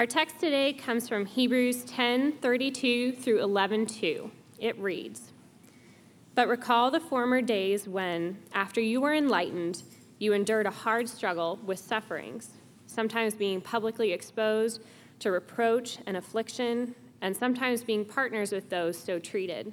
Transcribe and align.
Our 0.00 0.06
text 0.06 0.40
today 0.40 0.72
comes 0.72 1.10
from 1.10 1.26
Hebrews 1.26 1.84
10 1.84 2.38
32 2.38 3.12
through 3.12 3.42
11 3.42 3.84
2. 3.84 4.30
It 4.58 4.78
reads 4.78 5.30
But 6.34 6.48
recall 6.48 6.90
the 6.90 7.00
former 7.00 7.42
days 7.42 7.86
when, 7.86 8.38
after 8.54 8.80
you 8.80 9.02
were 9.02 9.12
enlightened, 9.12 9.82
you 10.18 10.32
endured 10.32 10.64
a 10.64 10.70
hard 10.70 11.06
struggle 11.06 11.58
with 11.66 11.78
sufferings, 11.78 12.52
sometimes 12.86 13.34
being 13.34 13.60
publicly 13.60 14.10
exposed 14.12 14.80
to 15.18 15.30
reproach 15.30 15.98
and 16.06 16.16
affliction, 16.16 16.94
and 17.20 17.36
sometimes 17.36 17.84
being 17.84 18.06
partners 18.06 18.52
with 18.52 18.70
those 18.70 18.96
so 18.96 19.18
treated. 19.18 19.70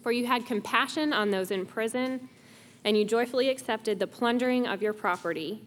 For 0.00 0.10
you 0.10 0.24
had 0.24 0.46
compassion 0.46 1.12
on 1.12 1.32
those 1.32 1.50
in 1.50 1.66
prison, 1.66 2.30
and 2.82 2.96
you 2.96 3.04
joyfully 3.04 3.50
accepted 3.50 3.98
the 3.98 4.06
plundering 4.06 4.66
of 4.66 4.80
your 4.80 4.94
property, 4.94 5.66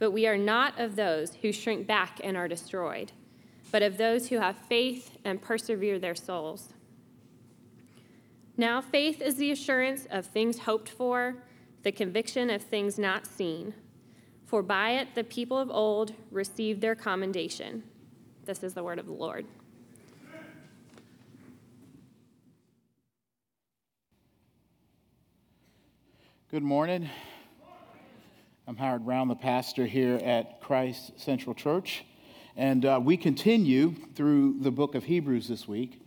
But 0.00 0.10
we 0.10 0.26
are 0.26 0.38
not 0.38 0.80
of 0.80 0.96
those 0.96 1.34
who 1.36 1.52
shrink 1.52 1.86
back 1.86 2.20
and 2.24 2.36
are 2.36 2.48
destroyed, 2.48 3.12
but 3.70 3.82
of 3.82 3.98
those 3.98 4.30
who 4.30 4.38
have 4.38 4.56
faith 4.56 5.16
and 5.24 5.40
persevere 5.40 6.00
their 6.00 6.14
souls. 6.16 6.72
Now, 8.56 8.80
faith 8.80 9.22
is 9.22 9.36
the 9.36 9.52
assurance 9.52 10.06
of 10.10 10.26
things 10.26 10.60
hoped 10.60 10.88
for, 10.88 11.36
the 11.82 11.92
conviction 11.92 12.48
of 12.50 12.62
things 12.62 12.98
not 12.98 13.26
seen. 13.26 13.74
For 14.46 14.62
by 14.62 14.92
it 14.92 15.14
the 15.14 15.22
people 15.22 15.58
of 15.58 15.70
old 15.70 16.14
received 16.30 16.80
their 16.80 16.94
commendation. 16.94 17.82
This 18.46 18.62
is 18.62 18.72
the 18.72 18.82
word 18.82 18.98
of 18.98 19.06
the 19.06 19.12
Lord. 19.12 19.44
Good 26.50 26.62
morning. 26.62 27.08
I'm 28.70 28.76
Howard 28.76 29.04
Brown, 29.04 29.26
the 29.26 29.34
pastor 29.34 29.84
here 29.84 30.20
at 30.22 30.60
Christ 30.60 31.18
Central 31.18 31.56
Church. 31.56 32.04
And 32.54 32.84
uh, 32.84 33.00
we 33.02 33.16
continue 33.16 33.96
through 34.14 34.60
the 34.60 34.70
book 34.70 34.94
of 34.94 35.02
Hebrews 35.02 35.48
this 35.48 35.66
week. 35.66 36.00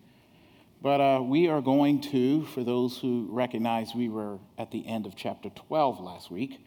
But 0.81 1.01
uh, 1.01 1.21
we 1.23 1.49
are 1.49 1.59
going 1.59 1.99
to, 2.11 2.45
for 2.45 2.63
those 2.63 2.97
who 2.97 3.27
recognize 3.29 3.93
we 3.93 4.07
were 4.07 4.37
at 4.57 4.71
the 4.71 4.87
end 4.87 5.05
of 5.05 5.13
chapter 5.13 5.49
12 5.49 5.99
last 5.99 6.31
week, 6.31 6.65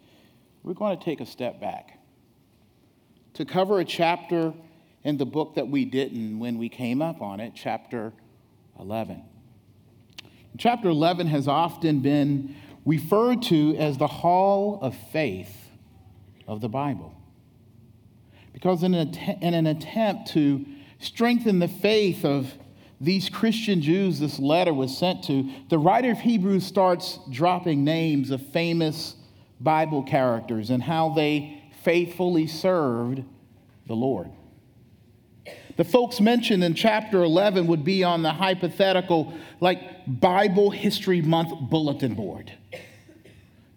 we're 0.62 0.74
going 0.74 0.98
to 0.98 1.02
take 1.02 1.22
a 1.22 1.24
step 1.24 1.62
back 1.62 1.98
to 3.32 3.46
cover 3.46 3.80
a 3.80 3.84
chapter 3.86 4.52
in 5.02 5.16
the 5.16 5.24
book 5.24 5.54
that 5.54 5.68
we 5.68 5.86
didn't 5.86 6.38
when 6.38 6.58
we 6.58 6.68
came 6.68 7.00
up 7.00 7.22
on 7.22 7.40
it, 7.40 7.54
chapter 7.54 8.12
11. 8.78 9.22
Chapter 10.58 10.90
11 10.90 11.28
has 11.28 11.48
often 11.48 12.00
been 12.00 12.54
referred 12.84 13.40
to 13.44 13.74
as 13.78 13.96
the 13.96 14.06
hall 14.06 14.78
of 14.82 14.94
faith 15.10 15.65
of 16.46 16.60
the 16.60 16.68
Bible. 16.68 17.14
Because 18.52 18.82
in 18.82 18.94
an, 18.94 19.08
att- 19.08 19.42
in 19.42 19.54
an 19.54 19.66
attempt 19.66 20.28
to 20.32 20.64
strengthen 20.98 21.58
the 21.58 21.68
faith 21.68 22.24
of 22.24 22.52
these 23.00 23.28
Christian 23.28 23.82
Jews 23.82 24.18
this 24.18 24.38
letter 24.38 24.72
was 24.72 24.96
sent 24.96 25.24
to, 25.24 25.50
the 25.68 25.78
writer 25.78 26.10
of 26.10 26.18
Hebrews 26.18 26.64
starts 26.64 27.18
dropping 27.30 27.84
names 27.84 28.30
of 28.30 28.40
famous 28.48 29.14
Bible 29.60 30.02
characters 30.02 30.70
and 30.70 30.82
how 30.82 31.10
they 31.10 31.62
faithfully 31.82 32.46
served 32.46 33.22
the 33.86 33.94
Lord. 33.94 34.30
The 35.76 35.84
folks 35.84 36.20
mentioned 36.20 36.64
in 36.64 36.74
chapter 36.74 37.22
11 37.22 37.66
would 37.66 37.84
be 37.84 38.02
on 38.02 38.22
the 38.22 38.32
hypothetical, 38.32 39.32
like 39.60 39.80
Bible 40.06 40.70
History 40.70 41.20
Month 41.20 41.52
bulletin 41.68 42.14
board. 42.14 42.50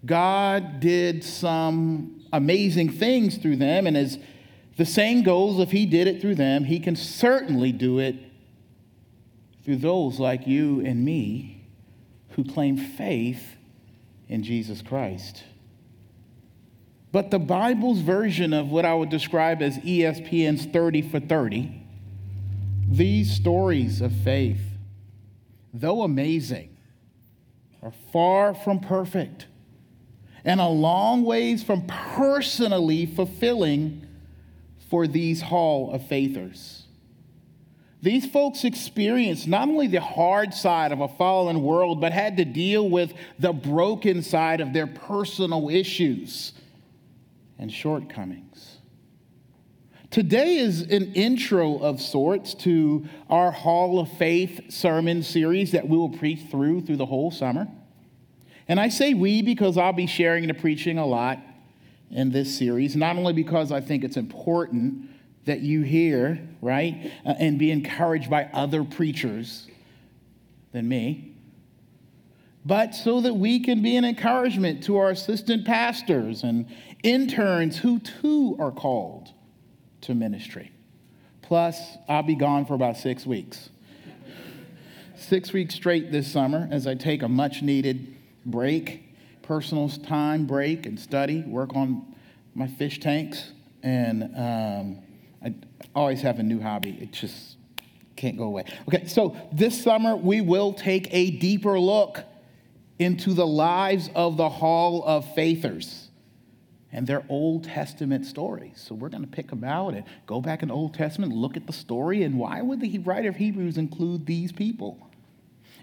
God 0.05 0.79
did 0.79 1.25
some 1.25 2.18
amazing 2.31 2.91
things 2.91 3.37
through 3.37 3.57
them, 3.57 3.87
and 3.87 3.97
as 3.97 4.19
the 4.77 4.85
saying 4.85 5.23
goes, 5.23 5.59
if 5.59 5.71
He 5.71 5.85
did 5.85 6.07
it 6.07 6.21
through 6.21 6.35
them, 6.35 6.65
He 6.65 6.79
can 6.79 6.95
certainly 6.95 7.71
do 7.71 7.99
it 7.99 8.15
through 9.63 9.77
those 9.77 10.19
like 10.19 10.47
you 10.47 10.81
and 10.85 11.03
me 11.03 11.67
who 12.31 12.43
claim 12.43 12.77
faith 12.77 13.55
in 14.27 14.43
Jesus 14.43 14.81
Christ. 14.81 15.43
But 17.11 17.31
the 17.31 17.39
Bible's 17.39 18.01
version 18.01 18.53
of 18.53 18.69
what 18.69 18.85
I 18.85 18.93
would 18.93 19.09
describe 19.09 19.61
as 19.61 19.77
ESPN's 19.79 20.65
30 20.65 21.01
for 21.03 21.19
30 21.19 21.79
these 22.91 23.31
stories 23.31 24.01
of 24.01 24.11
faith, 24.11 24.61
though 25.71 26.01
amazing, 26.01 26.75
are 27.83 27.93
far 28.11 28.55
from 28.55 28.79
perfect 28.79 29.45
and 30.45 30.59
a 30.59 30.67
long 30.67 31.23
ways 31.23 31.63
from 31.63 31.85
personally 31.87 33.05
fulfilling 33.05 34.05
for 34.89 35.07
these 35.07 35.41
Hall 35.41 35.91
of 35.91 36.05
Faithers. 36.07 36.83
These 38.01 38.27
folks 38.27 38.63
experienced 38.63 39.47
not 39.47 39.67
only 39.67 39.87
the 39.87 39.99
hard 39.99 40.53
side 40.53 40.91
of 40.91 41.01
a 41.01 41.09
fallen 41.09 41.61
world, 41.61 41.99
but 41.99 42.13
had 42.13 42.37
to 42.37 42.45
deal 42.45 42.89
with 42.89 43.13
the 43.39 43.51
broken 43.51 44.23
side 44.23 44.61
of 44.61 44.71
their 44.71 44.87
personal 44.87 45.69
issues 45.69 46.53
and 47.57 47.71
shortcomings. 47.71 48.77
Today 50.11 50.57
is 50.57 50.81
an 50.81 51.13
intro 51.13 51.77
of 51.77 52.01
sorts 52.01 52.55
to 52.55 53.05
our 53.29 53.51
Hall 53.51 53.99
of 53.99 54.09
Faith 54.13 54.71
sermon 54.71 55.21
series 55.21 55.73
that 55.73 55.87
we 55.87 55.97
will 55.97 56.09
preach 56.09 56.49
through 56.49 56.81
through 56.81 56.97
the 56.97 57.05
whole 57.05 57.31
summer. 57.31 57.67
And 58.69 58.79
I 58.79 58.89
say 58.89 59.15
we 59.15 59.41
because 59.41 59.77
I'll 59.79 59.93
be 59.93 60.05
sharing 60.05 60.47
the 60.47 60.53
preaching 60.53 60.99
a 60.99 61.05
lot 61.05 61.39
in 62.11 62.31
this 62.31 62.55
series, 62.55 62.95
not 62.95 63.15
only 63.17 63.33
because 63.33 63.71
I 63.71 63.81
think 63.81 64.03
it's 64.03 64.15
important 64.15 65.09
that 65.45 65.61
you 65.61 65.81
hear, 65.81 66.39
right, 66.61 67.11
uh, 67.25 67.33
and 67.39 67.57
be 67.57 67.71
encouraged 67.71 68.29
by 68.29 68.45
other 68.53 68.83
preachers 68.83 69.67
than 70.71 70.87
me, 70.87 71.33
but 72.63 72.93
so 72.93 73.21
that 73.21 73.33
we 73.33 73.59
can 73.59 73.81
be 73.81 73.95
an 73.95 74.05
encouragement 74.05 74.83
to 74.83 74.97
our 74.97 75.09
assistant 75.09 75.65
pastors 75.65 76.43
and 76.43 76.67
interns 77.01 77.77
who 77.79 77.99
too 77.99 78.55
are 78.59 78.71
called 78.71 79.29
to 80.01 80.13
ministry. 80.13 80.71
Plus, 81.41 81.97
I'll 82.07 82.21
be 82.21 82.35
gone 82.35 82.67
for 82.67 82.75
about 82.75 82.97
six 82.97 83.25
weeks. 83.25 83.69
six 85.17 85.51
weeks 85.51 85.73
straight 85.73 86.11
this 86.11 86.31
summer 86.31 86.67
as 86.69 86.85
I 86.85 86.93
take 86.93 87.23
a 87.23 87.29
much 87.29 87.63
needed 87.63 88.15
break, 88.45 89.15
personal 89.41 89.89
time 89.89 90.45
break, 90.45 90.85
and 90.85 90.99
study, 90.99 91.41
work 91.41 91.75
on 91.75 92.15
my 92.55 92.67
fish 92.67 92.99
tanks. 92.99 93.51
And 93.83 94.23
um, 94.35 94.99
I 95.43 95.53
always 95.95 96.21
have 96.21 96.39
a 96.39 96.43
new 96.43 96.59
hobby. 96.59 96.97
It 97.01 97.11
just 97.11 97.57
can't 98.15 98.37
go 98.37 98.43
away. 98.43 98.65
Okay, 98.87 99.05
so 99.07 99.35
this 99.51 99.81
summer 99.81 100.15
we 100.15 100.41
will 100.41 100.73
take 100.73 101.07
a 101.11 101.31
deeper 101.31 101.79
look 101.79 102.23
into 102.99 103.33
the 103.33 103.47
lives 103.47 104.09
of 104.13 104.35
the 104.35 104.49
Hall 104.49 105.03
of 105.05 105.33
Faithers 105.33 106.09
and 106.91 107.07
their 107.07 107.23
Old 107.29 107.63
Testament 107.63 108.25
stories. 108.25 108.83
So 108.85 108.95
we're 108.95 109.09
going 109.09 109.23
to 109.23 109.29
pick 109.29 109.49
them 109.49 109.63
out 109.63 109.93
and 109.93 110.03
go 110.25 110.41
back 110.41 110.61
in 110.63 110.67
the 110.67 110.73
Old 110.73 110.93
Testament, 110.93 111.33
look 111.33 111.55
at 111.55 111.65
the 111.65 111.73
story, 111.73 112.23
and 112.23 112.37
why 112.37 112.61
would 112.61 112.81
the 112.81 112.97
writer 112.99 113.29
of 113.29 113.37
Hebrews 113.37 113.77
include 113.77 114.25
these 114.25 114.51
people? 114.51 115.08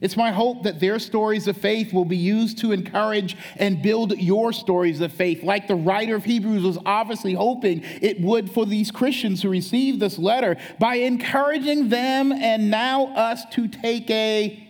It's 0.00 0.16
my 0.16 0.30
hope 0.30 0.64
that 0.64 0.78
their 0.78 0.98
stories 0.98 1.48
of 1.48 1.56
faith 1.56 1.92
will 1.92 2.04
be 2.04 2.16
used 2.16 2.58
to 2.58 2.72
encourage 2.72 3.36
and 3.56 3.82
build 3.82 4.16
your 4.18 4.52
stories 4.52 5.00
of 5.00 5.12
faith, 5.12 5.42
like 5.42 5.68
the 5.68 5.74
writer 5.74 6.16
of 6.16 6.24
Hebrews 6.24 6.62
was 6.62 6.78
obviously 6.84 7.34
hoping 7.34 7.82
it 8.02 8.20
would 8.20 8.50
for 8.50 8.66
these 8.66 8.90
Christians 8.90 9.42
who 9.42 9.48
received 9.48 10.00
this 10.00 10.18
letter 10.18 10.56
by 10.78 10.96
encouraging 10.96 11.88
them 11.88 12.30
and 12.32 12.70
now 12.70 13.06
us 13.14 13.44
to 13.52 13.68
take 13.68 14.10
a 14.10 14.62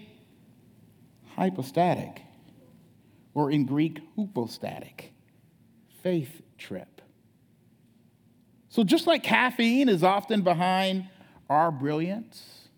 hypostatic, 1.34 2.22
or 3.34 3.50
in 3.50 3.66
Greek, 3.66 4.00
hypostatic 4.16 5.12
faith 6.02 6.42
trip. 6.56 7.02
So, 8.68 8.84
just 8.84 9.06
like 9.06 9.22
caffeine 9.22 9.88
is 9.88 10.02
often 10.02 10.42
behind 10.42 11.08
our 11.48 11.70
brilliance 11.70 12.68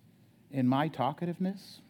and 0.52 0.68
my 0.68 0.88
talkativeness, 0.88 1.80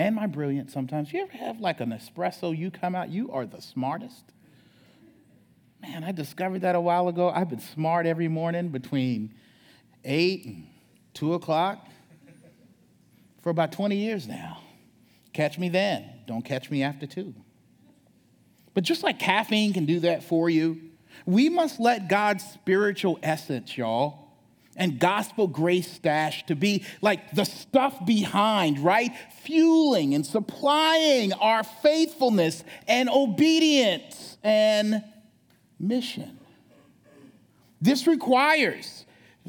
and 0.00 0.16
my 0.16 0.26
brilliance 0.26 0.72
sometimes, 0.72 1.12
you 1.12 1.20
ever 1.20 1.36
have 1.36 1.60
like 1.60 1.78
an 1.80 1.90
espresso, 1.90 2.56
you 2.56 2.70
come 2.70 2.94
out, 2.94 3.10
you 3.10 3.30
are 3.32 3.44
the 3.44 3.60
smartest? 3.60 4.24
Man, 5.82 6.04
I 6.04 6.12
discovered 6.12 6.62
that 6.62 6.74
a 6.74 6.80
while 6.80 7.08
ago. 7.08 7.28
I've 7.28 7.50
been 7.50 7.60
smart 7.60 8.06
every 8.06 8.26
morning 8.26 8.70
between 8.70 9.34
8 10.06 10.46
and 10.46 10.66
2 11.12 11.34
o'clock 11.34 11.86
for 13.42 13.50
about 13.50 13.72
20 13.72 13.94
years 13.94 14.26
now. 14.26 14.62
Catch 15.34 15.58
me 15.58 15.68
then. 15.68 16.08
Don't 16.26 16.46
catch 16.46 16.70
me 16.70 16.82
after 16.82 17.06
2. 17.06 17.34
But 18.72 18.84
just 18.84 19.02
like 19.02 19.18
caffeine 19.18 19.74
can 19.74 19.84
do 19.84 20.00
that 20.00 20.24
for 20.24 20.48
you, 20.48 20.80
we 21.26 21.50
must 21.50 21.78
let 21.78 22.08
God's 22.08 22.42
spiritual 22.42 23.18
essence, 23.22 23.76
y'all, 23.76 24.19
and 24.80 24.98
gospel 24.98 25.46
grace 25.46 25.92
stash 25.92 26.44
to 26.46 26.56
be 26.56 26.84
like 27.02 27.32
the 27.32 27.44
stuff 27.44 28.04
behind, 28.06 28.78
right? 28.78 29.12
Fueling 29.42 30.14
and 30.14 30.24
supplying 30.26 31.34
our 31.34 31.62
faithfulness 31.62 32.64
and 32.88 33.10
obedience 33.10 34.38
and 34.42 35.04
mission. 35.78 36.38
This 37.82 38.06
requires 38.06 39.04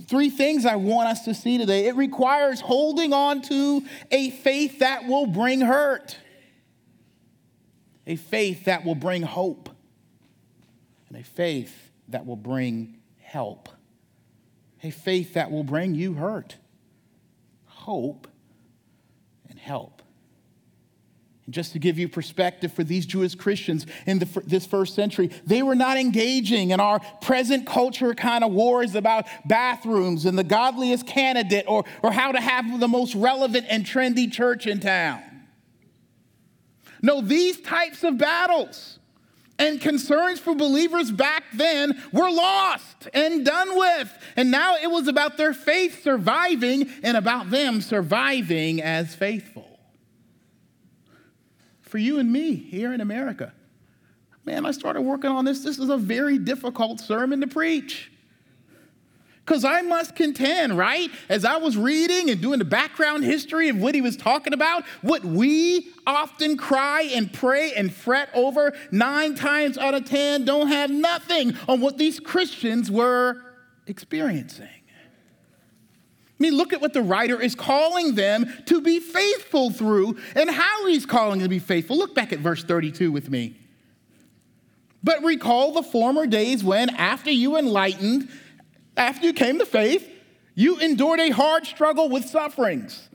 three 0.07 0.30
things 0.30 0.66
I 0.66 0.75
want 0.75 1.07
us 1.07 1.24
to 1.25 1.33
see 1.33 1.57
today. 1.57 1.88
It 1.88 1.95
requires 1.95 2.60
holding 2.60 3.13
on 3.13 3.42
to 3.44 3.83
a 4.12 4.31
faith 4.31 4.80
that 4.80 5.07
will 5.07 5.28
bring 5.28 5.62
hurt, 5.62 6.18
a 8.06 8.18
faith 8.18 8.66
that 8.66 8.83
will 8.83 8.95
bring 8.95 9.22
hope, 9.22 9.69
and 11.07 11.18
a 11.18 11.24
faith 11.24 11.74
that 12.10 12.25
will 12.25 12.36
bring 12.36 12.98
help 13.18 13.69
a 14.83 14.89
faith 14.89 15.33
that 15.36 15.51
will 15.51 15.63
bring 15.63 15.95
you 15.95 16.13
hurt, 16.13 16.56
hope, 17.66 18.28
and 19.50 19.60
help. 19.60 20.01
And 21.45 21.54
just 21.54 21.74
to 21.74 21.80
give 21.80 22.00
you 22.00 22.07
perspective 22.07 22.72
for 22.72 22.83
these 22.83 23.06
Jewish 23.06 23.36
Christians 23.36 23.86
in 24.06 24.19
the, 24.19 24.44
this 24.45 24.66
first 24.66 24.95
century, 24.95 25.31
they 25.45 25.63
were 25.63 25.75
not 25.75 25.98
engaging 25.98 26.72
in 26.72 26.80
our 26.80 27.00
present 27.22 27.66
culture 27.66 28.13
kind 28.13 28.44
of 28.44 28.51
wars 28.51 28.95
about 28.95 29.25
bathrooms 29.45 30.25
and 30.25 30.38
the 30.38 30.44
godliest 30.44 31.07
candidate 31.07 31.66
or, 31.68 31.83
or 32.04 32.12
how 32.12 32.31
to 32.31 32.39
have 32.39 32.80
the 32.80 32.88
most 32.88 33.16
relevant 33.16 33.66
and 33.69 33.86
trendy 33.86 34.31
church 34.31 34.68
in 34.68 34.80
town. 34.80 35.22
No, 37.01 37.22
these 37.22 37.60
types 37.60 38.04
of 38.04 38.18
battles 38.18 39.00
and 39.61 39.79
concerns 39.79 40.39
for 40.39 40.55
believers 40.55 41.11
back 41.11 41.43
then 41.53 42.01
were 42.11 42.31
lost 42.31 43.07
and 43.13 43.45
done 43.45 43.77
with. 43.77 44.11
And 44.35 44.49
now 44.49 44.75
it 44.81 44.89
was 44.89 45.07
about 45.07 45.37
their 45.37 45.53
faith 45.53 46.01
surviving 46.03 46.89
and 47.03 47.15
about 47.15 47.51
them 47.51 47.81
surviving 47.81 48.81
as 48.81 49.13
faithful. 49.13 49.79
For 51.81 51.99
you 51.99 52.17
and 52.17 52.31
me 52.31 52.55
here 52.55 52.91
in 52.91 53.01
America, 53.01 53.53
man, 54.45 54.65
I 54.65 54.71
started 54.71 55.01
working 55.01 55.29
on 55.29 55.45
this. 55.45 55.63
This 55.63 55.77
is 55.77 55.89
a 55.89 55.97
very 55.97 56.39
difficult 56.39 56.99
sermon 56.99 57.41
to 57.41 57.47
preach. 57.47 58.11
Because 59.45 59.65
I 59.65 59.81
must 59.81 60.15
contend, 60.15 60.77
right? 60.77 61.09
As 61.27 61.45
I 61.45 61.57
was 61.57 61.75
reading 61.75 62.29
and 62.29 62.39
doing 62.39 62.59
the 62.59 62.65
background 62.65 63.23
history 63.23 63.69
of 63.69 63.77
what 63.77 63.95
he 63.95 64.01
was 64.01 64.15
talking 64.15 64.53
about, 64.53 64.85
what 65.01 65.25
we 65.25 65.89
often 66.05 66.57
cry 66.57 67.09
and 67.13 67.31
pray 67.33 67.73
and 67.73 67.91
fret 67.91 68.29
over, 68.33 68.73
nine 68.91 69.33
times 69.33 69.77
out 69.77 69.95
of 69.95 70.05
ten 70.05 70.45
don't 70.45 70.67
have 70.67 70.91
nothing 70.91 71.57
on 71.67 71.81
what 71.81 71.97
these 71.97 72.19
Christians 72.19 72.91
were 72.91 73.41
experiencing. 73.88 74.67
I 74.67 76.44
mean, 76.44 76.55
look 76.55 76.73
at 76.73 76.81
what 76.81 76.94
the 76.94 77.03
writer 77.03 77.39
is 77.39 77.53
calling 77.53 78.15
them 78.15 78.51
to 78.65 78.81
be 78.81 78.99
faithful 78.99 79.69
through 79.69 80.17
and 80.35 80.49
how 80.49 80.87
he's 80.87 81.05
calling 81.05 81.39
them 81.39 81.45
to 81.45 81.49
be 81.49 81.59
faithful. 81.59 81.97
Look 81.97 82.15
back 82.15 82.33
at 82.33 82.39
verse 82.39 82.63
32 82.63 83.11
with 83.11 83.29
me. 83.29 83.57
But 85.03 85.23
recall 85.23 85.71
the 85.73 85.83
former 85.83 86.25
days 86.25 86.63
when, 86.63 86.89
after 86.91 87.31
you 87.31 87.57
enlightened, 87.57 88.29
after 88.97 89.25
you 89.25 89.33
came 89.33 89.59
to 89.59 89.65
faith, 89.65 90.07
you 90.55 90.77
endured 90.77 91.19
a 91.19 91.29
hard 91.29 91.65
struggle 91.65 92.09
with 92.09 92.25
sufferings, 92.25 93.09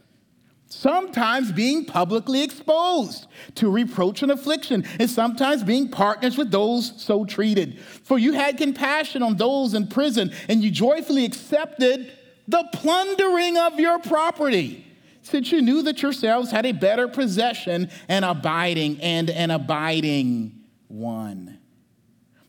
sometimes 0.69 1.53
being 1.53 1.85
publicly 1.85 2.43
exposed 2.43 3.27
to 3.57 3.71
reproach 3.71 4.23
and 4.23 4.33
affliction, 4.33 4.85
and 4.99 5.09
sometimes 5.09 5.63
being 5.63 5.89
partners 5.89 6.39
with 6.39 6.51
those 6.51 6.93
so 7.01 7.25
treated. 7.25 7.79
For 7.81 8.19
you 8.19 8.33
had 8.33 8.57
compassion 8.57 9.23
on 9.23 9.37
those 9.37 9.75
in 9.75 9.89
prison, 9.89 10.33
and 10.49 10.65
you 10.65 10.71
joyfully 10.71 11.25
accepted 11.25 12.13
the 12.49 12.69
plundering 12.73 13.57
of 13.57 13.79
your 13.79 13.99
property. 13.99 14.85
Since 15.23 15.51
you 15.51 15.61
knew 15.61 15.83
that 15.83 16.03
yourselves 16.03 16.53
had 16.53 16.65
a 16.67 16.73
better 16.73 17.09
possession 17.09 17.91
and 18.09 18.25
abiding 18.25 19.01
and 19.01 19.29
an 19.29 19.51
abiding 19.51 20.61
one. 20.87 21.59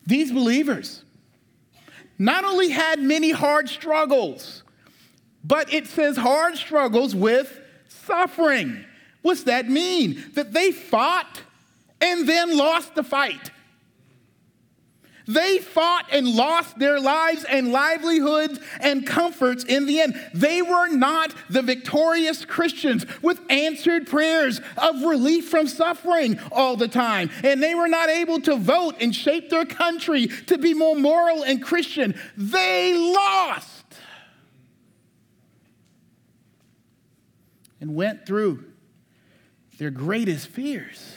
These 0.05 0.31
believers, 0.31 1.03
not 2.17 2.43
only 2.43 2.69
had 2.69 2.99
many 2.99 3.31
hard 3.31 3.69
struggles, 3.69 4.63
but 5.43 5.73
it 5.73 5.87
says 5.87 6.17
hard 6.17 6.57
struggles 6.57 7.15
with 7.15 7.59
suffering. 7.87 8.83
What's 9.21 9.43
that 9.43 9.69
mean? 9.69 10.23
That 10.33 10.53
they 10.53 10.71
fought 10.71 11.41
and 12.01 12.27
then 12.27 12.57
lost 12.57 12.95
the 12.95 13.03
fight. 13.03 13.51
They 15.27 15.59
fought 15.59 16.07
and 16.11 16.27
lost 16.27 16.79
their 16.79 16.99
lives 16.99 17.43
and 17.43 17.71
livelihoods 17.71 18.59
and 18.79 19.05
comforts 19.05 19.65
in 19.65 19.85
the 19.85 19.99
end. 19.99 20.19
They 20.33 20.61
were 20.61 20.87
not 20.87 21.33
the 21.49 21.61
victorious 21.61 22.45
Christians 22.45 23.05
with 23.21 23.39
answered 23.49 24.07
prayers 24.07 24.61
of 24.77 25.03
relief 25.03 25.49
from 25.49 25.67
suffering 25.67 26.39
all 26.51 26.77
the 26.77 26.87
time. 26.87 27.29
And 27.43 27.61
they 27.61 27.75
were 27.75 27.89
not 27.89 28.09
able 28.09 28.39
to 28.41 28.55
vote 28.55 28.95
and 29.01 29.13
shape 29.13 29.49
their 29.49 29.65
country 29.65 30.27
to 30.27 30.57
be 30.57 30.73
more 30.73 30.95
moral 30.95 31.43
and 31.43 31.61
Christian. 31.61 32.17
They 32.37 32.93
lost 32.97 33.83
and 37.81 37.95
went 37.95 38.25
through 38.25 38.63
their 39.77 39.91
greatest 39.91 40.47
fears. 40.47 41.16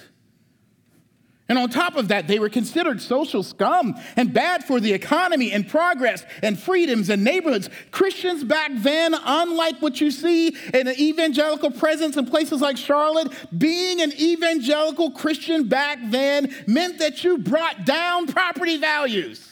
And 1.50 1.58
on 1.58 1.69
top 1.69 1.97
of 1.97 2.06
that, 2.08 2.29
they 2.29 2.38
were 2.38 2.49
considered 2.49 3.02
social 3.02 3.43
scum 3.43 3.97
and 4.14 4.32
bad 4.32 4.62
for 4.62 4.79
the 4.79 4.93
economy 4.93 5.50
and 5.50 5.69
progress 5.69 6.25
and 6.44 6.56
freedoms 6.56 7.11
and 7.11 7.25
neighborhoods. 7.25 7.69
Christians 7.91 8.44
back 8.44 8.70
then, 8.76 9.17
unlike 9.20 9.82
what 9.82 10.00
you 10.00 10.12
see 10.12 10.56
in 10.73 10.87
an 10.87 10.94
evangelical 10.97 11.73
presence 11.73 12.17
in 12.17 12.26
places 12.26 12.61
like 12.61 12.76
Charlotte, 12.76 13.32
being 13.58 14.00
an 14.00 14.12
evangelical 14.12 15.11
Christian 15.11 15.67
back 15.67 15.99
then 16.05 16.55
meant 16.69 17.00
that 17.00 17.25
you 17.25 17.37
brought 17.38 17.85
down 17.85 18.29
property 18.29 18.76
values. 18.76 19.50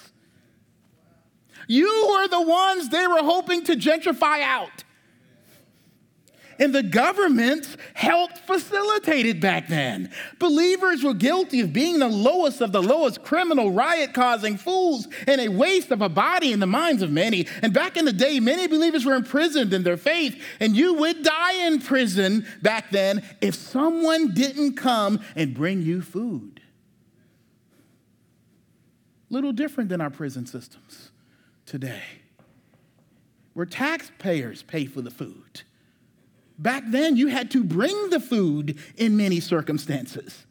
You 1.66 2.10
were 2.10 2.28
the 2.28 2.42
ones 2.42 2.90
they 2.90 3.08
were 3.08 3.24
hoping 3.24 3.64
to 3.64 3.74
gentrify 3.74 4.40
out 4.42 4.84
and 6.58 6.74
the 6.74 6.82
government 6.82 7.76
helped 7.94 8.38
facilitate 8.38 9.26
it 9.26 9.40
back 9.40 9.68
then. 9.68 10.10
Believers 10.38 11.04
were 11.04 11.14
guilty 11.14 11.60
of 11.60 11.72
being 11.72 11.98
the 11.98 12.08
lowest 12.08 12.60
of 12.60 12.72
the 12.72 12.82
lowest 12.82 13.22
criminal, 13.22 13.70
riot 13.70 14.12
causing 14.12 14.56
fools, 14.56 15.06
and 15.26 15.40
a 15.40 15.48
waste 15.48 15.90
of 15.90 16.02
a 16.02 16.08
body 16.08 16.52
in 16.52 16.60
the 16.60 16.66
minds 16.66 17.02
of 17.02 17.10
many. 17.10 17.46
And 17.62 17.72
back 17.72 17.96
in 17.96 18.04
the 18.04 18.12
day, 18.12 18.40
many 18.40 18.66
believers 18.66 19.04
were 19.04 19.14
imprisoned 19.14 19.72
in 19.72 19.82
their 19.82 19.96
faith, 19.96 20.42
and 20.60 20.76
you 20.76 20.94
would 20.94 21.22
die 21.22 21.66
in 21.66 21.80
prison 21.80 22.46
back 22.62 22.90
then 22.90 23.22
if 23.40 23.54
someone 23.54 24.34
didn't 24.34 24.74
come 24.74 25.20
and 25.36 25.54
bring 25.54 25.82
you 25.82 26.02
food. 26.02 26.60
Little 29.30 29.52
different 29.52 29.90
than 29.90 30.00
our 30.00 30.10
prison 30.10 30.46
systems 30.46 31.10
today, 31.66 32.02
where 33.52 33.66
taxpayers 33.66 34.62
pay 34.62 34.86
for 34.86 35.02
the 35.02 35.10
food. 35.10 35.62
Back 36.58 36.84
then, 36.88 37.16
you 37.16 37.28
had 37.28 37.50
to 37.52 37.62
bring 37.62 38.10
the 38.10 38.20
food 38.20 38.78
in 38.96 39.16
many 39.16 39.40
circumstances. 39.40 40.44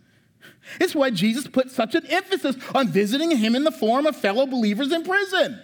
It's 0.80 0.96
why 0.96 1.12
Jesus 1.12 1.48
put 1.48 1.72
such 1.72 1.96
an 1.96 2.06
emphasis 2.08 2.56
on 2.74 2.88
visiting 2.90 3.32
him 3.32 3.56
in 3.56 3.64
the 3.64 3.72
form 3.72 4.06
of 4.06 4.16
fellow 4.16 4.46
believers 4.46 4.92
in 4.92 5.04
prison 5.04 5.62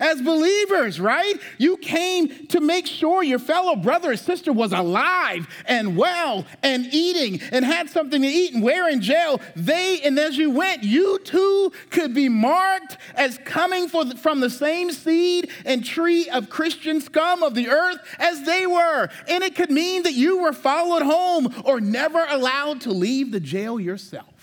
as 0.00 0.20
believers, 0.22 1.00
right? 1.00 1.34
You 1.58 1.76
came 1.76 2.46
to 2.48 2.60
make 2.60 2.86
sure 2.86 3.22
your 3.22 3.38
fellow 3.38 3.76
brother 3.76 4.12
or 4.12 4.16
sister 4.16 4.52
was 4.52 4.72
alive 4.72 5.46
and 5.66 5.96
well 5.96 6.46
and 6.62 6.86
eating 6.92 7.40
and 7.52 7.64
had 7.64 7.90
something 7.90 8.22
to 8.22 8.28
eat 8.28 8.54
and 8.54 8.62
were 8.62 8.88
in 8.88 9.00
jail. 9.00 9.40
They, 9.56 10.00
and 10.02 10.18
as 10.18 10.36
you 10.36 10.50
went, 10.50 10.82
you 10.82 11.18
too 11.20 11.72
could 11.90 12.14
be 12.14 12.28
marked 12.28 12.98
as 13.14 13.38
coming 13.44 13.88
the, 14.04 14.16
from 14.16 14.40
the 14.40 14.50
same 14.50 14.90
seed 14.90 15.50
and 15.64 15.84
tree 15.84 16.28
of 16.28 16.50
Christian 16.50 17.00
scum 17.00 17.42
of 17.42 17.54
the 17.54 17.68
earth 17.68 17.98
as 18.18 18.44
they 18.44 18.66
were. 18.66 19.08
And 19.28 19.44
it 19.44 19.54
could 19.54 19.70
mean 19.70 20.02
that 20.02 20.14
you 20.14 20.42
were 20.42 20.52
followed 20.52 21.02
home 21.02 21.54
or 21.64 21.80
never 21.80 22.24
allowed 22.28 22.80
to 22.82 22.92
leave 22.92 23.32
the 23.32 23.40
jail 23.40 23.78
yourself. 23.78 24.33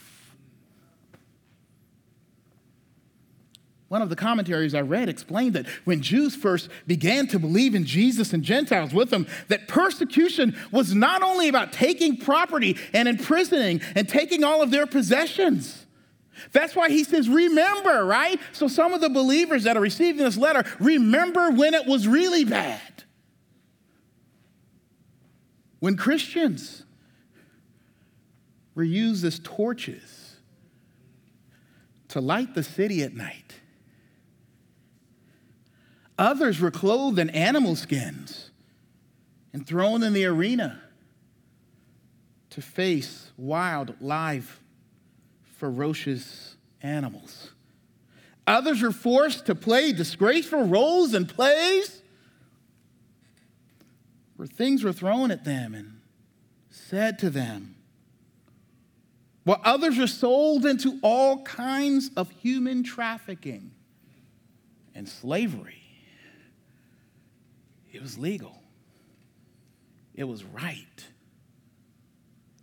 One 3.91 4.01
of 4.01 4.07
the 4.07 4.15
commentaries 4.15 4.73
I 4.73 4.79
read 4.79 5.09
explained 5.09 5.55
that 5.55 5.67
when 5.83 6.01
Jews 6.01 6.33
first 6.33 6.69
began 6.87 7.27
to 7.27 7.37
believe 7.37 7.75
in 7.75 7.83
Jesus 7.83 8.31
and 8.31 8.41
Gentiles 8.41 8.93
with 8.93 9.09
them, 9.09 9.27
that 9.49 9.67
persecution 9.67 10.55
was 10.71 10.95
not 10.95 11.21
only 11.21 11.49
about 11.49 11.73
taking 11.73 12.15
property 12.15 12.77
and 12.93 13.09
imprisoning 13.09 13.81
and 13.93 14.07
taking 14.07 14.45
all 14.45 14.61
of 14.61 14.71
their 14.71 14.87
possessions. 14.87 15.85
That's 16.53 16.73
why 16.73 16.87
he 16.87 17.03
says, 17.03 17.27
remember, 17.27 18.05
right? 18.05 18.39
So 18.53 18.69
some 18.69 18.93
of 18.93 19.01
the 19.01 19.09
believers 19.09 19.65
that 19.65 19.75
are 19.75 19.81
receiving 19.81 20.23
this 20.23 20.37
letter, 20.37 20.63
remember 20.79 21.51
when 21.51 21.73
it 21.73 21.85
was 21.85 22.07
really 22.07 22.45
bad. 22.45 23.03
When 25.81 25.97
Christians 25.97 26.85
were 28.73 28.83
used 28.83 29.25
as 29.25 29.37
torches 29.37 30.37
to 32.07 32.21
light 32.21 32.55
the 32.55 32.63
city 32.63 33.03
at 33.03 33.13
night, 33.13 33.40
others 36.21 36.59
were 36.59 36.71
clothed 36.71 37.17
in 37.17 37.31
animal 37.31 37.75
skins 37.75 38.51
and 39.53 39.65
thrown 39.65 40.03
in 40.03 40.13
the 40.13 40.23
arena 40.23 40.79
to 42.51 42.61
face 42.61 43.31
wild, 43.37 43.95
live 43.99 44.61
ferocious 45.57 46.55
animals. 46.83 47.51
Others 48.45 48.83
were 48.83 48.91
forced 48.91 49.47
to 49.47 49.55
play 49.55 49.91
disgraceful 49.91 50.63
roles 50.63 51.15
in 51.15 51.25
plays 51.25 52.01
where 54.35 54.47
things 54.47 54.83
were 54.83 54.93
thrown 54.93 55.31
at 55.31 55.43
them 55.43 55.73
and 55.73 56.01
said 56.69 57.17
to 57.19 57.31
them. 57.31 57.75
While 59.43 59.61
others 59.63 59.97
are 59.97 60.07
sold 60.07 60.67
into 60.67 60.99
all 61.01 61.41
kinds 61.41 62.11
of 62.15 62.29
human 62.29 62.83
trafficking 62.83 63.71
and 64.93 65.09
slavery. 65.09 65.80
It 67.91 68.01
was 68.01 68.17
legal, 68.17 68.61
it 70.15 70.23
was 70.23 70.43
right. 70.43 70.85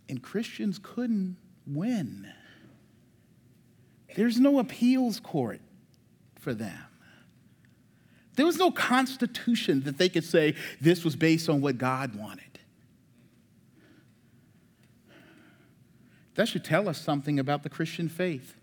And 0.07 0.23
Christians 0.23 0.79
couldn't 0.81 1.37
win. 1.67 2.27
There's 4.15 4.39
no 4.39 4.57
appeals 4.57 5.19
court 5.19 5.61
for 6.39 6.55
them. 6.55 6.79
There 8.35 8.45
was 8.45 8.57
no 8.57 8.71
constitution 8.71 9.83
that 9.83 9.97
they 9.97 10.09
could 10.09 10.23
say 10.23 10.55
this 10.81 11.03
was 11.03 11.15
based 11.15 11.47
on 11.47 11.61
what 11.61 11.77
God 11.77 12.15
wanted. 12.15 12.59
That 16.35 16.47
should 16.47 16.63
tell 16.63 16.87
us 16.87 16.99
something 16.99 17.37
about 17.37 17.63
the 17.63 17.69
Christian 17.69 18.07
faith 18.07 18.55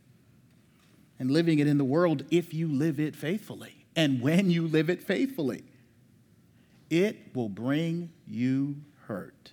and 1.19 1.31
living 1.31 1.59
it 1.59 1.67
in 1.67 1.79
the 1.79 1.85
world 1.85 2.25
if 2.31 2.55
you 2.55 2.69
live 2.69 2.99
it 2.99 3.15
faithfully. 3.15 3.87
And 3.95 4.21
when 4.21 4.51
you 4.51 4.67
live 4.67 4.89
it 4.91 5.03
faithfully, 5.03 5.63
it 6.91 7.35
will 7.35 7.49
bring 7.49 8.11
you 8.27 8.77
hurt. 9.07 9.53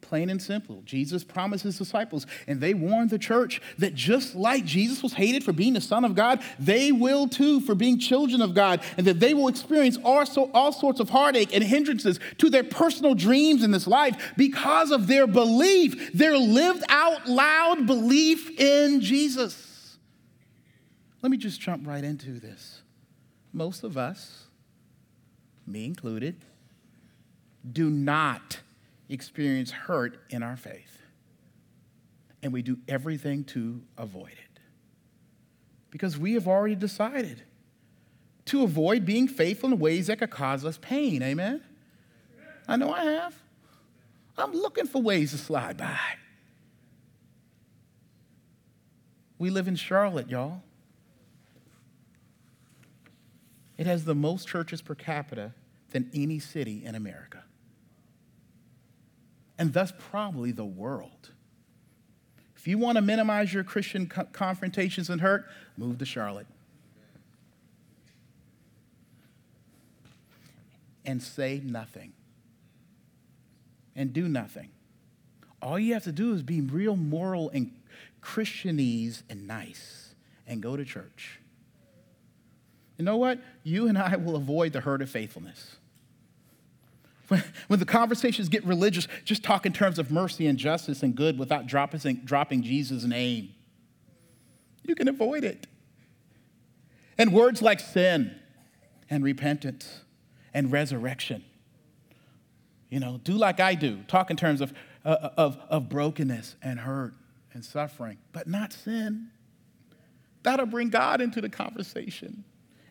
Plain 0.00 0.30
and 0.30 0.40
simple. 0.40 0.82
Jesus 0.84 1.24
promised 1.24 1.64
his 1.64 1.78
disciples, 1.78 2.28
and 2.46 2.60
they 2.60 2.74
warned 2.74 3.10
the 3.10 3.18
church 3.18 3.60
that 3.78 3.92
just 3.92 4.36
like 4.36 4.64
Jesus 4.64 5.02
was 5.02 5.14
hated 5.14 5.42
for 5.42 5.52
being 5.52 5.72
the 5.72 5.80
Son 5.80 6.04
of 6.04 6.14
God, 6.14 6.40
they 6.60 6.92
will 6.92 7.26
too 7.26 7.60
for 7.60 7.74
being 7.74 7.98
children 7.98 8.40
of 8.40 8.54
God, 8.54 8.82
and 8.96 9.04
that 9.08 9.18
they 9.18 9.34
will 9.34 9.48
experience 9.48 9.98
also 10.04 10.48
all 10.54 10.70
sorts 10.70 11.00
of 11.00 11.10
heartache 11.10 11.52
and 11.52 11.64
hindrances 11.64 12.20
to 12.38 12.48
their 12.48 12.62
personal 12.62 13.16
dreams 13.16 13.64
in 13.64 13.72
this 13.72 13.88
life 13.88 14.32
because 14.36 14.92
of 14.92 15.08
their 15.08 15.26
belief, 15.26 16.12
their 16.12 16.38
lived 16.38 16.84
out 16.88 17.26
loud 17.26 17.84
belief 17.88 18.60
in 18.60 19.00
Jesus. 19.00 19.98
Let 21.20 21.32
me 21.32 21.36
just 21.36 21.60
jump 21.60 21.84
right 21.84 22.04
into 22.04 22.38
this. 22.38 22.82
Most 23.52 23.82
of 23.82 23.96
us, 23.96 24.45
me 25.66 25.84
included, 25.84 26.36
do 27.70 27.90
not 27.90 28.60
experience 29.08 29.70
hurt 29.70 30.18
in 30.30 30.42
our 30.42 30.56
faith. 30.56 30.98
And 32.42 32.52
we 32.52 32.62
do 32.62 32.78
everything 32.86 33.44
to 33.44 33.82
avoid 33.98 34.32
it. 34.32 34.60
Because 35.90 36.18
we 36.18 36.34
have 36.34 36.46
already 36.46 36.74
decided 36.74 37.42
to 38.46 38.62
avoid 38.62 39.04
being 39.04 39.26
faithful 39.26 39.72
in 39.72 39.78
ways 39.78 40.06
that 40.06 40.18
could 40.18 40.30
cause 40.30 40.64
us 40.64 40.78
pain. 40.80 41.22
Amen? 41.22 41.62
I 42.68 42.76
know 42.76 42.92
I 42.92 43.04
have. 43.04 43.34
I'm 44.38 44.52
looking 44.52 44.86
for 44.86 45.00
ways 45.00 45.32
to 45.32 45.38
slide 45.38 45.76
by. 45.76 45.98
We 49.38 49.50
live 49.50 49.68
in 49.68 49.76
Charlotte, 49.76 50.30
y'all. 50.30 50.62
It 53.78 53.86
has 53.86 54.04
the 54.04 54.14
most 54.14 54.48
churches 54.48 54.80
per 54.80 54.94
capita 54.94 55.52
than 55.90 56.10
any 56.14 56.38
city 56.38 56.84
in 56.84 56.94
America 56.94 57.44
and 59.58 59.72
thus 59.72 59.92
probably 60.10 60.52
the 60.52 60.64
world. 60.64 61.30
If 62.56 62.66
you 62.66 62.78
want 62.78 62.96
to 62.96 63.02
minimize 63.02 63.52
your 63.52 63.64
Christian 63.64 64.08
co- 64.08 64.24
confrontations 64.24 65.08
and 65.08 65.20
hurt, 65.20 65.46
move 65.76 65.98
to 65.98 66.04
Charlotte. 66.04 66.46
And 71.04 71.22
say 71.22 71.60
nothing. 71.64 72.12
And 73.94 74.12
do 74.12 74.28
nothing. 74.28 74.70
All 75.62 75.78
you 75.78 75.94
have 75.94 76.04
to 76.04 76.12
do 76.12 76.34
is 76.34 76.42
be 76.42 76.60
real 76.60 76.96
moral 76.96 77.50
and 77.50 77.72
Christianese 78.20 79.22
and 79.30 79.46
nice 79.46 80.14
and 80.46 80.60
go 80.60 80.76
to 80.76 80.84
church. 80.84 81.40
You 82.98 83.04
know 83.04 83.16
what? 83.16 83.38
You 83.62 83.88
and 83.88 83.98
I 83.98 84.16
will 84.16 84.36
avoid 84.36 84.72
the 84.72 84.80
hurt 84.80 85.02
of 85.02 85.10
faithfulness. 85.10 85.76
When, 87.28 87.42
when 87.66 87.80
the 87.80 87.86
conversations 87.86 88.48
get 88.48 88.64
religious, 88.64 89.08
just 89.24 89.42
talk 89.42 89.66
in 89.66 89.72
terms 89.72 89.98
of 89.98 90.10
mercy 90.10 90.46
and 90.46 90.58
justice 90.58 91.02
and 91.02 91.14
good 91.14 91.38
without 91.38 91.66
dropping, 91.66 92.22
dropping 92.24 92.62
Jesus' 92.62 93.04
name. 93.04 93.52
You 94.84 94.94
can 94.94 95.08
avoid 95.08 95.44
it. 95.44 95.66
And 97.18 97.32
words 97.32 97.62
like 97.62 97.80
sin 97.80 98.38
and 99.10 99.24
repentance 99.24 100.02
and 100.54 100.70
resurrection. 100.70 101.44
You 102.88 103.00
know, 103.00 103.20
do 103.24 103.32
like 103.32 103.58
I 103.58 103.74
do. 103.74 104.02
Talk 104.06 104.30
in 104.30 104.36
terms 104.36 104.60
of, 104.60 104.72
uh, 105.04 105.30
of, 105.36 105.58
of 105.68 105.88
brokenness 105.88 106.56
and 106.62 106.78
hurt 106.78 107.14
and 107.52 107.64
suffering, 107.64 108.18
but 108.32 108.46
not 108.46 108.72
sin. 108.72 109.28
That'll 110.44 110.66
bring 110.66 110.90
God 110.90 111.20
into 111.20 111.40
the 111.40 111.48
conversation. 111.48 112.44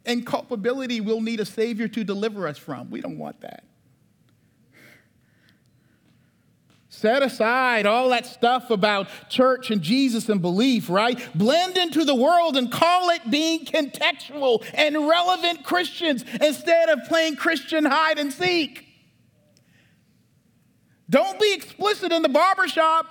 And 0.05 0.25
culpability 0.25 1.01
we'll 1.01 1.21
need 1.21 1.39
a 1.39 1.45
Savior 1.45 1.87
to 1.87 2.03
deliver 2.03 2.47
us 2.47 2.57
from. 2.57 2.89
We 2.89 3.01
don't 3.01 3.17
want 3.17 3.41
that. 3.41 3.63
Set 6.95 7.23
aside 7.23 7.85
all 7.85 8.09
that 8.09 8.25
stuff 8.25 8.69
about 8.69 9.09
church 9.29 9.69
and 9.69 9.81
Jesus 9.81 10.29
and 10.29 10.41
belief, 10.41 10.89
right? 10.89 11.19
Blend 11.35 11.77
into 11.77 12.05
the 12.05 12.15
world 12.15 12.55
and 12.55 12.71
call 12.71 13.09
it 13.09 13.29
being 13.29 13.65
contextual 13.65 14.63
and 14.73 14.95
relevant 15.05 15.65
Christians 15.65 16.23
instead 16.41 16.87
of 16.87 16.99
playing 17.09 17.35
Christian 17.35 17.83
hide 17.83 18.17
and 18.17 18.31
seek. 18.31 18.85
Don't 21.09 21.37
be 21.37 21.53
explicit 21.53 22.13
in 22.13 22.21
the 22.21 22.29
barbershop 22.29 23.07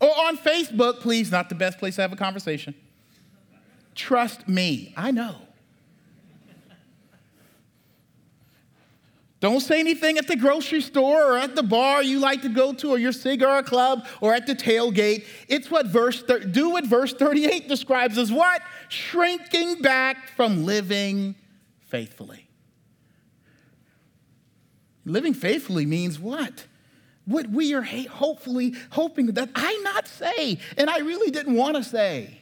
or 0.00 0.08
on 0.08 0.38
Facebook, 0.38 1.00
please, 1.00 1.30
not 1.30 1.50
the 1.50 1.54
best 1.54 1.78
place 1.78 1.96
to 1.96 2.02
have 2.02 2.12
a 2.12 2.16
conversation. 2.16 2.74
Trust 3.94 4.48
me, 4.48 4.92
I 4.96 5.10
know. 5.10 5.36
Don't 9.44 9.60
say 9.60 9.78
anything 9.78 10.16
at 10.16 10.26
the 10.26 10.36
grocery 10.36 10.80
store 10.80 11.34
or 11.34 11.36
at 11.36 11.54
the 11.54 11.62
bar 11.62 12.02
you 12.02 12.18
like 12.18 12.40
to 12.42 12.48
go 12.48 12.72
to 12.72 12.92
or 12.92 12.98
your 12.98 13.12
cigar 13.12 13.62
club 13.62 14.06
or 14.22 14.32
at 14.32 14.46
the 14.46 14.54
tailgate. 14.54 15.26
It's 15.48 15.70
what 15.70 15.84
verse 15.84 16.22
do 16.22 16.70
what 16.70 16.86
verse 16.86 17.12
38 17.12 17.68
describes 17.68 18.16
as 18.16 18.32
what? 18.32 18.62
Shrinking 18.88 19.82
back 19.82 20.30
from 20.30 20.64
living 20.64 21.34
faithfully. 21.80 22.48
Living 25.04 25.34
faithfully 25.34 25.84
means 25.84 26.18
what? 26.18 26.64
What 27.26 27.50
we 27.50 27.74
are 27.74 27.82
hopefully 27.82 28.74
hoping 28.92 29.26
that 29.26 29.50
I 29.54 29.78
not 29.84 30.08
say 30.08 30.58
and 30.78 30.88
I 30.88 31.00
really 31.00 31.30
didn't 31.30 31.54
want 31.54 31.76
to 31.76 31.84
say. 31.84 32.40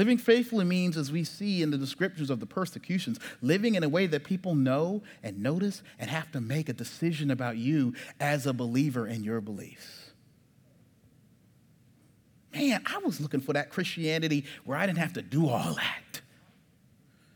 Living 0.00 0.16
faithfully 0.16 0.64
means, 0.64 0.96
as 0.96 1.12
we 1.12 1.24
see 1.24 1.60
in 1.60 1.70
the 1.70 1.76
descriptions 1.76 2.30
of 2.30 2.40
the 2.40 2.46
persecutions, 2.46 3.20
living 3.42 3.74
in 3.74 3.84
a 3.84 3.88
way 3.90 4.06
that 4.06 4.24
people 4.24 4.54
know 4.54 5.02
and 5.22 5.42
notice 5.42 5.82
and 5.98 6.08
have 6.08 6.32
to 6.32 6.40
make 6.40 6.70
a 6.70 6.72
decision 6.72 7.30
about 7.30 7.58
you 7.58 7.92
as 8.18 8.46
a 8.46 8.54
believer 8.54 9.06
in 9.06 9.22
your 9.22 9.42
beliefs. 9.42 10.12
Man, 12.54 12.82
I 12.86 12.96
was 13.04 13.20
looking 13.20 13.42
for 13.42 13.52
that 13.52 13.68
Christianity 13.68 14.46
where 14.64 14.78
I 14.78 14.86
didn't 14.86 15.00
have 15.00 15.12
to 15.12 15.22
do 15.22 15.50
all 15.50 15.74
that. 15.74 16.22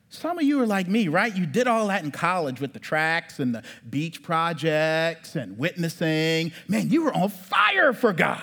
Some 0.09 0.38
of 0.38 0.44
you 0.44 0.59
are 0.62 0.66
like 0.66 0.88
me, 0.88 1.09
right? 1.09 1.37
You 1.37 1.44
did 1.44 1.66
all 1.66 1.88
that 1.88 2.02
in 2.02 2.12
college 2.12 2.62
with 2.62 2.73
the 2.73 2.78
tracks 2.78 3.40
and 3.40 3.54
the 3.54 3.62
beach 3.90 4.23
projects 4.23 5.37
and 5.37 5.59
witnessing. 5.59 6.50
Man, 6.66 6.88
you 6.88 7.04
were 7.04 7.12
on 7.12 7.28
fire 7.28 7.92
for 7.92 8.14
God. 8.14 8.40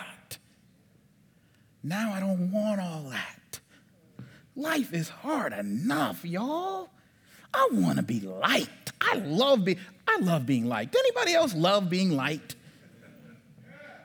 Now 1.82 2.14
I 2.14 2.20
don't 2.20 2.52
want 2.52 2.80
all 2.80 3.10
that. 3.10 3.41
Life 4.56 4.94
is 4.94 5.10
hard 5.10 5.54
enough, 5.54 6.26
y'all. 6.26 6.90
I 7.54 7.70
want 7.72 7.98
to 7.98 8.04
be 8.04 8.20
liked. 8.20 8.92
I 9.02 9.16
love 9.16 9.66
being 9.66 9.80
I 10.08 10.18
love 10.20 10.46
being 10.46 10.66
liked. 10.66 10.96
Anybody 10.96 11.34
else 11.34 11.54
love 11.56 11.90
being 11.90 12.12
liked? 12.12 12.56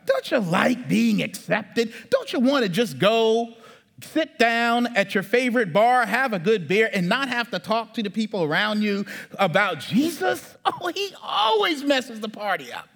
Don't 0.06 0.30
you 0.30 0.38
like 0.38 0.88
being 0.88 1.22
accepted? 1.22 1.92
Don't 2.10 2.32
you 2.32 2.40
want 2.40 2.64
to 2.64 2.68
just 2.68 2.98
go 2.98 3.54
sit 4.02 4.38
down 4.38 4.96
at 4.96 5.14
your 5.14 5.22
favorite 5.22 5.72
bar, 5.72 6.06
have 6.06 6.32
a 6.32 6.38
good 6.38 6.68
beer, 6.68 6.88
and 6.92 7.08
not 7.08 7.28
have 7.28 7.50
to 7.50 7.58
talk 7.58 7.94
to 7.94 8.02
the 8.02 8.10
people 8.10 8.44
around 8.44 8.82
you 8.82 9.04
about 9.38 9.80
Jesus? 9.80 10.54
Oh, 10.80 10.88
he 10.88 11.14
always 11.22 11.84
messes 11.84 12.18
the 12.18 12.28
party 12.28 12.72
up. 12.72 12.88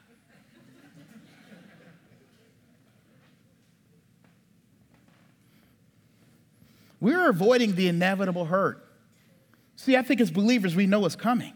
We're 7.00 7.30
avoiding 7.30 7.74
the 7.74 7.88
inevitable 7.88 8.44
hurt. 8.44 8.86
See, 9.76 9.96
I 9.96 10.02
think 10.02 10.20
as 10.20 10.30
believers, 10.30 10.76
we 10.76 10.86
know 10.86 11.04
it's 11.06 11.16
coming. 11.16 11.54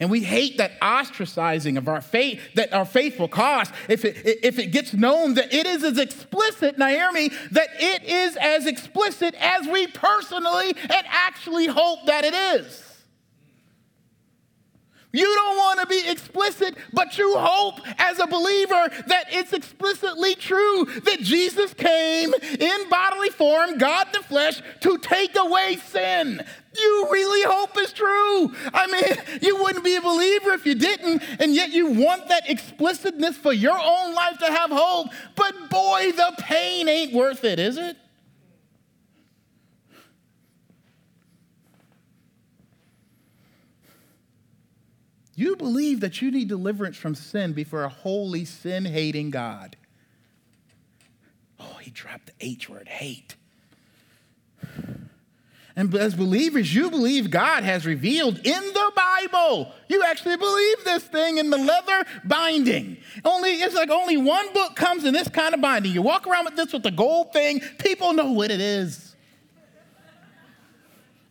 And 0.00 0.10
we 0.10 0.20
hate 0.20 0.58
that 0.58 0.80
ostracizing 0.80 1.76
of 1.76 1.88
our 1.88 2.00
faith, 2.00 2.40
that 2.54 2.72
our 2.72 2.84
faith 2.84 3.18
will 3.18 3.28
cost 3.28 3.72
if 3.88 4.04
it, 4.04 4.16
if 4.44 4.58
it 4.58 4.68
gets 4.68 4.94
known 4.94 5.34
that 5.34 5.52
it 5.52 5.66
is 5.66 5.82
as 5.82 5.98
explicit, 5.98 6.78
Naomi, 6.78 7.30
that 7.50 7.68
it 7.78 8.04
is 8.04 8.36
as 8.36 8.66
explicit 8.66 9.34
as 9.40 9.66
we 9.66 9.88
personally 9.88 10.70
and 10.82 11.04
actually 11.08 11.66
hope 11.66 12.06
that 12.06 12.24
it 12.24 12.34
is. 12.34 12.87
You 15.18 15.34
don't 15.34 15.56
want 15.56 15.80
to 15.80 15.86
be 15.86 16.08
explicit, 16.08 16.76
but 16.92 17.18
you 17.18 17.34
hope 17.36 17.80
as 17.98 18.20
a 18.20 18.26
believer 18.28 18.88
that 19.08 19.24
it's 19.30 19.52
explicitly 19.52 20.36
true 20.36 20.84
that 20.84 21.18
Jesus 21.22 21.74
came 21.74 22.32
in 22.34 22.88
bodily 22.88 23.30
form, 23.30 23.78
God 23.78 24.06
the 24.12 24.20
flesh, 24.20 24.62
to 24.82 24.96
take 24.98 25.36
away 25.36 25.74
sin. 25.84 26.40
You 26.78 27.08
really 27.10 27.42
hope 27.52 27.76
is 27.78 27.92
true. 27.92 28.54
I 28.72 28.86
mean, 28.86 29.40
you 29.42 29.60
wouldn't 29.60 29.84
be 29.84 29.96
a 29.96 30.00
believer 30.00 30.52
if 30.52 30.64
you 30.64 30.76
didn't, 30.76 31.20
and 31.40 31.52
yet 31.52 31.70
you 31.70 31.90
want 31.90 32.28
that 32.28 32.48
explicitness 32.48 33.36
for 33.36 33.52
your 33.52 33.76
own 33.76 34.14
life 34.14 34.38
to 34.38 34.46
have 34.46 34.70
hope. 34.70 35.08
But 35.34 35.68
boy, 35.68 36.12
the 36.12 36.32
pain 36.38 36.88
ain't 36.88 37.12
worth 37.12 37.42
it, 37.42 37.58
is 37.58 37.76
it? 37.76 37.96
You 45.38 45.54
believe 45.54 46.00
that 46.00 46.20
you 46.20 46.32
need 46.32 46.48
deliverance 46.48 46.96
from 46.96 47.14
sin 47.14 47.52
before 47.52 47.84
a 47.84 47.88
holy, 47.88 48.44
sin 48.44 48.84
hating 48.84 49.30
God. 49.30 49.76
Oh, 51.60 51.78
he 51.80 51.92
dropped 51.92 52.26
the 52.26 52.32
H 52.40 52.68
word, 52.68 52.88
hate. 52.88 53.36
And 55.76 55.94
as 55.94 56.16
believers, 56.16 56.74
you 56.74 56.90
believe 56.90 57.30
God 57.30 57.62
has 57.62 57.86
revealed 57.86 58.38
in 58.38 58.62
the 58.72 58.92
Bible. 58.96 59.72
You 59.86 60.02
actually 60.02 60.36
believe 60.38 60.82
this 60.82 61.04
thing 61.04 61.38
in 61.38 61.50
the 61.50 61.56
leather 61.56 62.04
binding. 62.24 62.96
Only 63.24 63.50
it's 63.62 63.76
like 63.76 63.90
only 63.90 64.16
one 64.16 64.52
book 64.52 64.74
comes 64.74 65.04
in 65.04 65.14
this 65.14 65.28
kind 65.28 65.54
of 65.54 65.60
binding. 65.60 65.92
You 65.92 66.02
walk 66.02 66.26
around 66.26 66.46
with 66.46 66.56
this 66.56 66.72
with 66.72 66.82
the 66.82 66.90
gold 66.90 67.32
thing, 67.32 67.60
people 67.78 68.12
know 68.12 68.32
what 68.32 68.50
it 68.50 68.60
is. 68.60 69.14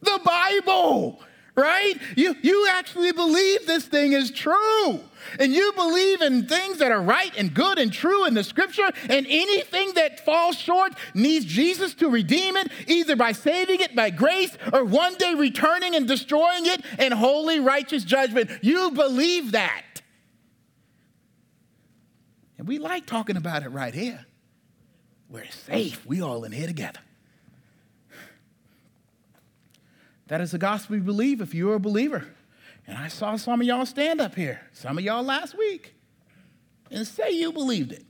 The 0.01 0.21
Bible 0.23 1.19
right? 1.57 1.95
You, 2.15 2.35
you 2.41 2.67
actually 2.71 3.11
believe 3.11 3.65
this 3.65 3.85
thing 3.85 4.13
is 4.13 4.29
true. 4.31 4.99
And 5.39 5.51
you 5.51 5.73
believe 5.73 6.21
in 6.21 6.47
things 6.47 6.77
that 6.77 6.91
are 6.91 7.01
right 7.01 7.33
and 7.37 7.53
good 7.53 7.79
and 7.79 7.91
true 7.91 8.25
in 8.25 8.35
the 8.35 8.43
scripture, 8.43 8.89
and 9.09 9.25
anything 9.27 9.93
that 9.95 10.23
falls 10.23 10.57
short 10.57 10.93
needs 11.13 11.45
Jesus 11.45 11.95
to 11.95 12.09
redeem 12.09 12.55
it, 12.55 12.71
either 12.87 13.15
by 13.15 13.31
saving 13.31 13.81
it 13.81 13.95
by 13.95 14.11
grace 14.11 14.55
or 14.71 14.85
one 14.85 15.15
day 15.15 15.33
returning 15.33 15.95
and 15.95 16.07
destroying 16.07 16.67
it 16.67 16.85
in 16.99 17.11
holy, 17.11 17.59
righteous 17.59 18.03
judgment. 18.03 18.51
You 18.61 18.91
believe 18.91 19.51
that. 19.51 19.83
And 22.57 22.67
we 22.67 22.77
like 22.77 23.05
talking 23.05 23.35
about 23.35 23.63
it 23.63 23.69
right 23.69 23.93
here. 23.93 24.25
We're 25.29 25.49
safe. 25.51 26.05
We 26.05 26.21
all 26.21 26.43
in 26.45 26.51
here 26.51 26.67
together. 26.67 26.99
That 30.27 30.41
is 30.41 30.51
the 30.51 30.57
gospel 30.57 30.95
we 30.95 31.01
believe 31.01 31.41
if 31.41 31.53
you're 31.53 31.75
a 31.75 31.79
believer. 31.79 32.27
And 32.85 32.97
I 32.97 33.07
saw 33.07 33.35
some 33.35 33.61
of 33.61 33.67
y'all 33.67 33.85
stand 33.85 34.21
up 34.21 34.35
here, 34.35 34.61
some 34.71 34.97
of 34.97 35.03
y'all 35.03 35.23
last 35.23 35.57
week, 35.57 35.93
and 36.89 37.05
say 37.05 37.31
you 37.31 37.51
believed 37.51 37.91
it. 37.91 38.05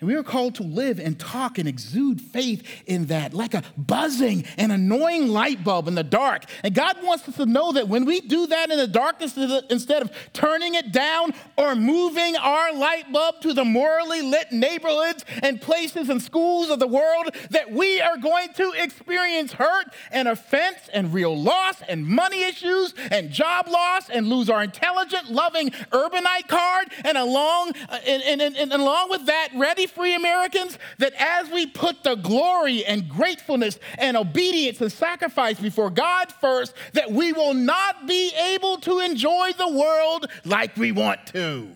And 0.00 0.08
we 0.08 0.16
are 0.16 0.24
called 0.24 0.56
to 0.56 0.64
live 0.64 0.98
and 0.98 1.18
talk 1.18 1.56
and 1.56 1.68
exude 1.68 2.20
faith 2.20 2.66
in 2.84 3.06
that, 3.06 3.32
like 3.32 3.54
a 3.54 3.62
buzzing 3.76 4.44
and 4.58 4.72
annoying 4.72 5.28
light 5.28 5.62
bulb 5.62 5.86
in 5.86 5.94
the 5.94 6.02
dark. 6.02 6.44
And 6.64 6.74
God 6.74 6.96
wants 7.02 7.28
us 7.28 7.36
to 7.36 7.46
know 7.46 7.72
that 7.72 7.88
when 7.88 8.04
we 8.04 8.20
do 8.20 8.48
that 8.48 8.70
in 8.70 8.76
the 8.76 8.88
darkness, 8.88 9.36
instead 9.70 10.02
of 10.02 10.10
turning 10.32 10.74
it 10.74 10.90
down 10.90 11.32
or 11.56 11.76
moving 11.76 12.34
our 12.36 12.74
light 12.74 13.12
bulb 13.12 13.40
to 13.42 13.52
the 13.52 13.64
morally 13.64 14.20
lit 14.20 14.50
neighborhoods 14.50 15.24
and 15.42 15.60
places 15.60 16.08
and 16.08 16.20
schools 16.20 16.70
of 16.70 16.80
the 16.80 16.88
world, 16.88 17.34
that 17.50 17.70
we 17.70 18.00
are 18.00 18.16
going 18.16 18.52
to 18.54 18.72
experience 18.72 19.52
hurt 19.52 19.86
and 20.10 20.26
offense 20.26 20.88
and 20.92 21.14
real 21.14 21.40
loss 21.40 21.82
and 21.88 22.04
money 22.04 22.42
issues 22.42 22.94
and 23.12 23.30
job 23.30 23.68
loss 23.68 24.10
and 24.10 24.26
lose 24.28 24.50
our 24.50 24.64
intelligent, 24.64 25.30
loving 25.30 25.70
urbanite 25.92 26.48
card. 26.48 26.88
And 27.04 27.16
along, 27.16 27.74
uh, 27.88 28.00
and, 28.06 28.22
and, 28.24 28.42
and, 28.42 28.56
and 28.56 28.72
along 28.72 29.10
with 29.10 29.26
that, 29.26 29.50
ready 29.54 29.83
free 29.86 30.14
Americans 30.14 30.78
that 30.98 31.14
as 31.18 31.50
we 31.50 31.66
put 31.66 32.02
the 32.02 32.14
glory 32.14 32.84
and 32.84 33.08
gratefulness 33.08 33.78
and 33.98 34.16
obedience 34.16 34.80
and 34.80 34.90
sacrifice 34.90 35.58
before 35.58 35.90
God 35.90 36.32
first, 36.40 36.74
that 36.92 37.10
we 37.10 37.32
will 37.32 37.54
not 37.54 38.06
be 38.06 38.32
able 38.52 38.78
to 38.78 39.00
enjoy 39.00 39.52
the 39.56 39.68
world 39.68 40.26
like 40.44 40.76
we 40.76 40.92
want 40.92 41.26
to. 41.28 41.68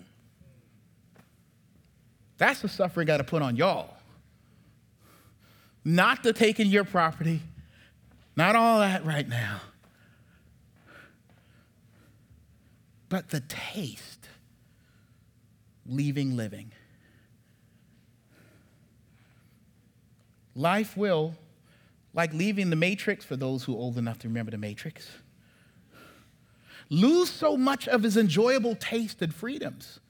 That's 2.39 2.63
the 2.63 2.69
suffering 2.69 3.07
got 3.07 3.19
to 3.19 3.25
put 3.25 3.43
on 3.43 3.57
y'all. 3.57 3.95
Not 5.85 6.23
the 6.23 6.33
taking 6.33 6.69
your 6.69 6.85
property, 6.85 7.41
not 8.37 8.55
all 8.55 8.81
that 8.81 9.05
right 9.05 9.29
now, 9.29 9.61
but 13.09 13.31
the 13.31 13.41
taste, 13.41 14.29
leaving 15.87 16.37
living. 16.37 16.73
Life 20.59 20.97
will, 20.97 21.37
like 22.13 22.35
leaving 22.35 22.69
the 22.69 22.77
matrix 22.77 23.25
for 23.25 23.37
those 23.37 23.63
who 23.63 23.75
are 23.75 23.79
old 23.79 23.97
enough 23.97 24.19
to 24.19 24.29
remember 24.29 24.51
the 24.51 24.59
matrix, 24.59 25.09
lose 26.91 27.31
so 27.31 27.57
much 27.57 27.87
of 27.87 28.03
his 28.03 28.17
enjoyable 28.17 28.75
taste 28.75 29.23
and 29.23 29.33
freedoms 29.33 30.01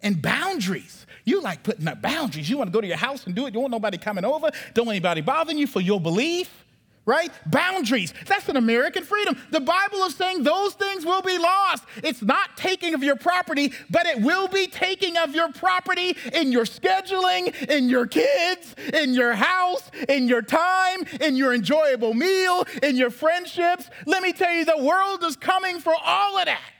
and 0.00 0.22
boundaries. 0.22 1.06
You 1.24 1.42
like 1.42 1.64
putting 1.64 1.88
up 1.88 2.00
boundaries. 2.00 2.48
You 2.48 2.56
want 2.56 2.68
to 2.68 2.72
go 2.72 2.80
to 2.80 2.86
your 2.86 2.96
house 2.96 3.26
and 3.26 3.34
do 3.34 3.42
it. 3.42 3.46
You 3.46 3.54
don't 3.54 3.62
want 3.62 3.72
nobody 3.72 3.98
coming 3.98 4.24
over. 4.24 4.52
Don't 4.74 4.86
want 4.86 4.94
anybody 4.94 5.22
bothering 5.22 5.58
you 5.58 5.66
for 5.66 5.80
your 5.80 6.00
belief 6.00 6.63
right? 7.06 7.30
Boundaries. 7.46 8.14
That's 8.26 8.48
an 8.48 8.56
American 8.56 9.04
freedom. 9.04 9.36
The 9.50 9.60
Bible 9.60 9.98
is 10.04 10.14
saying 10.14 10.42
those 10.42 10.74
things 10.74 11.04
will 11.04 11.22
be 11.22 11.38
lost. 11.38 11.84
It's 12.02 12.22
not 12.22 12.56
taking 12.56 12.94
of 12.94 13.02
your 13.02 13.16
property, 13.16 13.72
but 13.90 14.06
it 14.06 14.22
will 14.22 14.48
be 14.48 14.66
taking 14.66 15.16
of 15.18 15.34
your 15.34 15.52
property 15.52 16.16
in 16.32 16.52
your 16.52 16.64
scheduling, 16.64 17.54
in 17.68 17.88
your 17.88 18.06
kids, 18.06 18.74
in 18.92 19.14
your 19.14 19.34
house, 19.34 19.90
in 20.08 20.28
your 20.28 20.42
time, 20.42 21.04
in 21.20 21.36
your 21.36 21.54
enjoyable 21.54 22.14
meal, 22.14 22.66
in 22.82 22.96
your 22.96 23.10
friendships. 23.10 23.90
Let 24.06 24.22
me 24.22 24.32
tell 24.32 24.52
you, 24.52 24.64
the 24.64 24.82
world 24.82 25.22
is 25.24 25.36
coming 25.36 25.80
for 25.80 25.94
all 26.04 26.38
of 26.38 26.46
that. 26.46 26.73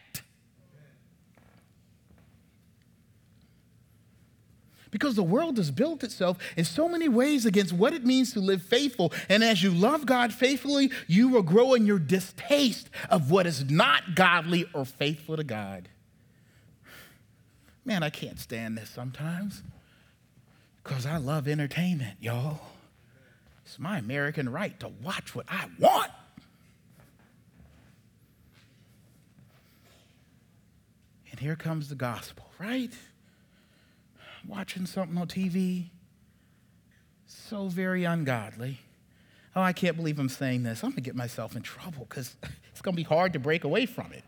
Because 4.94 5.16
the 5.16 5.24
world 5.24 5.56
has 5.56 5.72
built 5.72 6.04
itself 6.04 6.38
in 6.56 6.64
so 6.64 6.88
many 6.88 7.08
ways 7.08 7.44
against 7.44 7.72
what 7.72 7.92
it 7.92 8.04
means 8.04 8.32
to 8.32 8.38
live 8.38 8.62
faithful. 8.62 9.12
And 9.28 9.42
as 9.42 9.60
you 9.60 9.72
love 9.72 10.06
God 10.06 10.32
faithfully, 10.32 10.92
you 11.08 11.28
will 11.28 11.42
grow 11.42 11.74
in 11.74 11.84
your 11.84 11.98
distaste 11.98 12.88
of 13.10 13.28
what 13.28 13.44
is 13.44 13.68
not 13.68 14.14
godly 14.14 14.66
or 14.72 14.84
faithful 14.84 15.36
to 15.36 15.42
God. 15.42 15.88
Man, 17.84 18.04
I 18.04 18.10
can't 18.10 18.38
stand 18.38 18.78
this 18.78 18.88
sometimes 18.88 19.64
because 20.84 21.06
I 21.06 21.16
love 21.16 21.48
entertainment, 21.48 22.18
y'all. 22.20 22.60
It's 23.64 23.80
my 23.80 23.98
American 23.98 24.48
right 24.48 24.78
to 24.78 24.92
watch 25.02 25.34
what 25.34 25.46
I 25.48 25.66
want. 25.76 26.12
And 31.32 31.40
here 31.40 31.56
comes 31.56 31.88
the 31.88 31.96
gospel, 31.96 32.48
right? 32.60 32.92
Watching 34.46 34.86
something 34.86 35.16
on 35.18 35.26
TV. 35.26 35.86
So 37.26 37.68
very 37.68 38.04
ungodly. 38.04 38.78
Oh, 39.56 39.62
I 39.62 39.72
can't 39.72 39.96
believe 39.96 40.18
I'm 40.18 40.28
saying 40.28 40.64
this. 40.64 40.82
I'm 40.82 40.90
going 40.90 40.96
to 40.96 41.02
get 41.02 41.14
myself 41.14 41.54
in 41.54 41.62
trouble 41.62 42.06
because 42.08 42.36
it's 42.70 42.80
going 42.80 42.94
to 42.94 42.96
be 42.96 43.04
hard 43.04 43.32
to 43.34 43.38
break 43.38 43.64
away 43.64 43.86
from 43.86 44.12
it. 44.12 44.24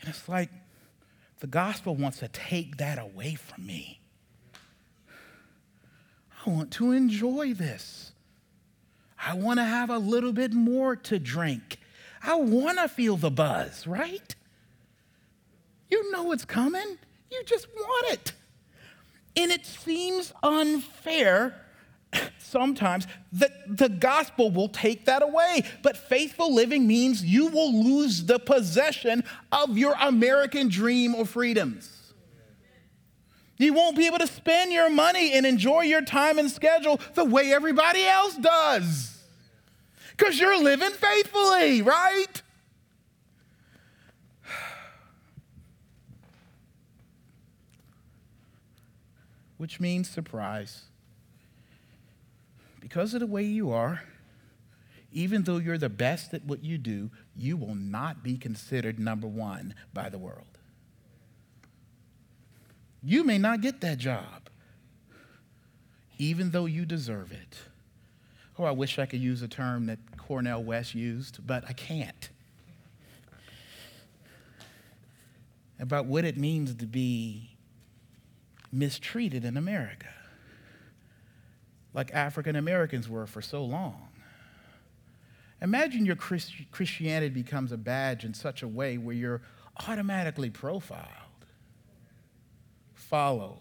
And 0.00 0.08
it's 0.08 0.28
like 0.28 0.50
the 1.40 1.46
gospel 1.46 1.94
wants 1.94 2.18
to 2.18 2.28
take 2.28 2.76
that 2.78 2.98
away 2.98 3.34
from 3.34 3.66
me. 3.66 4.00
I 6.44 6.50
want 6.50 6.72
to 6.72 6.92
enjoy 6.92 7.54
this. 7.54 8.12
I 9.24 9.34
want 9.34 9.60
to 9.60 9.64
have 9.64 9.90
a 9.90 9.98
little 9.98 10.32
bit 10.32 10.52
more 10.52 10.96
to 10.96 11.18
drink. 11.18 11.78
I 12.22 12.34
want 12.34 12.78
to 12.78 12.88
feel 12.88 13.16
the 13.16 13.30
buzz, 13.30 13.86
right? 13.86 14.34
You 15.92 16.10
know 16.10 16.32
it's 16.32 16.46
coming. 16.46 16.96
You 17.30 17.42
just 17.44 17.68
want 17.76 18.14
it. 18.14 18.32
And 19.36 19.52
it 19.52 19.66
seems 19.66 20.32
unfair 20.42 21.54
sometimes 22.38 23.06
that 23.32 23.76
the 23.76 23.90
gospel 23.90 24.50
will 24.50 24.70
take 24.70 25.04
that 25.04 25.22
away. 25.22 25.64
But 25.82 25.98
faithful 25.98 26.54
living 26.54 26.86
means 26.86 27.22
you 27.22 27.48
will 27.48 27.84
lose 27.84 28.24
the 28.24 28.38
possession 28.38 29.22
of 29.52 29.76
your 29.76 29.94
American 30.00 30.70
dream 30.70 31.14
or 31.14 31.26
freedoms. 31.26 32.14
You 33.58 33.74
won't 33.74 33.94
be 33.94 34.06
able 34.06 34.18
to 34.18 34.26
spend 34.26 34.72
your 34.72 34.88
money 34.88 35.34
and 35.34 35.44
enjoy 35.44 35.82
your 35.82 36.00
time 36.00 36.38
and 36.38 36.50
schedule 36.50 37.02
the 37.12 37.26
way 37.26 37.52
everybody 37.52 38.02
else 38.06 38.34
does. 38.36 39.22
Because 40.16 40.40
you're 40.40 40.58
living 40.58 40.92
faithfully, 40.92 41.82
right? 41.82 42.40
Which 49.62 49.78
means 49.78 50.10
surprise. 50.10 50.86
Because 52.80 53.14
of 53.14 53.20
the 53.20 53.28
way 53.28 53.44
you 53.44 53.70
are, 53.70 54.02
even 55.12 55.44
though 55.44 55.58
you're 55.58 55.78
the 55.78 55.88
best 55.88 56.34
at 56.34 56.44
what 56.44 56.64
you 56.64 56.78
do, 56.78 57.10
you 57.36 57.56
will 57.56 57.76
not 57.76 58.24
be 58.24 58.36
considered 58.36 58.98
number 58.98 59.28
one 59.28 59.76
by 59.94 60.08
the 60.08 60.18
world. 60.18 60.58
You 63.04 63.22
may 63.22 63.38
not 63.38 63.60
get 63.60 63.80
that 63.82 63.98
job, 63.98 64.48
even 66.18 66.50
though 66.50 66.66
you 66.66 66.84
deserve 66.84 67.30
it. 67.30 67.56
Oh, 68.58 68.64
I 68.64 68.72
wish 68.72 68.98
I 68.98 69.06
could 69.06 69.20
use 69.20 69.42
a 69.42 69.48
term 69.48 69.86
that 69.86 70.00
Cornel 70.18 70.64
West 70.64 70.92
used, 70.92 71.46
but 71.46 71.62
I 71.68 71.72
can't. 71.72 72.30
About 75.78 76.06
what 76.06 76.24
it 76.24 76.36
means 76.36 76.74
to 76.74 76.86
be 76.86 77.51
mistreated 78.72 79.44
in 79.44 79.56
America, 79.56 80.08
like 81.94 82.12
African 82.12 82.56
Americans 82.56 83.08
were 83.08 83.26
for 83.26 83.42
so 83.42 83.64
long. 83.64 84.08
Imagine 85.60 86.04
your 86.04 86.16
Christianity 86.16 87.28
becomes 87.28 87.70
a 87.70 87.76
badge 87.76 88.24
in 88.24 88.34
such 88.34 88.62
a 88.62 88.68
way 88.68 88.98
where 88.98 89.14
you're 89.14 89.42
automatically 89.86 90.50
profiled 90.50 91.22
followed, 93.12 93.58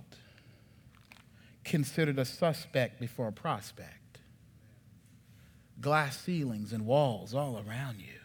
considered 1.65 2.17
a 2.17 2.23
suspect 2.23 3.01
before 3.01 3.27
a 3.27 3.33
prospect. 3.33 4.19
Glass 5.81 6.17
ceilings 6.17 6.71
and 6.71 6.85
walls 6.85 7.33
all 7.33 7.61
around 7.67 7.99
you. 7.99 8.21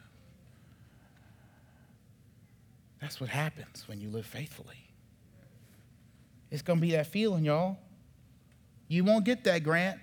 That's 3.00 3.20
what 3.20 3.28
happens 3.28 3.88
when 3.88 4.00
you 4.00 4.08
live 4.08 4.24
faithfully. 4.24 4.85
It's 6.50 6.62
going 6.62 6.78
to 6.78 6.80
be 6.80 6.92
that 6.92 7.06
feeling, 7.06 7.44
y'all. 7.44 7.78
You 8.88 9.04
won't 9.04 9.24
get 9.24 9.44
that 9.44 9.64
grant. 9.64 9.98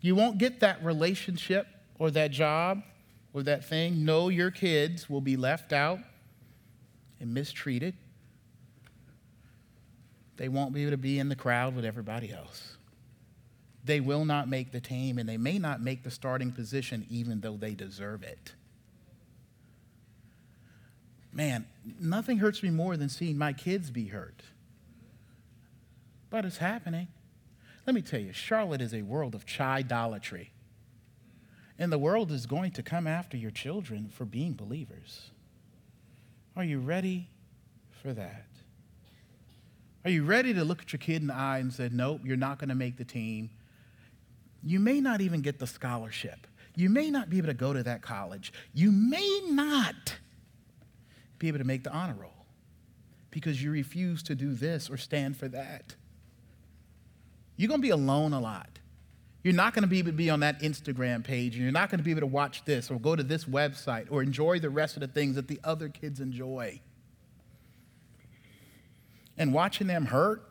You 0.00 0.14
won't 0.14 0.38
get 0.38 0.60
that 0.60 0.84
relationship 0.84 1.66
or 1.98 2.10
that 2.12 2.30
job 2.30 2.82
or 3.32 3.42
that 3.44 3.64
thing. 3.64 4.04
No, 4.04 4.28
your 4.28 4.50
kids 4.50 5.08
will 5.08 5.20
be 5.20 5.36
left 5.36 5.72
out 5.72 5.98
and 7.20 7.32
mistreated 7.32 7.94
they 10.42 10.48
won't 10.48 10.72
be 10.72 10.82
able 10.82 10.90
to 10.90 10.96
be 10.96 11.20
in 11.20 11.28
the 11.28 11.36
crowd 11.36 11.76
with 11.76 11.84
everybody 11.84 12.32
else. 12.32 12.76
They 13.84 14.00
will 14.00 14.24
not 14.24 14.48
make 14.48 14.72
the 14.72 14.80
team, 14.80 15.18
and 15.18 15.28
they 15.28 15.36
may 15.36 15.56
not 15.58 15.80
make 15.80 16.02
the 16.02 16.10
starting 16.10 16.50
position 16.50 17.06
even 17.10 17.40
though 17.40 17.56
they 17.56 17.74
deserve 17.74 18.22
it. 18.22 18.52
Man, 21.32 21.66
nothing 21.98 22.38
hurts 22.38 22.62
me 22.62 22.70
more 22.70 22.96
than 22.96 23.08
seeing 23.08 23.38
my 23.38 23.52
kids 23.52 23.90
be 23.90 24.08
hurt. 24.08 24.42
But 26.28 26.44
it's 26.44 26.58
happening. 26.58 27.08
Let 27.86 27.94
me 27.94 28.02
tell 28.02 28.20
you, 28.20 28.32
Charlotte 28.32 28.80
is 28.80 28.94
a 28.94 29.02
world 29.02 29.34
of 29.34 29.44
idolatry. 29.58 30.52
And 31.78 31.90
the 31.90 31.98
world 31.98 32.30
is 32.30 32.46
going 32.46 32.72
to 32.72 32.82
come 32.82 33.06
after 33.06 33.36
your 33.36 33.50
children 33.50 34.10
for 34.12 34.24
being 34.24 34.52
believers. 34.52 35.30
Are 36.54 36.64
you 36.64 36.78
ready 36.78 37.28
for 38.02 38.12
that? 38.12 38.46
Are 40.04 40.10
you 40.10 40.24
ready 40.24 40.52
to 40.54 40.64
look 40.64 40.82
at 40.82 40.92
your 40.92 40.98
kid 40.98 41.22
in 41.22 41.28
the 41.28 41.34
eye 41.34 41.58
and 41.58 41.72
say, 41.72 41.88
nope, 41.90 42.20
you're 42.24 42.36
not 42.36 42.58
going 42.58 42.68
to 42.68 42.74
make 42.74 42.98
the 42.98 43.04
team? 43.04 43.50
You 44.62 44.80
may 44.80 45.00
not 45.00 45.20
even 45.20 45.40
get 45.40 45.58
the 45.58 45.66
scholarship. 45.66 46.46
You 46.76 46.88
may 46.88 47.10
not 47.10 47.30
be 47.30 47.38
able 47.38 47.48
to 47.48 47.54
go 47.54 47.72
to 47.72 47.82
that 47.82 48.02
college. 48.02 48.52
You 48.74 48.92
may 48.92 49.40
not 49.50 50.16
be 51.42 51.48
able 51.48 51.58
to 51.58 51.64
make 51.64 51.84
the 51.84 51.92
honor 51.92 52.16
roll 52.18 52.46
because 53.30 53.62
you 53.62 53.70
refuse 53.70 54.22
to 54.24 54.34
do 54.34 54.54
this 54.54 54.88
or 54.88 54.96
stand 54.96 55.36
for 55.36 55.48
that. 55.48 55.94
You're 57.56 57.68
going 57.68 57.80
to 57.80 57.86
be 57.86 57.90
alone 57.90 58.32
a 58.32 58.40
lot. 58.40 58.78
You're 59.42 59.54
not 59.54 59.74
going 59.74 59.82
to 59.82 59.88
be 59.88 59.98
able 59.98 60.10
to 60.10 60.16
be 60.16 60.30
on 60.30 60.40
that 60.40 60.60
Instagram 60.60 61.24
page, 61.24 61.54
and 61.54 61.62
you're 61.62 61.72
not 61.72 61.90
going 61.90 61.98
to 61.98 62.04
be 62.04 62.12
able 62.12 62.20
to 62.20 62.26
watch 62.26 62.64
this 62.64 62.90
or 62.90 62.98
go 62.98 63.16
to 63.16 63.22
this 63.22 63.44
website 63.44 64.06
or 64.10 64.22
enjoy 64.22 64.60
the 64.60 64.70
rest 64.70 64.96
of 64.96 65.00
the 65.00 65.08
things 65.08 65.34
that 65.34 65.48
the 65.48 65.60
other 65.64 65.88
kids 65.88 66.20
enjoy 66.20 66.80
and 69.38 69.52
watching 69.52 69.86
them 69.86 70.06
hurt, 70.06 70.48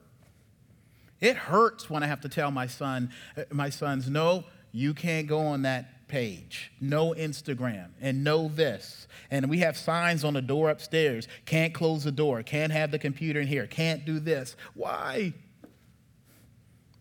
it 1.19 1.35
hurts 1.35 1.89
when 1.89 2.03
I 2.03 2.07
have 2.07 2.21
to 2.21 2.29
tell 2.29 2.51
my 2.51 2.67
son, 2.67 3.11
uh, 3.37 3.43
my 3.51 3.69
sons, 3.69 4.09
no, 4.09 4.43
you 4.71 4.93
can't 4.93 5.27
go 5.27 5.39
on 5.39 5.61
that 5.61 6.00
page. 6.11 6.71
No 6.81 7.13
Instagram 7.13 7.87
and 8.01 8.23
no 8.23 8.49
this. 8.49 9.07
And 9.31 9.49
we 9.49 9.59
have 9.59 9.77
signs 9.77 10.23
on 10.23 10.33
the 10.33 10.41
door 10.41 10.69
upstairs. 10.69 11.27
Can't 11.45 11.73
close 11.73 12.03
the 12.03 12.11
door. 12.11 12.43
Can't 12.43 12.71
have 12.71 12.91
the 12.91 12.99
computer 12.99 13.39
in 13.39 13.47
here. 13.47 13.65
Can't 13.65 14.05
do 14.05 14.19
this. 14.19 14.57
Why? 14.75 15.33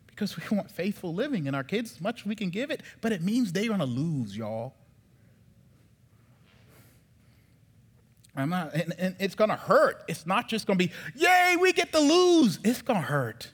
Because 0.07 0.37
we 0.37 0.45
want 0.57 0.71
faithful 0.71 1.13
living 1.13 1.47
in 1.47 1.55
our 1.55 1.65
kids 1.65 1.93
as 1.93 2.01
much 2.01 2.21
as 2.21 2.27
we 2.27 2.37
can 2.37 2.51
give 2.51 2.71
it, 2.71 2.83
but 3.01 3.11
it 3.13 3.21
means 3.21 3.53
they're 3.53 3.67
to 3.81 3.85
lose, 3.85 4.37
y'all. 4.37 4.75
I'm 8.37 8.49
not, 8.49 8.73
and, 8.73 8.95
and 8.97 9.17
it's 9.19 9.35
to 9.51 9.57
hurt. 9.57 10.05
It's 10.07 10.25
not 10.25 10.49
just 10.49 10.69
to 10.79 10.87
be, 10.87 10.93
yay, 11.17 11.57
we 11.61 11.73
get 11.73 11.93
to 11.93 11.99
lose. 11.99 12.61
It's 12.63 12.81
to 13.01 13.07
hurt. 13.07 13.51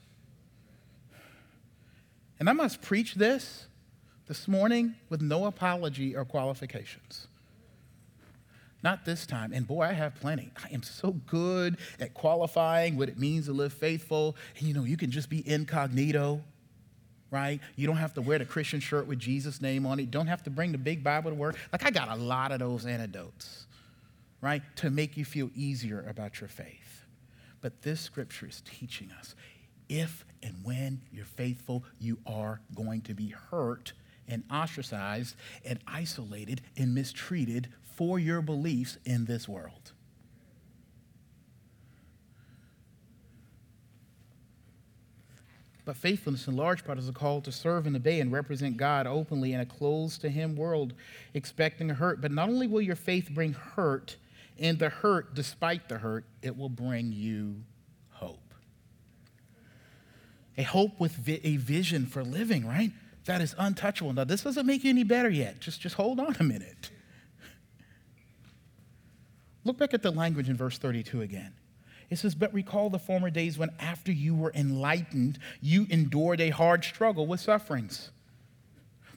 And 2.39 2.51
I 2.51 2.53
must 2.53 2.83
preach 2.83 3.15
this 3.15 3.67
this 4.27 4.49
morning 4.49 4.95
with 5.09 5.21
no 5.23 5.47
apology 5.47 6.17
or 6.17 6.25
qualifications. 6.25 7.27
Not 8.83 9.05
this 9.05 9.27
time. 9.27 9.53
And 9.53 9.67
boy, 9.67 9.83
I 9.83 9.93
have 9.93 10.15
plenty. 10.17 10.53
I 10.63 10.73
am 10.73 10.83
so 10.83 11.13
good 11.13 11.79
at 11.99 12.15
qualifying 12.15 12.97
what 12.97 13.09
it 13.09 13.19
means 13.19 13.47
to 13.47 13.53
live 13.53 13.73
faithful. 13.73 14.37
And 14.59 14.69
you 14.69 14.75
know, 14.75 14.85
you 14.85 14.97
can 14.97 15.11
just 15.11 15.29
be 15.29 15.49
incognito, 15.49 16.43
right? 17.31 17.61
You 17.75 17.87
don't 17.87 17.97
have 17.97 18.15
to 18.15 18.23
wear 18.23 18.39
the 18.39 18.45
Christian 18.45 18.81
shirt 18.81 19.07
with 19.07 19.19
Jesus' 19.19 19.61
name 19.61 19.87
on 19.87 19.99
it. 19.99 20.03
You 20.03 20.09
don't 20.09 20.27
have 20.29 20.43
to 20.45 20.51
bring 20.51 20.73
the 20.73 20.79
big 20.79 21.03
Bible 21.03 21.31
to 21.31 21.37
work. 21.37 21.57
Like, 21.73 21.85
I 21.85 21.91
got 21.91 22.09
a 22.11 22.17
lot 22.17 22.53
of 22.53 22.59
those 22.59 22.87
antidotes 22.87 23.67
right? 24.41 24.63
To 24.77 24.91
make 24.91 25.17
you 25.17 25.25
feel 25.25 25.51
easier 25.55 26.05
about 26.09 26.41
your 26.41 26.49
faith. 26.49 27.05
But 27.61 27.83
this 27.83 28.01
scripture 28.01 28.47
is 28.47 28.63
teaching 28.65 29.11
us 29.19 29.35
if 29.89 30.25
and 30.43 30.55
when 30.63 31.01
you're 31.13 31.25
faithful, 31.25 31.85
you 31.99 32.19
are 32.27 32.61
going 32.75 33.01
to 33.03 33.15
be 33.15 33.35
hurt 33.51 33.93
and 34.29 34.43
ostracized 34.51 35.37
and 35.65 35.79
isolated 35.87 36.61
and 36.77 36.95
mistreated 36.95 37.69
for 37.83 38.19
your 38.19 38.43
beliefs 38.43 38.99
in 39.05 39.25
this 39.25 39.49
world. 39.49 39.93
But 45.85 45.97
faithfulness, 45.97 46.49
in 46.49 46.57
large 46.57 46.85
part, 46.85 46.99
is 46.99 47.09
a 47.09 47.13
call 47.13 47.41
to 47.43 47.53
serve 47.53 47.87
and 47.87 47.95
obey 47.95 48.19
and 48.19 48.33
represent 48.33 48.77
God 48.77 49.07
openly 49.07 49.53
in 49.53 49.61
a 49.61 49.67
closed 49.67 50.21
to 50.23 50.29
Him 50.29 50.57
world, 50.57 50.95
expecting 51.33 51.93
a 51.93 51.95
hurt. 51.95 52.21
But 52.21 52.33
not 52.33 52.49
only 52.49 52.67
will 52.67 52.81
your 52.81 52.97
faith 52.97 53.31
bring 53.33 53.53
hurt, 53.53 54.17
in 54.59 54.79
the 54.79 54.89
hurt, 54.89 55.35
despite 55.35 55.89
the 55.89 55.99
hurt, 55.99 56.25
it 56.43 56.57
will 56.57 56.69
bring 56.69 57.13
you 57.13 57.63
hope. 58.11 58.55
A 60.59 60.63
hope 60.63 60.99
with 60.99 61.13
vi- 61.13 61.41
a 61.45 61.57
vision 61.57 62.07
for 62.07 62.25
living, 62.25 62.67
right? 62.67 62.91
That 63.27 63.41
is 63.41 63.55
untouchable. 63.59 64.13
Now, 64.13 64.25
this 64.25 64.43
doesn't 64.43 64.67
make 64.67 64.85
you 64.85 64.91
any 64.91 65.05
better 65.05 65.31
yet. 65.31 65.61
Just, 65.61 65.81
just 65.81 65.97
hold 65.97 66.19
on 66.19 66.37
a 66.41 66.43
minute. 66.43 66.91
Look 69.65 69.79
back 69.79 69.95
at 69.95 70.03
the 70.03 70.13
language 70.13 70.49
in 70.49 70.57
verse 70.57 70.79
32 70.79 71.23
again. 71.23 71.53
It 72.09 72.19
says, 72.19 72.35
But 72.35 72.55
recall 72.55 72.89
the 72.89 73.01
former 73.01 73.31
days 73.31 73.59
when, 73.59 73.71
after 73.81 74.13
you 74.13 74.35
were 74.35 74.53
enlightened, 74.55 75.39
you 75.61 75.87
endured 75.91 76.41
a 76.41 76.51
hard 76.51 76.85
struggle 76.85 77.27
with 77.27 77.41
sufferings 77.41 78.11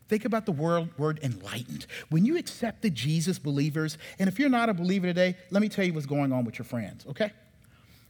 Think 0.10 0.26
about 0.26 0.48
the 0.48 0.52
word, 0.52 0.90
word 0.98 1.20
enlightened. 1.22 1.86
When 2.10 2.26
you 2.26 2.36
accepted 2.36 2.96
Jesus, 2.96 3.38
believers, 3.38 4.00
and 4.18 4.28
if 4.28 4.40
you're 4.40 4.50
not 4.50 4.68
a 4.68 4.74
believer 4.74 5.06
today, 5.06 5.38
let 5.52 5.62
me 5.62 5.70
tell 5.70 5.86
you 5.86 5.94
what's 5.94 6.08
going 6.08 6.34
on 6.34 6.46
with 6.46 6.58
your 6.58 6.66
friends, 6.66 7.06
okay? 7.08 7.32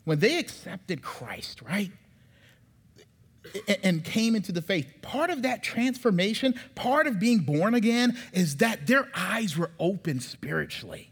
When 0.05 0.19
they 0.19 0.39
accepted 0.39 1.01
Christ, 1.01 1.61
right? 1.61 1.91
And 3.83 4.03
came 4.03 4.35
into 4.35 4.51
the 4.51 4.61
faith. 4.61 4.91
Part 5.01 5.29
of 5.29 5.43
that 5.43 5.63
transformation, 5.63 6.55
part 6.75 7.07
of 7.07 7.19
being 7.19 7.39
born 7.39 7.73
again, 7.73 8.17
is 8.33 8.57
that 8.57 8.87
their 8.87 9.07
eyes 9.15 9.57
were 9.57 9.71
open 9.79 10.19
spiritually. 10.19 11.11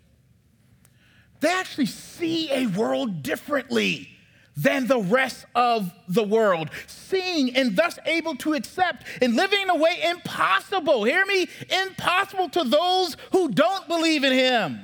they 1.40 1.50
actually 1.50 1.86
see 1.86 2.52
a 2.52 2.68
world 2.68 3.22
differently 3.24 4.10
than 4.56 4.88
the 4.88 5.00
rest 5.00 5.46
of 5.54 5.94
the 6.08 6.24
world, 6.24 6.72
seeing 6.88 7.56
and 7.56 7.76
thus 7.76 8.00
able 8.06 8.36
to 8.36 8.54
accept 8.54 9.06
and 9.22 9.36
living 9.36 9.62
in 9.62 9.70
a 9.70 9.76
way 9.76 10.02
impossible, 10.04 11.04
hear 11.04 11.24
me, 11.28 11.48
impossible 11.70 12.50
to 12.50 12.64
those 12.64 13.16
who 13.32 13.50
don't 13.50 13.88
believe 13.88 14.24
in 14.24 14.34
Him. 14.34 14.80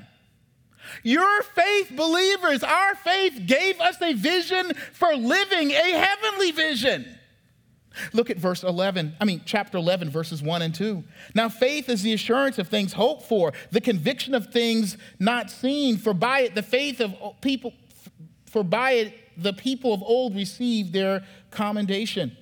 Your 1.01 1.41
faith, 1.41 1.91
believers, 1.95 2.63
our 2.63 2.93
faith 2.95 3.41
gave 3.47 3.81
us 3.81 3.99
a 4.01 4.13
vision 4.13 4.73
for 4.93 5.15
living 5.15 5.71
a 5.71 5.91
heavenly 5.91 6.51
vision. 6.51 7.17
Look 8.11 8.29
at 8.29 8.37
verse 8.37 8.63
11, 8.63 9.15
I 9.19 9.25
mean, 9.25 9.41
chapter 9.45 9.77
11, 9.77 10.09
verses 10.09 10.41
1 10.41 10.61
and 10.61 10.73
2. 10.73 11.03
Now, 11.35 11.49
faith 11.49 11.89
is 11.89 12.03
the 12.03 12.13
assurance 12.13 12.57
of 12.57 12.67
things 12.67 12.93
hoped 12.93 13.23
for, 13.23 13.53
the 13.71 13.81
conviction 13.81 14.33
of 14.33 14.47
things 14.47 14.97
not 15.19 15.49
seen, 15.49 15.97
for 15.97 16.13
by 16.13 16.41
it 16.41 16.55
the 16.55 16.63
faith 16.63 17.01
of 17.01 17.15
people, 17.41 17.73
for 18.45 18.63
by 18.63 18.91
it 18.91 19.13
the 19.37 19.53
people 19.53 19.93
of 19.93 20.01
old 20.03 20.35
received 20.35 20.93
their 20.93 21.23
commendation. 21.51 22.35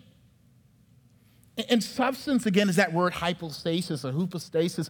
And 1.70 1.84
substance, 1.84 2.46
again, 2.46 2.70
is 2.70 2.78
that 2.78 2.94
word 2.94 3.14
hypostasis 3.14 4.06
or 4.06 4.14
hypostasis. 4.14 4.90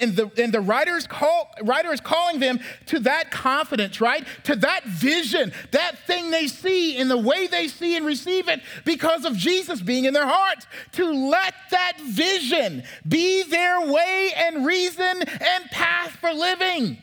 And 0.00 0.16
the, 0.16 0.30
and 0.36 0.52
the 0.52 0.60
writer, 0.60 0.96
is 0.96 1.06
call, 1.06 1.50
writer 1.62 1.92
is 1.92 2.00
calling 2.00 2.40
them 2.40 2.58
to 2.86 2.98
that 3.00 3.30
confidence, 3.30 4.00
right? 4.00 4.26
To 4.44 4.56
that 4.56 4.84
vision, 4.84 5.52
that 5.70 5.98
thing 6.06 6.32
they 6.32 6.48
see 6.48 6.96
in 6.96 7.08
the 7.08 7.16
way 7.16 7.46
they 7.46 7.68
see 7.68 7.96
and 7.96 8.04
receive 8.04 8.48
it 8.48 8.60
because 8.84 9.24
of 9.24 9.36
Jesus 9.36 9.80
being 9.80 10.04
in 10.04 10.14
their 10.14 10.26
hearts. 10.26 10.66
To 10.92 11.04
let 11.04 11.54
that 11.70 11.98
vision 12.00 12.82
be 13.06 13.44
their 13.44 13.80
way 13.90 14.32
and 14.36 14.66
reason 14.66 15.22
and 15.22 15.70
path 15.70 16.10
for 16.20 16.32
living. 16.32 16.98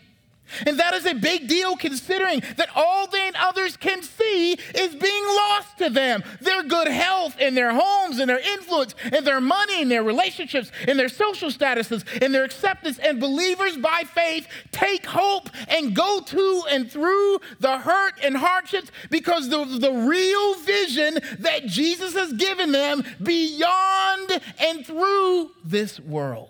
And 0.65 0.79
that 0.79 0.93
is 0.93 1.05
a 1.05 1.13
big 1.13 1.47
deal 1.47 1.75
considering 1.75 2.41
that 2.57 2.69
all 2.75 3.07
they 3.07 3.27
and 3.27 3.35
others 3.35 3.77
can 3.77 4.03
see 4.03 4.53
is 4.53 4.95
being 4.95 5.25
lost 5.25 5.77
to 5.79 5.89
them. 5.89 6.23
Their 6.41 6.63
good 6.63 6.87
health 6.87 7.35
and 7.39 7.57
their 7.57 7.73
homes 7.73 8.19
and 8.19 8.29
their 8.29 8.39
influence 8.39 8.95
and 9.03 9.25
their 9.25 9.41
money 9.41 9.81
and 9.81 9.91
their 9.91 10.03
relationships 10.03 10.71
and 10.87 10.97
their 10.97 11.09
social 11.09 11.49
statuses 11.49 12.05
and 12.21 12.33
their 12.33 12.43
acceptance. 12.43 12.99
And 12.99 13.19
believers 13.19 13.77
by 13.77 14.03
faith 14.03 14.47
take 14.71 15.05
hope 15.05 15.49
and 15.67 15.95
go 15.95 16.21
to 16.21 16.63
and 16.69 16.91
through 16.91 17.39
the 17.59 17.79
hurt 17.79 18.13
and 18.23 18.37
hardships 18.37 18.91
because 19.09 19.49
the, 19.49 19.65
the 19.65 19.91
real 19.91 20.55
vision 20.55 21.19
that 21.39 21.65
Jesus 21.65 22.13
has 22.13 22.33
given 22.33 22.71
them 22.71 23.03
beyond 23.21 24.41
and 24.59 24.85
through 24.85 25.51
this 25.63 25.99
world. 25.99 26.49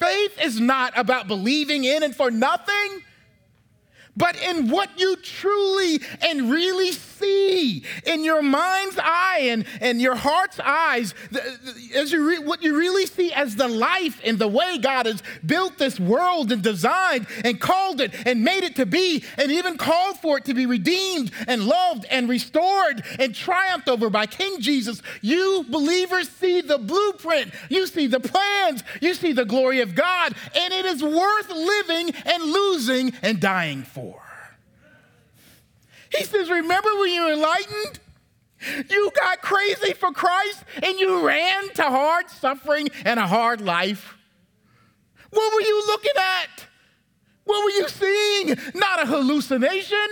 Faith 0.00 0.40
is 0.40 0.58
not 0.58 0.96
about 0.96 1.28
believing 1.28 1.84
in 1.84 2.02
and 2.02 2.16
for 2.16 2.30
nothing 2.30 3.02
but 4.20 4.36
in 4.36 4.68
what 4.68 5.00
you 5.00 5.16
truly 5.16 5.98
and 6.20 6.50
really 6.50 6.92
see 6.92 7.82
in 8.04 8.22
your 8.22 8.42
mind's 8.42 8.98
eye 8.98 9.40
and, 9.44 9.64
and 9.80 10.00
your 10.00 10.14
heart's 10.14 10.60
eyes, 10.60 11.14
as 11.94 12.12
you 12.12 12.28
re, 12.28 12.38
what 12.38 12.62
you 12.62 12.76
really 12.76 13.06
see 13.06 13.32
as 13.32 13.56
the 13.56 13.66
life 13.66 14.20
and 14.22 14.38
the 14.38 14.46
way 14.46 14.76
God 14.76 15.06
has 15.06 15.22
built 15.44 15.78
this 15.78 15.98
world 15.98 16.52
and 16.52 16.62
designed 16.62 17.26
and 17.44 17.58
called 17.58 18.02
it 18.02 18.12
and 18.26 18.44
made 18.44 18.62
it 18.62 18.76
to 18.76 18.84
be, 18.84 19.24
and 19.38 19.50
even 19.50 19.78
called 19.78 20.18
for 20.18 20.36
it 20.36 20.44
to 20.44 20.54
be 20.54 20.66
redeemed 20.66 21.30
and 21.48 21.64
loved 21.64 22.04
and 22.10 22.28
restored 22.28 23.02
and 23.18 23.34
triumphed 23.34 23.88
over 23.88 24.10
by 24.10 24.26
King 24.26 24.60
Jesus. 24.60 25.00
You 25.22 25.64
believers 25.68 26.28
see 26.28 26.60
the 26.60 26.78
blueprint, 26.78 27.52
you 27.70 27.86
see 27.86 28.06
the 28.06 28.20
plans, 28.20 28.84
you 29.00 29.14
see 29.14 29.32
the 29.32 29.46
glory 29.46 29.80
of 29.80 29.94
God, 29.94 30.34
and 30.54 30.74
it 30.74 30.84
is 30.84 31.02
worth 31.02 31.50
living 31.50 32.10
and 32.26 32.42
losing 32.44 33.14
and 33.22 33.40
dying 33.40 33.82
for. 33.82 34.09
He 36.10 36.24
says, 36.24 36.50
Remember 36.50 36.88
when 36.98 37.12
you 37.12 37.24
were 37.24 37.32
enlightened? 37.32 38.00
You 38.90 39.10
got 39.16 39.40
crazy 39.40 39.94
for 39.94 40.12
Christ 40.12 40.64
and 40.82 40.98
you 40.98 41.26
ran 41.26 41.70
to 41.74 41.82
hard 41.84 42.28
suffering 42.28 42.88
and 43.04 43.18
a 43.18 43.26
hard 43.26 43.60
life. 43.60 44.16
What 45.30 45.54
were 45.54 45.60
you 45.62 45.86
looking 45.86 46.16
at? 46.16 46.66
What 47.44 47.64
were 47.64 47.70
you 47.70 47.88
seeing? 47.88 48.58
Not 48.74 49.02
a 49.02 49.06
hallucination, 49.06 50.08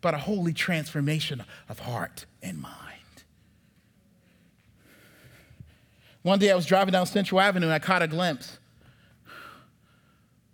but 0.00 0.14
a 0.14 0.18
holy 0.18 0.54
transformation 0.54 1.44
of 1.68 1.80
heart 1.80 2.24
and 2.42 2.60
mind. 2.60 2.74
One 6.22 6.38
day 6.38 6.50
I 6.50 6.54
was 6.54 6.64
driving 6.64 6.92
down 6.92 7.04
Central 7.04 7.38
Avenue 7.38 7.66
and 7.66 7.74
I 7.74 7.78
caught 7.78 8.00
a 8.00 8.08
glimpse 8.08 8.58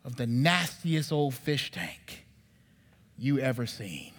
of 0.05 0.17
the 0.17 0.27
nastiest 0.27 1.13
old 1.13 1.35
fish 1.35 1.71
tank 1.71 2.20
you 3.21 3.39
ever 3.39 3.67
seen 3.67 4.13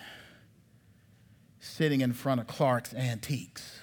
sitting 1.60 2.02
in 2.02 2.14
front 2.14 2.40
of 2.40 2.48
Clark's 2.48 2.94
Antiques. 2.94 3.80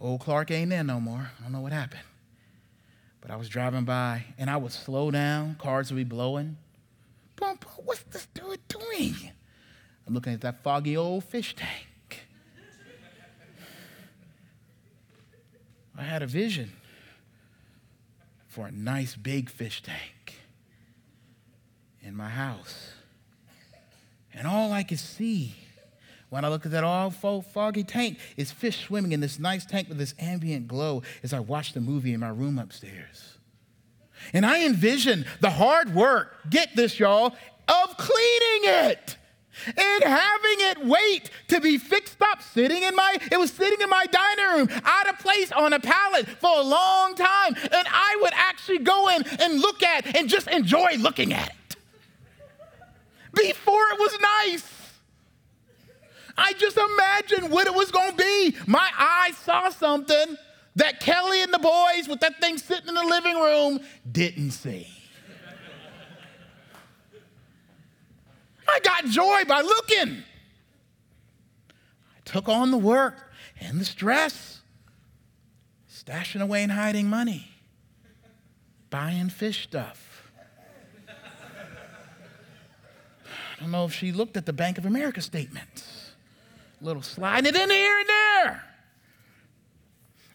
Old 0.00 0.20
Clark 0.20 0.50
ain't 0.52 0.70
there 0.70 0.84
no 0.84 1.00
more. 1.00 1.30
I 1.38 1.42
don't 1.42 1.52
know 1.52 1.60
what 1.60 1.72
happened. 1.72 2.02
But 3.20 3.32
I 3.32 3.36
was 3.36 3.48
driving 3.48 3.84
by 3.84 4.24
and 4.38 4.48
I 4.48 4.56
would 4.56 4.72
slow 4.72 5.10
down, 5.10 5.56
cars 5.56 5.90
would 5.90 5.96
be 5.96 6.04
blowing. 6.04 6.56
Boom, 7.34 7.56
boom, 7.60 7.84
what's 7.84 8.02
this 8.04 8.26
dude 8.32 8.60
doing? 8.68 9.14
I'm 10.06 10.14
looking 10.14 10.34
at 10.34 10.40
that 10.42 10.62
foggy 10.62 10.96
old 10.96 11.24
fish 11.24 11.56
tank. 11.56 12.26
I 15.98 16.02
had 16.02 16.22
a 16.22 16.26
vision 16.26 16.72
for 18.46 18.66
a 18.66 18.70
nice 18.70 19.16
big 19.16 19.50
fish 19.50 19.82
tank 19.82 20.34
in 22.00 22.16
my 22.16 22.28
house. 22.28 22.92
And 24.34 24.46
all 24.46 24.72
I 24.72 24.82
could 24.82 24.98
see 24.98 25.54
when 26.30 26.44
I 26.44 26.48
look 26.48 26.64
at 26.64 26.72
that 26.72 26.82
all 26.82 27.10
foggy 27.10 27.84
tank 27.84 28.18
is 28.36 28.50
fish 28.50 28.86
swimming 28.86 29.12
in 29.12 29.20
this 29.20 29.38
nice 29.38 29.66
tank 29.66 29.88
with 29.88 29.98
this 29.98 30.14
ambient 30.18 30.66
glow 30.66 31.02
as 31.22 31.34
I 31.34 31.40
watch 31.40 31.74
the 31.74 31.80
movie 31.80 32.14
in 32.14 32.20
my 32.20 32.30
room 32.30 32.58
upstairs. 32.58 33.36
And 34.32 34.46
I 34.46 34.64
envisioned 34.64 35.26
the 35.40 35.50
hard 35.50 35.94
work, 35.94 36.48
get 36.48 36.74
this, 36.74 36.98
y'all, 36.98 37.34
of 37.68 37.96
cleaning 37.98 38.62
it 38.64 39.16
and 39.66 40.04
having 40.04 40.56
it 40.58 40.86
wait 40.86 41.30
to 41.48 41.60
be 41.60 41.76
fixed 41.76 42.22
up. 42.22 42.40
Sitting 42.42 42.82
in 42.82 42.96
my 42.96 43.18
it 43.30 43.38
was 43.38 43.52
sitting 43.52 43.80
in 43.80 43.90
my 43.90 44.06
dining 44.06 44.56
room 44.56 44.80
out 44.84 45.08
of 45.08 45.18
place 45.18 45.52
on 45.52 45.72
a 45.72 45.80
pallet 45.80 46.26
for 46.26 46.60
a 46.60 46.62
long 46.62 47.14
time. 47.14 47.54
And 47.56 47.86
i 47.90 48.18
would 48.22 48.32
actually 48.34 48.78
go 48.78 49.08
in 49.08 49.22
and 49.40 49.60
look 49.60 49.82
at 49.82 50.16
and 50.16 50.28
just 50.28 50.48
enjoy 50.48 50.96
looking 50.98 51.32
at 51.34 51.48
it 51.48 51.54
before 53.34 53.82
it 53.92 53.98
was 53.98 54.18
nice. 54.20 54.68
I 56.36 56.52
just 56.54 56.76
imagined 56.76 57.50
what 57.50 57.66
it 57.66 57.74
was 57.74 57.90
going 57.90 58.12
to 58.12 58.16
be. 58.16 58.56
My 58.66 58.88
eyes 58.98 59.36
saw 59.38 59.68
something 59.70 60.36
that 60.76 61.00
Kelly 61.00 61.42
and 61.42 61.52
the 61.52 61.58
boys 61.58 62.08
with 62.08 62.20
that 62.20 62.40
thing 62.40 62.56
sitting 62.58 62.88
in 62.88 62.94
the 62.94 63.04
living 63.04 63.36
room 63.36 63.80
didn't 64.10 64.52
see. 64.52 64.86
I 68.66 68.80
got 68.80 69.04
joy 69.04 69.42
by 69.46 69.60
looking. 69.60 70.22
I 71.70 72.20
took 72.24 72.48
on 72.48 72.70
the 72.70 72.78
work 72.78 73.30
and 73.60 73.78
the 73.78 73.84
stress, 73.84 74.62
stashing 75.92 76.40
away 76.40 76.62
and 76.62 76.72
hiding 76.72 77.08
money, 77.10 77.50
buying 78.88 79.28
fish 79.28 79.64
stuff 79.64 80.11
I 83.62 83.64
don't 83.64 83.70
know 83.70 83.84
if 83.84 83.92
she 83.92 84.10
looked 84.10 84.36
at 84.36 84.44
the 84.44 84.52
Bank 84.52 84.76
of 84.76 84.86
America 84.86 85.22
statements. 85.22 86.10
A 86.80 86.84
little 86.84 87.00
sliding 87.00 87.46
it 87.46 87.54
in 87.54 87.70
here 87.70 87.96
and 87.96 88.08
there. 88.08 88.64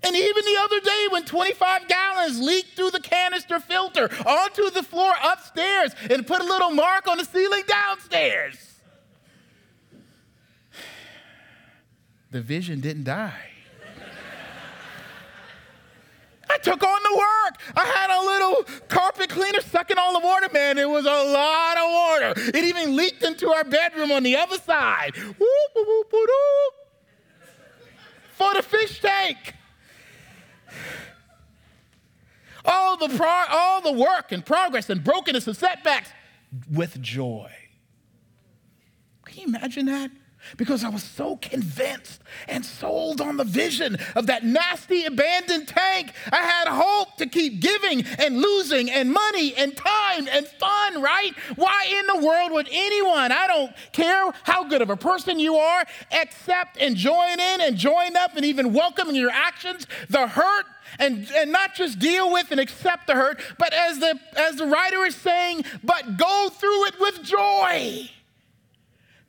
And 0.02 0.16
even 0.16 0.46
the 0.46 0.58
other 0.62 0.80
day, 0.80 1.08
when 1.12 1.26
25 1.26 1.90
gallons 1.90 2.40
leaked 2.40 2.78
through 2.78 2.92
the 2.92 3.02
canister 3.02 3.60
filter 3.60 4.10
onto 4.26 4.70
the 4.70 4.82
floor 4.82 5.12
upstairs 5.26 5.94
and 6.10 6.26
put 6.26 6.40
a 6.40 6.46
little 6.46 6.70
mark 6.70 7.10
on 7.10 7.18
the 7.18 7.26
ceiling 7.26 7.64
downstairs. 7.68 8.56
The 12.32 12.42
vision 12.42 12.80
didn't 12.80 13.04
die. 13.04 13.57
I 16.58 16.60
took 16.60 16.84
on 16.84 17.00
the 17.04 17.18
work. 17.18 17.62
I 17.76 17.86
had 17.86 18.10
a 18.10 18.22
little 18.26 18.64
carpet 18.88 19.30
cleaner 19.30 19.62
sucking 19.62 19.98
all 19.98 20.20
the 20.20 20.26
water, 20.26 20.48
man. 20.52 20.80
It 20.80 20.90
was 20.90 21.06
a 21.06 21.10
lot 21.10 21.78
of 21.78 21.84
water. 21.92 22.34
It 22.58 22.64
even 22.64 22.96
leaked 22.96 23.22
into 23.24 23.50
our 23.50 23.64
bedroom 23.64 24.12
on 24.12 24.24
the 24.24 24.36
other 24.38 24.58
side. 24.58 25.16
For 28.34 28.54
the 28.56 28.64
fish 28.64 29.00
tank. 29.02 29.38
All 32.66 32.98
the, 32.98 33.10
pro- 33.10 33.46
all 33.50 33.82
the 33.82 33.94
work 33.94 34.32
and 34.32 34.44
progress 34.44 34.90
and 34.90 35.04
brokenness 35.04 35.46
and 35.46 35.56
setbacks 35.56 36.10
with 36.72 37.00
joy. 37.02 37.52
Can 39.26 39.38
you 39.38 39.48
imagine 39.48 39.86
that? 39.86 40.10
Because 40.56 40.84
I 40.84 40.90
was 40.90 41.04
so 41.04 41.36
convinced 41.38 42.22
and 42.48 42.66
sold 42.66 43.20
on 43.22 43.38
the 43.38 43.44
vision 43.44 43.98
of 44.16 44.28
that 44.28 44.44
nasty 44.44 45.06
abandoned 45.06 45.68
tank. 45.68 46.14
I 46.32 46.38
had 46.38 46.68
hope 46.68 47.18
to 47.18 47.26
keep 47.26 47.60
giving 47.60 48.06
and 48.18 48.42
losing 48.42 48.90
and 48.90 49.12
money 49.12 49.54
and 49.56 49.76
time 49.76 50.28
and 50.32 50.48
fun, 50.48 51.02
right? 51.02 51.34
Why 51.56 51.88
in 52.00 52.08
the 52.08 52.26
world 52.26 52.52
would 52.52 52.70
anyone, 52.72 53.32
I 53.32 53.48
don't 53.48 53.74
care 53.92 54.32
how 54.44 54.64
good 54.64 54.82
of 54.82 54.90
a 54.90 54.98
person 54.98 55.40
you 55.40 55.56
are, 55.56 55.84
accept 56.12 56.78
and 56.80 56.96
join 56.96 57.40
in 57.40 57.62
and 57.62 57.76
join 57.76 58.16
up 58.16 58.36
and 58.36 58.46
even 58.46 58.74
welcome 58.74 59.10
in 59.10 59.16
your 59.16 59.32
actions 59.32 59.88
the 60.10 60.28
hurt 60.28 60.66
and, 61.00 61.30
and 61.36 61.52
not 61.52 61.76
just 61.76 62.00
deal 62.00 62.32
with 62.32 62.52
and 62.52 62.60
accept 62.60 63.08
the 63.08 63.14
hurt, 63.16 63.42
but 63.58 63.74
as 63.74 64.00
the, 64.00 64.20
as 64.36 64.56
the 64.56 64.66
writer 64.66 65.04
is 65.06 65.16
saying, 65.16 65.66
but 65.84 66.18
go 66.18 66.50
through 66.50 66.86
it 66.86 67.00
with 67.00 67.24
joy 67.24 68.10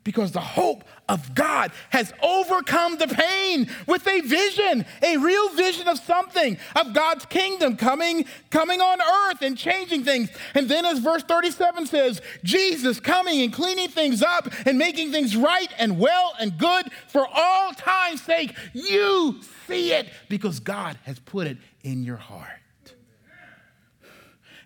because 0.04 0.32
the 0.32 0.40
hope 0.40 0.84
of 1.08 1.34
God 1.34 1.72
has 1.90 2.12
overcome 2.22 2.98
the 2.98 3.08
pain 3.08 3.68
with 3.86 4.06
a 4.06 4.20
vision, 4.20 4.84
a 5.02 5.16
real 5.16 5.48
vision 5.50 5.88
of 5.88 5.98
something, 5.98 6.58
of 6.76 6.94
God's 6.94 7.24
kingdom 7.26 7.76
coming, 7.76 8.26
coming 8.50 8.80
on 8.80 9.00
earth 9.00 9.42
and 9.42 9.56
changing 9.56 10.04
things. 10.04 10.30
And 10.54 10.68
then, 10.68 10.84
as 10.84 10.98
verse 10.98 11.22
37 11.22 11.86
says, 11.86 12.22
Jesus 12.44 13.00
coming 13.00 13.40
and 13.42 13.52
cleaning 13.52 13.88
things 13.88 14.22
up 14.22 14.48
and 14.66 14.78
making 14.78 15.12
things 15.12 15.36
right 15.36 15.72
and 15.78 15.98
well 15.98 16.34
and 16.38 16.56
good 16.58 16.90
for 17.08 17.26
all 17.26 17.72
time's 17.72 18.22
sake. 18.22 18.54
You 18.72 19.40
see 19.66 19.92
it 19.92 20.08
because 20.28 20.60
God 20.60 20.98
has 21.04 21.18
put 21.18 21.46
it 21.46 21.58
in 21.82 22.02
your 22.02 22.16
heart. 22.16 22.48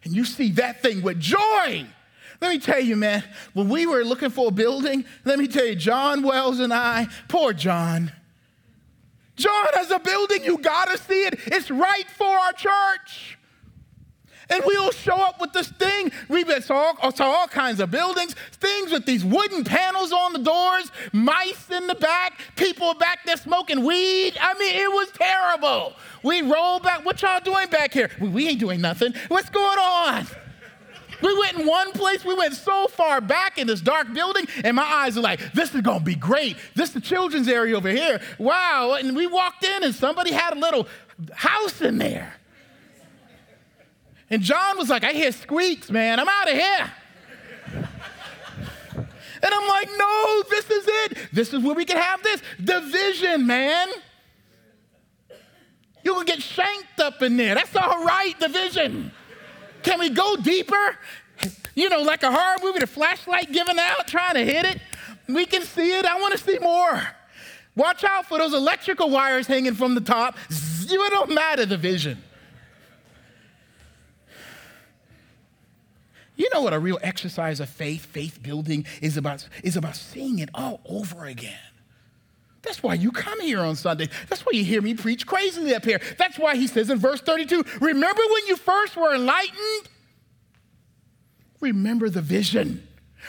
And 0.04 0.14
you 0.14 0.24
see 0.24 0.50
that 0.52 0.82
thing 0.82 1.02
with 1.02 1.20
joy. 1.20 1.86
Let 2.42 2.50
me 2.50 2.58
tell 2.58 2.80
you, 2.80 2.96
man, 2.96 3.22
when 3.54 3.68
we 3.68 3.86
were 3.86 4.02
looking 4.02 4.30
for 4.30 4.48
a 4.48 4.50
building, 4.50 5.04
let 5.24 5.38
me 5.38 5.46
tell 5.46 5.64
you, 5.64 5.76
John 5.76 6.24
Wells 6.24 6.58
and 6.58 6.74
I, 6.74 7.06
poor 7.28 7.52
John. 7.52 8.10
John 9.36 9.66
has 9.74 9.92
a 9.92 10.00
building, 10.00 10.42
you 10.42 10.58
gotta 10.58 10.98
see 10.98 11.22
it. 11.22 11.38
It's 11.46 11.70
right 11.70 12.10
for 12.10 12.26
our 12.26 12.52
church. 12.52 13.38
And 14.50 14.64
we'll 14.66 14.90
show 14.90 15.14
up 15.14 15.40
with 15.40 15.52
this 15.52 15.68
thing. 15.68 16.10
We 16.28 16.44
saw, 16.62 16.94
to 16.94 17.24
all 17.24 17.46
kinds 17.46 17.78
of 17.78 17.92
buildings, 17.92 18.34
things 18.54 18.90
with 18.90 19.06
these 19.06 19.24
wooden 19.24 19.62
panels 19.62 20.10
on 20.10 20.32
the 20.32 20.40
doors, 20.40 20.90
mice 21.12 21.70
in 21.70 21.86
the 21.86 21.94
back, 21.94 22.40
people 22.56 22.94
back 22.94 23.20
there 23.24 23.36
smoking 23.36 23.84
weed. 23.84 24.36
I 24.40 24.54
mean, 24.58 24.74
it 24.74 24.90
was 24.90 25.12
terrible. 25.12 25.94
We 26.24 26.42
roll 26.42 26.80
back. 26.80 27.04
What 27.04 27.22
y'all 27.22 27.38
doing 27.38 27.68
back 27.68 27.94
here? 27.94 28.10
We, 28.20 28.28
we 28.28 28.48
ain't 28.48 28.58
doing 28.58 28.80
nothing. 28.80 29.14
What's 29.28 29.48
going 29.48 29.78
on? 29.78 30.26
We 31.22 31.38
went 31.38 31.58
in 31.58 31.66
one 31.66 31.92
place, 31.92 32.24
we 32.24 32.34
went 32.34 32.54
so 32.54 32.88
far 32.88 33.20
back 33.20 33.58
in 33.58 33.66
this 33.66 33.80
dark 33.80 34.12
building, 34.12 34.46
and 34.64 34.76
my 34.76 34.82
eyes 34.82 35.16
are 35.16 35.20
like, 35.20 35.52
this 35.52 35.74
is 35.74 35.80
gonna 35.80 36.00
be 36.00 36.16
great. 36.16 36.56
This 36.74 36.88
is 36.88 36.94
the 36.94 37.00
children's 37.00 37.48
area 37.48 37.76
over 37.76 37.88
here. 37.88 38.20
Wow. 38.38 38.96
And 38.98 39.16
we 39.16 39.26
walked 39.26 39.64
in, 39.64 39.84
and 39.84 39.94
somebody 39.94 40.32
had 40.32 40.56
a 40.56 40.58
little 40.58 40.88
house 41.32 41.80
in 41.80 41.98
there. 41.98 42.34
And 44.30 44.42
John 44.42 44.78
was 44.78 44.88
like, 44.88 45.04
I 45.04 45.12
hear 45.12 45.30
squeaks, 45.30 45.90
man. 45.90 46.18
I'm 46.18 46.28
out 46.28 46.48
of 46.50 46.54
here. 46.54 46.92
And 49.44 49.52
I'm 49.52 49.68
like, 49.68 49.88
no, 49.96 50.42
this 50.48 50.70
is 50.70 50.84
it. 50.86 51.18
This 51.32 51.52
is 51.52 51.62
where 51.62 51.74
we 51.74 51.84
can 51.84 51.96
have 51.96 52.22
this. 52.22 52.40
Division, 52.62 53.46
man. 53.46 53.88
You 56.04 56.14
will 56.14 56.24
get 56.24 56.40
shanked 56.40 57.00
up 57.00 57.22
in 57.22 57.36
there. 57.36 57.54
That's 57.54 57.74
all 57.76 58.04
right, 58.04 58.38
division. 58.38 59.12
Can 59.82 59.98
we 59.98 60.10
go 60.10 60.36
deeper? 60.36 60.96
You 61.74 61.88
know, 61.88 62.02
like 62.02 62.22
a 62.22 62.30
horror 62.30 62.56
movie, 62.62 62.80
the 62.80 62.86
flashlight 62.86 63.52
giving 63.52 63.78
out, 63.78 64.06
trying 64.06 64.34
to 64.34 64.44
hit 64.44 64.64
it. 64.64 64.78
We 65.28 65.46
can 65.46 65.62
see 65.62 65.98
it. 65.98 66.04
I 66.04 66.20
want 66.20 66.32
to 66.32 66.38
see 66.38 66.58
more. 66.58 67.02
Watch 67.74 68.04
out 68.04 68.26
for 68.26 68.38
those 68.38 68.52
electrical 68.52 69.08
wires 69.08 69.46
hanging 69.46 69.74
from 69.74 69.94
the 69.94 70.00
top. 70.00 70.36
It 70.50 71.10
don't 71.10 71.30
matter 71.30 71.64
the 71.64 71.78
vision. 71.78 72.22
You 76.36 76.48
know 76.52 76.62
what 76.62 76.72
a 76.72 76.78
real 76.78 76.98
exercise 77.02 77.60
of 77.60 77.68
faith, 77.68 78.06
faith 78.06 78.42
building 78.42 78.84
is 79.00 79.16
about, 79.16 79.48
is 79.62 79.76
about 79.76 79.96
seeing 79.96 80.38
it 80.38 80.50
all 80.54 80.80
over 80.84 81.24
again. 81.24 81.58
That's 82.62 82.82
why 82.82 82.94
you 82.94 83.10
come 83.10 83.40
here 83.40 83.60
on 83.60 83.74
Sunday. 83.74 84.08
That's 84.28 84.46
why 84.46 84.52
you 84.52 84.64
hear 84.64 84.80
me 84.80 84.94
preach 84.94 85.26
crazily 85.26 85.74
up 85.74 85.84
here. 85.84 86.00
That's 86.16 86.38
why 86.38 86.56
he 86.56 86.66
says 86.66 86.90
in 86.90 86.98
verse 86.98 87.20
32 87.20 87.64
Remember 87.80 88.22
when 88.30 88.46
you 88.46 88.56
first 88.56 88.96
were 88.96 89.14
enlightened? 89.14 89.88
Remember 91.60 92.08
the 92.08 92.22
vision. 92.22 92.86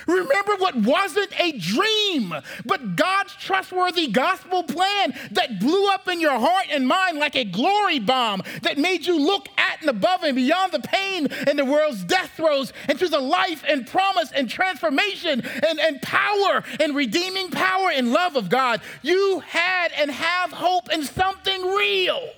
Remember 0.07 0.55
what 0.57 0.75
wasn't 0.75 1.39
a 1.39 1.51
dream, 1.53 2.33
but 2.65 2.95
God's 2.95 3.35
trustworthy 3.35 4.07
gospel 4.07 4.63
plan 4.63 5.13
that 5.31 5.59
blew 5.59 5.87
up 5.87 6.07
in 6.07 6.19
your 6.19 6.37
heart 6.37 6.67
and 6.69 6.87
mind 6.87 7.19
like 7.19 7.35
a 7.35 7.45
glory 7.45 7.99
bomb 7.99 8.43
that 8.61 8.77
made 8.77 9.05
you 9.05 9.19
look 9.19 9.47
at 9.57 9.81
and 9.81 9.89
above 9.89 10.23
and 10.23 10.35
beyond 10.35 10.71
the 10.71 10.79
pain 10.79 11.27
and 11.47 11.57
the 11.57 11.65
world's 11.65 12.03
death 12.03 12.31
throes 12.35 12.73
into 12.89 13.07
the 13.07 13.19
life 13.19 13.63
and 13.67 13.87
promise 13.87 14.31
and 14.31 14.49
transformation 14.49 15.41
and, 15.67 15.79
and 15.79 16.01
power 16.01 16.63
and 16.79 16.95
redeeming 16.95 17.49
power 17.49 17.89
and 17.89 18.11
love 18.11 18.35
of 18.35 18.49
God. 18.49 18.81
You 19.01 19.41
had 19.41 19.91
and 19.93 20.11
have 20.11 20.51
hope 20.51 20.91
in 20.91 21.03
something 21.03 21.61
real. 21.61 22.29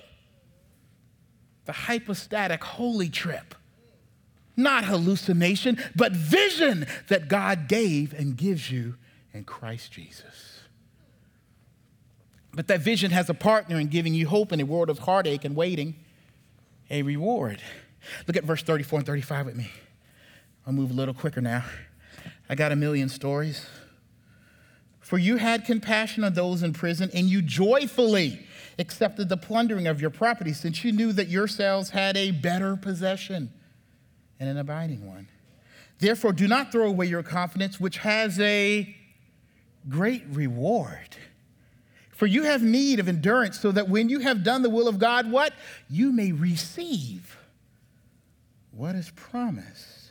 The 1.64 1.72
hypostatic 1.72 2.62
holy 2.62 3.08
trip 3.08 3.55
not 4.56 4.84
hallucination, 4.84 5.78
but 5.94 6.12
vision 6.12 6.86
that 7.08 7.28
God 7.28 7.68
gave 7.68 8.12
and 8.14 8.36
gives 8.36 8.70
you 8.70 8.96
in 9.32 9.44
Christ 9.44 9.92
Jesus. 9.92 10.60
But 12.54 12.68
that 12.68 12.80
vision 12.80 13.10
has 13.10 13.28
a 13.28 13.34
partner 13.34 13.78
in 13.78 13.88
giving 13.88 14.14
you 14.14 14.26
hope 14.26 14.50
in 14.52 14.60
a 14.60 14.64
world 14.64 14.88
of 14.88 15.00
heartache 15.00 15.44
and 15.44 15.54
waiting, 15.54 15.94
a 16.90 17.02
reward. 17.02 17.60
Look 18.26 18.36
at 18.36 18.44
verse 18.44 18.62
34 18.62 19.00
and 19.00 19.06
35 19.06 19.46
with 19.46 19.56
me. 19.56 19.70
I'll 20.66 20.72
move 20.72 20.90
a 20.90 20.94
little 20.94 21.14
quicker 21.14 21.42
now. 21.42 21.64
I 22.48 22.54
got 22.54 22.72
a 22.72 22.76
million 22.76 23.08
stories. 23.08 23.66
For 25.00 25.18
you 25.18 25.36
had 25.36 25.64
compassion 25.64 26.24
on 26.24 26.32
those 26.32 26.62
in 26.62 26.72
prison, 26.72 27.10
and 27.14 27.26
you 27.26 27.42
joyfully 27.42 28.44
accepted 28.78 29.28
the 29.28 29.36
plundering 29.36 29.86
of 29.86 30.00
your 30.00 30.10
property, 30.10 30.52
since 30.52 30.82
you 30.82 30.92
knew 30.92 31.12
that 31.12 31.28
yourselves 31.28 31.90
had 31.90 32.16
a 32.16 32.30
better 32.30 32.74
possession 32.74 33.52
and 34.38 34.48
an 34.48 34.58
abiding 34.58 35.06
one. 35.06 35.28
Therefore, 35.98 36.32
do 36.32 36.46
not 36.46 36.72
throw 36.72 36.88
away 36.88 37.06
your 37.06 37.22
confidence, 37.22 37.80
which 37.80 37.98
has 37.98 38.38
a 38.40 38.94
great 39.88 40.24
reward. 40.30 41.16
For 42.10 42.26
you 42.26 42.44
have 42.44 42.62
need 42.62 42.98
of 42.98 43.08
endurance, 43.08 43.60
so 43.60 43.72
that 43.72 43.88
when 43.88 44.08
you 44.08 44.20
have 44.20 44.42
done 44.42 44.62
the 44.62 44.70
will 44.70 44.88
of 44.88 44.98
God, 44.98 45.30
what? 45.30 45.52
You 45.88 46.12
may 46.12 46.32
receive 46.32 47.36
what 48.70 48.94
is 48.94 49.10
promised. 49.10 50.10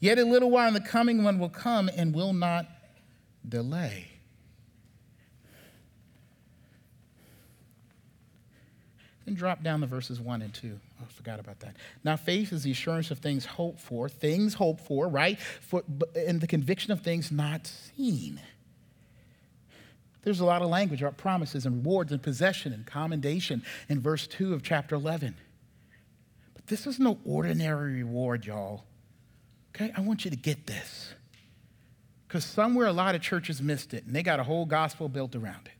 Yet 0.00 0.18
a 0.18 0.24
little 0.24 0.50
while, 0.50 0.66
and 0.66 0.76
the 0.76 0.80
coming 0.80 1.24
one 1.24 1.38
will 1.38 1.48
come 1.48 1.88
and 1.94 2.14
will 2.14 2.34
not 2.34 2.66
delay. 3.48 4.08
Then 9.24 9.34
drop 9.34 9.62
down 9.62 9.80
the 9.80 9.86
verses 9.86 10.20
1 10.20 10.42
and 10.42 10.52
2. 10.52 10.78
I 11.00 11.04
forgot 11.12 11.40
about 11.40 11.60
that. 11.60 11.76
Now, 12.04 12.16
faith 12.16 12.52
is 12.52 12.62
the 12.62 12.70
assurance 12.70 13.10
of 13.10 13.18
things 13.18 13.44
hoped 13.44 13.80
for, 13.80 14.08
things 14.08 14.54
hoped 14.54 14.80
for, 14.86 15.08
right? 15.08 15.38
For, 15.38 15.82
and 16.14 16.40
the 16.40 16.46
conviction 16.46 16.92
of 16.92 17.02
things 17.02 17.32
not 17.32 17.66
seen. 17.66 18.40
There's 20.22 20.40
a 20.40 20.44
lot 20.44 20.62
of 20.62 20.68
language 20.68 21.02
about 21.02 21.18
promises 21.18 21.66
and 21.66 21.76
rewards 21.76 22.10
and 22.10 22.22
possession 22.22 22.72
and 22.72 22.86
commendation 22.86 23.62
in 23.88 24.00
verse 24.00 24.26
2 24.26 24.54
of 24.54 24.62
chapter 24.62 24.94
11. 24.94 25.34
But 26.54 26.66
this 26.66 26.86
is 26.86 26.98
no 26.98 27.18
ordinary 27.26 27.96
reward, 27.96 28.46
y'all. 28.46 28.84
Okay? 29.74 29.92
I 29.94 30.00
want 30.00 30.24
you 30.24 30.30
to 30.30 30.36
get 30.36 30.66
this. 30.66 31.12
Because 32.26 32.44
somewhere 32.44 32.86
a 32.86 32.92
lot 32.92 33.14
of 33.14 33.20
churches 33.20 33.60
missed 33.60 33.92
it, 33.92 34.06
and 34.06 34.16
they 34.16 34.22
got 34.22 34.40
a 34.40 34.44
whole 34.44 34.64
gospel 34.64 35.08
built 35.08 35.36
around 35.36 35.66
it. 35.66 35.73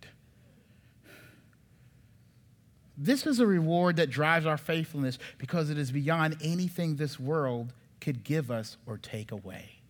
This 2.96 3.26
is 3.26 3.40
a 3.40 3.46
reward 3.46 3.96
that 3.96 4.10
drives 4.10 4.46
our 4.46 4.56
faithfulness 4.56 5.18
because 5.38 5.70
it 5.70 5.78
is 5.78 5.90
beyond 5.90 6.36
anything 6.42 6.96
this 6.96 7.18
world 7.18 7.72
could 8.00 8.22
give 8.22 8.50
us 8.50 8.76
or 8.86 8.98
take 8.98 9.32
away. 9.32 9.80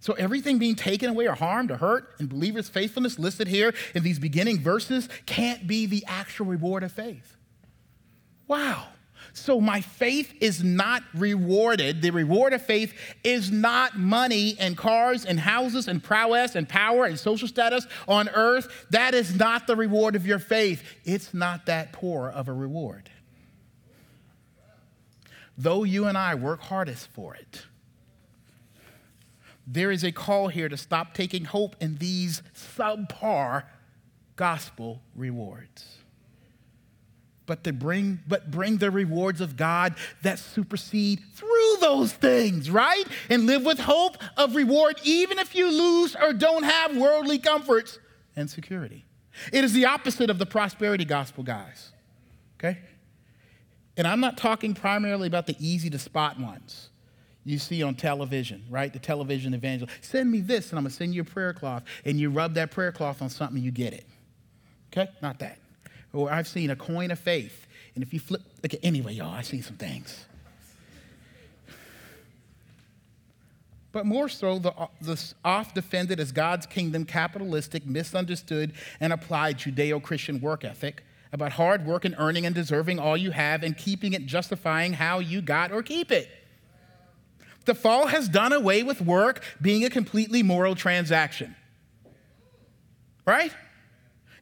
So, 0.00 0.12
everything 0.12 0.58
being 0.58 0.76
taken 0.76 1.10
away 1.10 1.26
or 1.26 1.34
harmed 1.34 1.70
or 1.72 1.78
hurt 1.78 2.14
in 2.20 2.28
believers' 2.28 2.68
faithfulness 2.68 3.18
listed 3.18 3.48
here 3.48 3.74
in 3.92 4.04
these 4.04 4.20
beginning 4.20 4.60
verses 4.60 5.08
can't 5.26 5.66
be 5.66 5.84
the 5.84 6.04
actual 6.06 6.46
reward 6.46 6.84
of 6.84 6.92
faith. 6.92 7.36
Wow. 8.46 8.86
So 9.32 9.60
my 9.60 9.80
faith 9.80 10.32
is 10.40 10.62
not 10.62 11.02
rewarded. 11.14 12.02
The 12.02 12.10
reward 12.10 12.52
of 12.52 12.62
faith 12.62 12.94
is 13.24 13.50
not 13.50 13.98
money 13.98 14.56
and 14.58 14.76
cars 14.76 15.24
and 15.24 15.38
houses 15.38 15.88
and 15.88 16.02
prowess 16.02 16.54
and 16.54 16.68
power 16.68 17.04
and 17.04 17.18
social 17.18 17.48
status 17.48 17.86
on 18.08 18.28
earth. 18.30 18.86
That 18.90 19.14
is 19.14 19.34
not 19.34 19.66
the 19.66 19.76
reward 19.76 20.16
of 20.16 20.26
your 20.26 20.38
faith. 20.38 20.82
It's 21.04 21.32
not 21.34 21.66
that 21.66 21.92
poor 21.92 22.28
of 22.28 22.48
a 22.48 22.52
reward. 22.52 23.10
Though 25.58 25.84
you 25.84 26.06
and 26.06 26.18
I 26.18 26.34
work 26.34 26.60
hardest 26.60 27.08
for 27.08 27.34
it, 27.34 27.66
there 29.66 29.90
is 29.90 30.04
a 30.04 30.12
call 30.12 30.48
here 30.48 30.68
to 30.68 30.76
stop 30.76 31.14
taking 31.14 31.44
hope 31.44 31.76
in 31.80 31.96
these 31.96 32.42
subpar 32.54 33.64
gospel 34.36 35.02
rewards. 35.14 35.95
But 37.46 37.64
to 37.64 37.72
bring 37.72 38.20
but 38.26 38.50
bring 38.50 38.78
the 38.78 38.90
rewards 38.90 39.40
of 39.40 39.56
God 39.56 39.94
that 40.22 40.38
supersede 40.38 41.22
through 41.34 41.76
those 41.80 42.12
things, 42.12 42.70
right? 42.70 43.04
And 43.30 43.46
live 43.46 43.64
with 43.64 43.78
hope 43.78 44.18
of 44.36 44.54
reward 44.54 45.00
even 45.04 45.38
if 45.38 45.54
you 45.54 45.70
lose 45.70 46.16
or 46.16 46.32
don't 46.32 46.64
have 46.64 46.96
worldly 46.96 47.38
comforts 47.38 47.98
and 48.34 48.50
security. 48.50 49.04
It 49.52 49.64
is 49.64 49.72
the 49.72 49.86
opposite 49.86 50.30
of 50.30 50.38
the 50.38 50.46
prosperity 50.46 51.04
gospel, 51.04 51.44
guys. 51.44 51.92
Okay? 52.58 52.78
And 53.96 54.06
I'm 54.06 54.20
not 54.20 54.36
talking 54.36 54.74
primarily 54.74 55.26
about 55.26 55.46
the 55.46 55.56
easy 55.58 55.90
to 55.90 55.98
spot 55.98 56.38
ones 56.38 56.90
you 57.46 57.58
see 57.58 57.82
on 57.82 57.94
television, 57.94 58.64
right? 58.68 58.92
The 58.92 58.98
television 58.98 59.54
evangel. 59.54 59.88
Send 60.00 60.30
me 60.30 60.40
this, 60.40 60.70
and 60.70 60.78
I'm 60.78 60.84
gonna 60.84 60.92
send 60.92 61.14
you 61.14 61.22
a 61.22 61.24
prayer 61.24 61.52
cloth, 61.52 61.84
and 62.04 62.18
you 62.18 62.28
rub 62.28 62.54
that 62.54 62.72
prayer 62.72 62.90
cloth 62.90 63.22
on 63.22 63.30
something, 63.30 63.62
you 63.62 63.70
get 63.70 63.92
it. 63.92 64.04
Okay? 64.92 65.10
Not 65.22 65.38
that. 65.38 65.58
Or 66.16 66.32
I've 66.32 66.48
seen 66.48 66.70
a 66.70 66.76
coin 66.76 67.10
of 67.10 67.18
faith, 67.18 67.66
and 67.94 68.02
if 68.02 68.14
you 68.14 68.20
flip, 68.20 68.40
okay, 68.64 68.78
anyway, 68.82 69.12
y'all, 69.12 69.34
I've 69.34 69.44
seen 69.44 69.62
some 69.62 69.76
things. 69.76 70.24
But 73.92 74.06
more 74.06 74.30
so, 74.30 74.58
the, 74.58 74.72
uh, 74.72 74.86
the 75.02 75.22
oft 75.44 75.74
defended 75.74 76.18
as 76.18 76.32
God's 76.32 76.64
kingdom 76.64 77.04
capitalistic, 77.04 77.84
misunderstood, 77.86 78.72
and 78.98 79.12
applied 79.12 79.58
Judeo 79.58 80.02
Christian 80.02 80.40
work 80.40 80.64
ethic 80.64 81.02
about 81.32 81.52
hard 81.52 81.84
work 81.84 82.06
and 82.06 82.14
earning 82.18 82.46
and 82.46 82.54
deserving 82.54 82.98
all 82.98 83.16
you 83.16 83.30
have 83.32 83.62
and 83.62 83.76
keeping 83.76 84.14
it, 84.14 84.24
justifying 84.24 84.94
how 84.94 85.18
you 85.18 85.42
got 85.42 85.70
or 85.70 85.82
keep 85.82 86.10
it. 86.10 86.30
The 87.66 87.74
fall 87.74 88.06
has 88.06 88.26
done 88.26 88.54
away 88.54 88.82
with 88.82 89.02
work 89.02 89.42
being 89.60 89.84
a 89.84 89.90
completely 89.90 90.42
moral 90.42 90.74
transaction. 90.74 91.56
Right? 93.26 93.52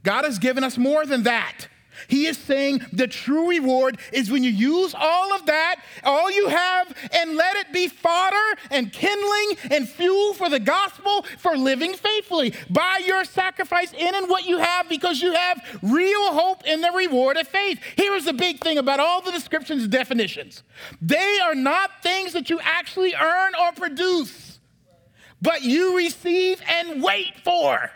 God 0.04 0.24
has 0.24 0.38
given 0.38 0.62
us 0.62 0.78
more 0.78 1.04
than 1.04 1.24
that. 1.24 1.66
He 2.08 2.26
is 2.26 2.36
saying 2.36 2.84
the 2.92 3.06
true 3.06 3.48
reward 3.48 3.98
is 4.12 4.30
when 4.30 4.42
you 4.42 4.50
use 4.50 4.94
all 4.96 5.32
of 5.32 5.46
that, 5.46 5.76
all 6.02 6.30
you 6.30 6.48
have, 6.48 6.94
and 7.12 7.36
let 7.36 7.56
it 7.56 7.72
be 7.72 7.88
fodder 7.88 8.60
and 8.70 8.92
kindling 8.92 9.56
and 9.70 9.88
fuel 9.88 10.34
for 10.34 10.48
the 10.48 10.60
gospel 10.60 11.24
for 11.38 11.56
living 11.56 11.94
faithfully 11.94 12.54
by 12.70 13.02
your 13.06 13.24
sacrifice 13.24 13.92
in 13.92 14.14
and 14.14 14.28
what 14.28 14.44
you 14.44 14.58
have 14.58 14.88
because 14.88 15.22
you 15.22 15.32
have 15.32 15.78
real 15.82 16.32
hope 16.32 16.64
in 16.66 16.80
the 16.80 16.92
reward 16.92 17.36
of 17.36 17.48
faith. 17.48 17.80
Here's 17.96 18.24
the 18.24 18.32
big 18.32 18.60
thing 18.60 18.78
about 18.78 19.00
all 19.00 19.22
the 19.22 19.32
descriptions 19.32 19.84
and 19.84 19.92
definitions 19.92 20.62
they 21.00 21.38
are 21.42 21.54
not 21.54 22.02
things 22.02 22.32
that 22.32 22.50
you 22.50 22.60
actually 22.62 23.14
earn 23.14 23.52
or 23.54 23.72
produce, 23.72 24.58
but 25.40 25.62
you 25.62 25.96
receive 25.96 26.60
and 26.68 27.02
wait 27.02 27.34
for. 27.42 27.90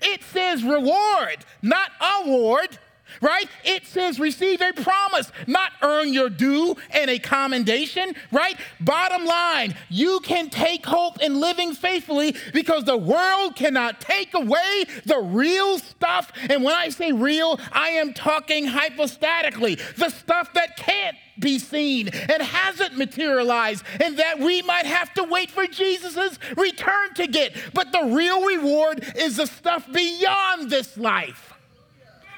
It 0.00 0.22
says 0.24 0.64
reward, 0.64 1.44
not 1.60 1.90
award 2.20 2.78
right? 3.20 3.48
It 3.64 3.86
says 3.86 4.18
receive 4.18 4.60
a 4.60 4.72
promise, 4.72 5.30
not 5.46 5.72
earn 5.82 6.12
your 6.12 6.30
due 6.30 6.76
and 6.90 7.10
a 7.10 7.18
commendation, 7.18 8.14
right? 8.30 8.56
Bottom 8.80 9.24
line, 9.24 9.74
you 9.88 10.20
can 10.20 10.50
take 10.50 10.86
hope 10.86 11.20
in 11.20 11.40
living 11.40 11.74
faithfully 11.74 12.34
because 12.52 12.84
the 12.84 12.96
world 12.96 13.56
cannot 13.56 14.00
take 14.00 14.34
away 14.34 14.84
the 15.04 15.18
real 15.18 15.78
stuff. 15.78 16.32
And 16.48 16.62
when 16.64 16.74
I 16.74 16.88
say 16.88 17.12
real, 17.12 17.58
I 17.72 17.90
am 17.90 18.12
talking 18.12 18.66
hypostatically, 18.66 19.80
the 19.96 20.10
stuff 20.10 20.52
that 20.54 20.76
can't 20.76 21.16
be 21.38 21.58
seen 21.58 22.08
and 22.08 22.42
hasn't 22.42 22.96
materialized, 22.96 23.84
and 24.00 24.18
that 24.18 24.38
we 24.38 24.62
might 24.62 24.86
have 24.86 25.12
to 25.14 25.24
wait 25.24 25.50
for 25.50 25.66
Jesus' 25.66 26.38
return 26.56 27.14
to 27.14 27.26
get. 27.26 27.56
But 27.74 27.92
the 27.92 28.04
real 28.04 28.44
reward 28.44 29.04
is 29.16 29.36
the 29.36 29.46
stuff 29.46 29.90
beyond 29.92 30.70
this 30.70 30.96
life. 30.96 31.51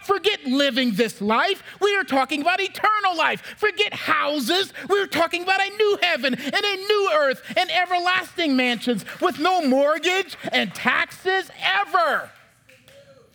Forget 0.04 0.44
living 0.44 0.92
this 0.92 1.20
life. 1.20 1.62
We 1.80 1.96
are 1.96 2.04
talking 2.04 2.42
about 2.42 2.60
eternal 2.60 3.16
life. 3.16 3.40
Forget 3.56 3.94
houses. 3.94 4.72
We're 4.88 5.06
talking 5.06 5.42
about 5.42 5.60
a 5.60 5.70
new 5.70 5.98
heaven 6.02 6.34
and 6.34 6.54
a 6.54 6.76
new 6.76 7.10
earth 7.14 7.42
and 7.56 7.70
everlasting 7.70 8.54
mansions 8.54 9.04
with 9.20 9.38
no 9.38 9.66
mortgage 9.66 10.36
and 10.52 10.74
taxes 10.74 11.50
ever. 11.62 12.30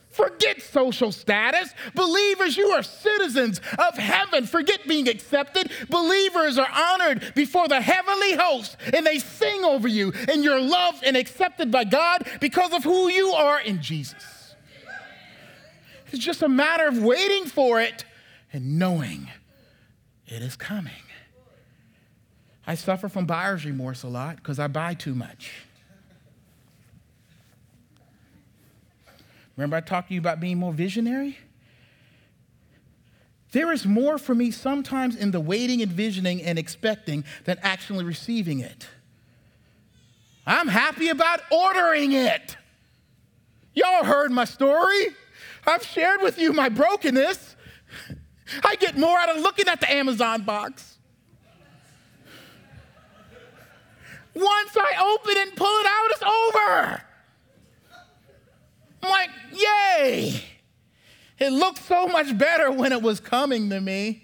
Forget 0.09 0.61
social 0.61 1.11
status. 1.11 1.73
Believers, 1.95 2.57
you 2.57 2.67
are 2.67 2.83
citizens 2.83 3.61
of 3.77 3.97
heaven. 3.97 4.45
Forget 4.45 4.85
being 4.87 5.07
accepted. 5.07 5.71
Believers 5.89 6.57
are 6.57 6.69
honored 6.69 7.33
before 7.35 7.67
the 7.67 7.79
heavenly 7.79 8.33
host, 8.33 8.75
and 8.93 9.05
they 9.05 9.19
sing 9.19 9.63
over 9.63 9.87
you, 9.87 10.11
and 10.27 10.43
you're 10.43 10.59
loved 10.59 11.03
and 11.05 11.15
accepted 11.15 11.71
by 11.71 11.85
God 11.85 12.27
because 12.41 12.73
of 12.73 12.83
who 12.83 13.07
you 13.07 13.29
are 13.29 13.61
in 13.61 13.81
Jesus. 13.81 14.38
It's 16.11 16.23
just 16.23 16.41
a 16.41 16.49
matter 16.49 16.87
of 16.87 17.01
waiting 17.01 17.45
for 17.45 17.81
it 17.81 18.05
and 18.51 18.79
knowing 18.79 19.29
it 20.27 20.41
is 20.41 20.55
coming. 20.55 20.93
I 22.65 22.75
suffer 22.75 23.09
from 23.09 23.25
buyer's 23.25 23.65
remorse 23.65 24.03
a 24.03 24.07
lot 24.07 24.35
because 24.37 24.59
I 24.59 24.67
buy 24.67 24.93
too 24.93 25.15
much. 25.15 25.51
Remember, 29.55 29.75
I 29.75 29.81
talked 29.81 30.07
to 30.07 30.13
you 30.13 30.19
about 30.19 30.39
being 30.39 30.57
more 30.57 30.71
visionary? 30.71 31.37
There 33.51 33.71
is 33.71 33.85
more 33.85 34.17
for 34.17 34.35
me 34.35 34.51
sometimes 34.51 35.15
in 35.15 35.31
the 35.31 35.39
waiting, 35.39 35.81
and 35.81 35.89
envisioning, 35.91 36.41
and 36.43 36.59
expecting 36.59 37.23
than 37.45 37.57
actually 37.61 38.05
receiving 38.05 38.59
it. 38.59 38.87
I'm 40.45 40.67
happy 40.67 41.09
about 41.09 41.41
ordering 41.51 42.11
it. 42.11 42.55
Y'all 43.73 44.03
heard 44.03 44.31
my 44.31 44.45
story. 44.45 45.07
I've 45.65 45.83
shared 45.83 46.21
with 46.21 46.37
you 46.37 46.53
my 46.53 46.69
brokenness. 46.69 47.55
I 48.63 48.75
get 48.75 48.97
more 48.97 49.17
out 49.17 49.35
of 49.35 49.41
looking 49.41 49.67
at 49.67 49.79
the 49.79 49.91
Amazon 49.91 50.43
box. 50.43 50.97
Once 54.33 54.77
I 54.77 55.15
open 55.15 55.35
and 55.37 55.55
pull 55.55 55.67
it 55.67 55.85
out, 55.85 56.11
it's 56.11 56.23
over. 56.23 57.01
I'm 59.03 59.09
like, 59.09 59.29
yay. 59.53 60.43
It 61.39 61.51
looked 61.51 61.83
so 61.83 62.07
much 62.07 62.37
better 62.37 62.71
when 62.71 62.91
it 62.91 63.01
was 63.01 63.19
coming 63.19 63.69
to 63.69 63.79
me. 63.79 64.23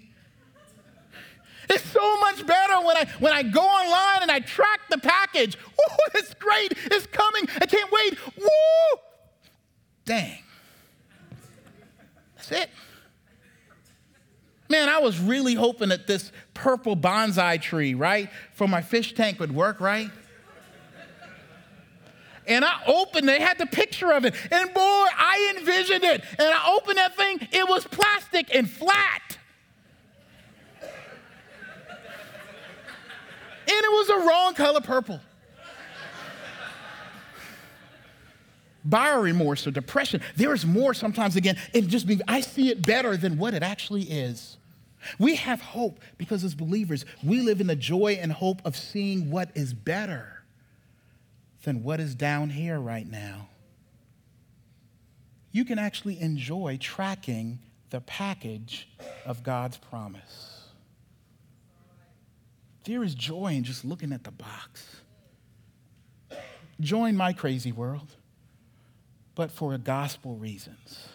It's 1.68 1.84
so 1.84 2.20
much 2.20 2.46
better 2.46 2.80
when 2.80 2.96
I 2.96 3.06
when 3.18 3.32
I 3.32 3.42
go 3.42 3.60
online 3.60 4.22
and 4.22 4.30
I 4.30 4.40
track 4.40 4.80
the 4.88 4.98
package. 4.98 5.56
Woo, 5.78 5.96
it's 6.14 6.34
great. 6.34 6.72
It's 6.76 7.06
coming. 7.06 7.48
I 7.60 7.66
can't 7.66 7.90
wait. 7.90 8.18
Woo! 8.36 9.00
Dang. 10.04 10.38
That's 12.48 12.62
it. 12.62 12.70
Man, 14.68 14.88
I 14.88 14.98
was 14.98 15.20
really 15.20 15.54
hoping 15.54 15.90
that 15.90 16.06
this 16.06 16.32
purple 16.52 16.96
bonsai 16.96 17.60
tree, 17.62 17.94
right, 17.94 18.28
for 18.52 18.66
my 18.66 18.82
fish 18.82 19.14
tank 19.14 19.38
would 19.38 19.54
work, 19.54 19.80
right? 19.80 20.10
And 22.48 22.64
I 22.64 22.80
opened, 22.86 23.28
they 23.28 23.40
had 23.40 23.58
the 23.58 23.66
picture 23.66 24.12
of 24.12 24.24
it. 24.24 24.34
And 24.50 24.72
boy, 24.72 24.80
I 24.80 25.54
envisioned 25.56 26.04
it. 26.04 26.22
And 26.38 26.48
I 26.48 26.76
opened 26.76 26.98
that 26.98 27.16
thing, 27.16 27.38
it 27.52 27.68
was 27.68 27.86
plastic 27.86 28.54
and 28.54 28.68
flat. 28.68 29.38
And 33.68 33.82
it 33.84 33.90
was 33.90 34.06
the 34.06 34.28
wrong 34.28 34.54
color 34.54 34.80
purple. 34.80 35.20
Buyer 38.88 39.20
remorse 39.20 39.66
or 39.66 39.70
depression. 39.70 40.20
There 40.36 40.54
is 40.54 40.64
more 40.64 40.94
sometimes 40.94 41.36
again 41.36 41.58
in 41.74 41.88
just 41.88 42.06
being, 42.06 42.22
I 42.26 42.40
see 42.40 42.70
it 42.70 42.84
better 42.84 43.16
than 43.16 43.38
what 43.38 43.54
it 43.54 43.62
actually 43.62 44.04
is. 44.04 44.56
We 45.18 45.36
have 45.36 45.60
hope 45.60 46.00
because 46.18 46.44
as 46.44 46.54
believers, 46.54 47.04
we 47.22 47.40
live 47.40 47.60
in 47.60 47.66
the 47.66 47.76
joy 47.76 48.18
and 48.20 48.32
hope 48.32 48.60
of 48.64 48.76
seeing 48.76 49.30
what 49.30 49.50
is 49.54 49.72
better 49.72 50.42
than 51.64 51.82
what 51.82 52.00
is 52.00 52.14
down 52.14 52.50
here 52.50 52.78
right 52.78 53.08
now. 53.08 53.48
You 55.52 55.64
can 55.64 55.78
actually 55.78 56.20
enjoy 56.20 56.78
tracking 56.80 57.58
the 57.90 58.00
package 58.00 58.88
of 59.24 59.42
God's 59.42 59.76
promise. 59.76 60.64
There 62.84 63.02
is 63.02 63.14
joy 63.14 63.54
in 63.54 63.64
just 63.64 63.84
looking 63.84 64.12
at 64.12 64.22
the 64.22 64.30
box. 64.30 64.96
Join 66.80 67.16
my 67.16 67.32
crazy 67.32 67.72
world 67.72 68.14
but 69.36 69.52
for 69.52 69.78
gospel 69.78 70.34
reasons. 70.34 71.08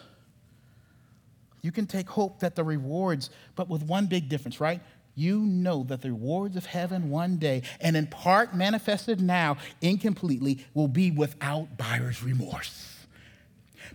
You 1.60 1.70
can 1.70 1.86
take 1.86 2.08
hope 2.08 2.40
that 2.40 2.56
the 2.56 2.64
rewards, 2.64 3.28
but 3.54 3.68
with 3.68 3.82
one 3.82 4.06
big 4.06 4.30
difference, 4.30 4.60
right? 4.60 4.80
You 5.14 5.40
know 5.40 5.84
that 5.84 6.00
the 6.00 6.08
rewards 6.08 6.56
of 6.56 6.64
heaven 6.64 7.10
one 7.10 7.36
day, 7.36 7.62
and 7.80 7.96
in 7.96 8.06
part 8.06 8.54
manifested 8.54 9.20
now, 9.20 9.58
incompletely, 9.82 10.64
will 10.72 10.88
be 10.88 11.10
without 11.10 11.76
buyer's 11.76 12.22
remorse. 12.22 12.88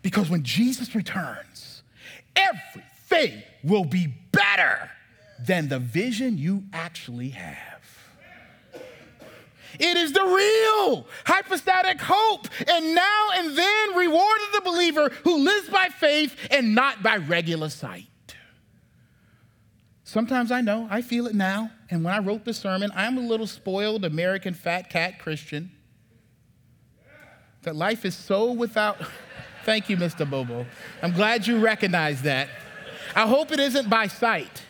Because 0.03 0.29
when 0.29 0.43
Jesus 0.43 0.93
returns, 0.93 1.81
everything 2.35 3.41
will 3.63 3.85
be 3.85 4.13
better 4.31 4.91
than 5.39 5.69
the 5.69 5.79
vision 5.79 6.37
you 6.37 6.63
actually 6.71 7.29
have. 7.29 7.76
It 9.79 9.97
is 9.97 10.13
the 10.13 10.23
real 10.23 11.07
hypostatic 11.25 11.99
hope. 12.01 12.47
And 12.67 12.95
now 12.95 13.27
and 13.35 13.57
then, 13.57 13.95
reward 13.95 14.39
of 14.47 14.63
the 14.63 14.69
believer 14.69 15.09
who 15.23 15.43
lives 15.43 15.69
by 15.69 15.87
faith 15.87 16.35
and 16.51 16.75
not 16.75 17.03
by 17.03 17.17
regular 17.17 17.69
sight. 17.69 18.07
Sometimes 20.03 20.51
I 20.51 20.61
know, 20.61 20.87
I 20.89 21.01
feel 21.01 21.27
it 21.27 21.35
now. 21.35 21.69
And 21.89 22.03
when 22.03 22.13
I 22.13 22.19
wrote 22.19 22.45
the 22.45 22.53
sermon, 22.53 22.91
I'm 22.95 23.17
a 23.17 23.21
little 23.21 23.47
spoiled 23.47 24.05
American 24.05 24.53
fat 24.53 24.89
cat 24.89 25.19
Christian. 25.19 25.71
That 27.63 27.75
life 27.75 28.05
is 28.05 28.15
so 28.15 28.51
without. 28.53 28.97
Thank 29.65 29.89
you, 29.89 29.97
Mr. 29.97 30.29
Bobo. 30.29 30.65
I'm 31.01 31.11
glad 31.11 31.45
you 31.45 31.59
recognize 31.59 32.21
that. 32.21 32.47
I 33.15 33.27
hope 33.27 33.51
it 33.51 33.59
isn't 33.59 33.89
by 33.89 34.07
sight. 34.07 34.63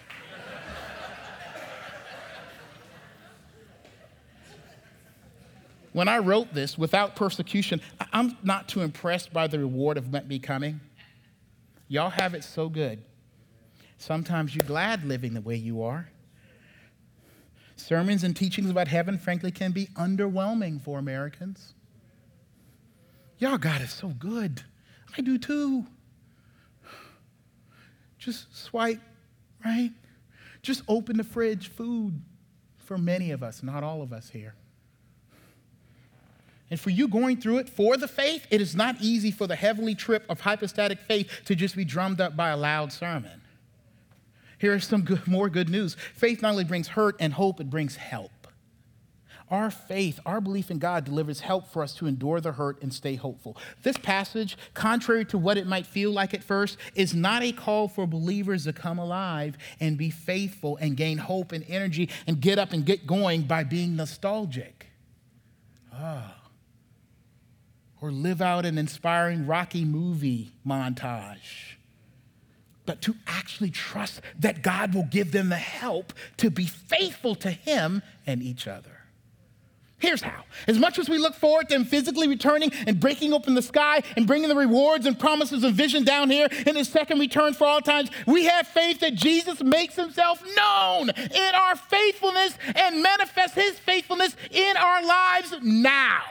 When 5.98 6.08
I 6.08 6.20
wrote 6.20 6.54
this, 6.54 6.78
without 6.78 7.16
persecution, 7.16 7.82
I'm 8.14 8.38
not 8.44 8.68
too 8.68 8.82
impressed 8.82 9.34
by 9.34 9.48
the 9.48 9.58
reward 9.58 9.98
of 9.98 10.14
me 10.28 10.38
coming. 10.38 10.80
Y'all 11.88 12.12
have 12.12 12.36
it 12.36 12.44
so 12.44 12.70
good. 12.70 13.02
Sometimes 13.98 14.54
you're 14.54 14.68
glad 14.68 15.04
living 15.06 15.34
the 15.34 15.42
way 15.42 15.56
you 15.56 15.82
are. 15.82 16.08
Sermons 17.78 18.24
and 18.24 18.36
teachings 18.36 18.70
about 18.70 18.88
heaven, 18.88 19.18
frankly, 19.18 19.50
can 19.50 19.72
be 19.72 19.88
underwhelming 19.96 20.80
for 20.80 21.00
Americans. 21.00 21.74
Y'all, 23.40 23.58
got 23.58 23.82
it 23.82 23.90
so 23.90 24.10
good. 24.10 24.62
I 25.18 25.22
do 25.22 25.40
too. 25.40 25.84
Just 28.20 28.56
swipe, 28.56 29.02
right? 29.66 29.90
Just 30.62 30.84
open 30.88 31.18
the 31.18 31.24
fridge, 31.24 31.70
food 31.70 32.22
for 32.78 33.00
many 33.00 33.32
of 33.32 33.42
us, 33.42 33.64
not 33.64 33.84
all 33.84 34.04
of 34.04 34.14
us 34.14 34.30
here. 34.30 34.54
And 36.70 36.80
for 36.80 36.90
you 36.90 37.08
going 37.08 37.40
through 37.40 37.60
it 37.60 37.70
for 37.70 37.96
the 37.96 38.08
faith, 38.08 38.46
it 38.50 38.60
is 38.60 38.76
not 38.76 38.98
easy 39.00 39.32
for 39.32 39.48
the 39.48 39.56
heavenly 39.56 39.96
trip 39.96 40.26
of 40.30 40.42
hypostatic 40.42 41.00
faith 41.00 41.30
to 41.46 41.56
just 41.56 41.76
be 41.76 41.86
drummed 41.86 42.20
up 42.20 42.36
by 42.36 42.50
a 42.50 42.58
loud 42.58 42.92
sermon. 42.92 43.42
Here 44.60 44.74
is 44.74 44.86
some 44.86 45.04
good, 45.04 45.28
more 45.28 45.50
good 45.50 45.70
news. 45.70 45.96
Faith 46.16 46.42
not 46.42 46.52
only 46.52 46.64
brings 46.64 46.90
hurt 46.90 47.16
and 47.20 47.34
hope, 47.34 47.62
it 47.62 47.70
brings 47.70 47.96
help. 47.96 48.32
Our 49.50 49.72
faith, 49.72 50.20
our 50.26 50.42
belief 50.42 50.70
in 50.70 50.78
God 50.78 51.06
delivers 51.06 51.40
help 51.40 51.72
for 51.72 51.82
us 51.82 51.94
to 51.96 52.06
endure 52.06 52.42
the 52.42 52.52
hurt 52.52 52.82
and 52.82 52.94
stay 52.94 53.16
hopeful. 53.16 53.56
This 53.82 53.96
passage, 53.96 54.58
contrary 54.74 55.24
to 55.26 55.38
what 55.38 55.58
it 55.58 55.66
might 55.66 55.86
feel 55.86 56.12
like 56.12 56.34
at 56.34 56.44
first, 56.44 56.78
is 56.96 57.14
not 57.14 57.44
a 57.44 57.54
call 57.54 57.88
for 57.88 58.06
believers 58.06 58.66
to 58.66 58.74
come 58.74 59.00
alive 59.00 59.58
and 59.80 59.98
be 59.98 60.10
faithful 60.10 60.76
and 60.78 60.98
gain 60.98 61.18
hope 61.18 61.54
and 61.54 61.64
energy 61.70 62.10
and 62.26 62.42
get 62.42 62.60
up 62.60 62.74
and 62.74 62.86
get 62.86 63.08
going 63.08 63.44
by 63.44 63.64
being 63.64 63.96
nostalgic. 63.96 64.88
Ah. 65.94 66.37
Or 68.00 68.12
live 68.12 68.42
out 68.42 68.66
an 68.66 68.78
inspiring 68.78 69.48
Rocky 69.48 69.84
movie 69.84 70.52
montage 70.66 71.78
but 72.88 73.02
to 73.04 73.16
actually 73.28 73.70
trust 73.70 74.22
that 74.40 74.64
God 74.64 74.96
will 74.96 75.04
give 75.04 75.32
them 75.32 75.50
the 75.50 75.56
help 75.58 76.14
to 76.38 76.50
be 76.50 76.66
faithful 76.66 77.36
to 77.36 77.52
Him 77.52 78.02
and 78.26 78.42
each 78.42 78.66
other. 78.66 78.90
Here's 80.00 80.22
how. 80.22 80.44
As 80.68 80.78
much 80.78 81.00
as 81.00 81.10
we 81.10 81.18
look 81.18 81.36
forward 81.36 81.70
to 81.70 81.76
Him 81.76 81.84
physically 81.84 82.28
returning 82.28 82.72
and 82.86 83.00
breaking 83.00 83.34
open 83.34 83.56
the 83.56 83.62
sky 83.62 84.04
and 84.16 84.26
bringing 84.26 84.48
the 84.48 84.56
rewards 84.56 85.06
and 85.06 85.20
promises 85.20 85.64
of 85.64 85.74
vision 85.74 86.04
down 86.04 86.30
here 86.30 86.48
in 86.66 86.76
His 86.76 86.88
second 86.88 87.20
return 87.20 87.54
for 87.54 87.68
all 87.68 87.82
times, 87.82 88.10
we 88.26 88.46
have 88.46 88.68
faith 88.68 89.00
that 89.02 89.16
Jesus 89.16 89.62
makes 89.62 89.96
Himself 89.96 90.42
known 90.56 91.10
in 91.10 91.56
our 91.56 91.76
faithfulness 91.76 92.58
and 92.76 93.04
manifests 93.04 93.56
His 93.56 93.78
faithfulness 93.80 94.36
in 94.52 94.78
our 94.78 95.04
lives 95.04 95.56
now. 95.62 96.22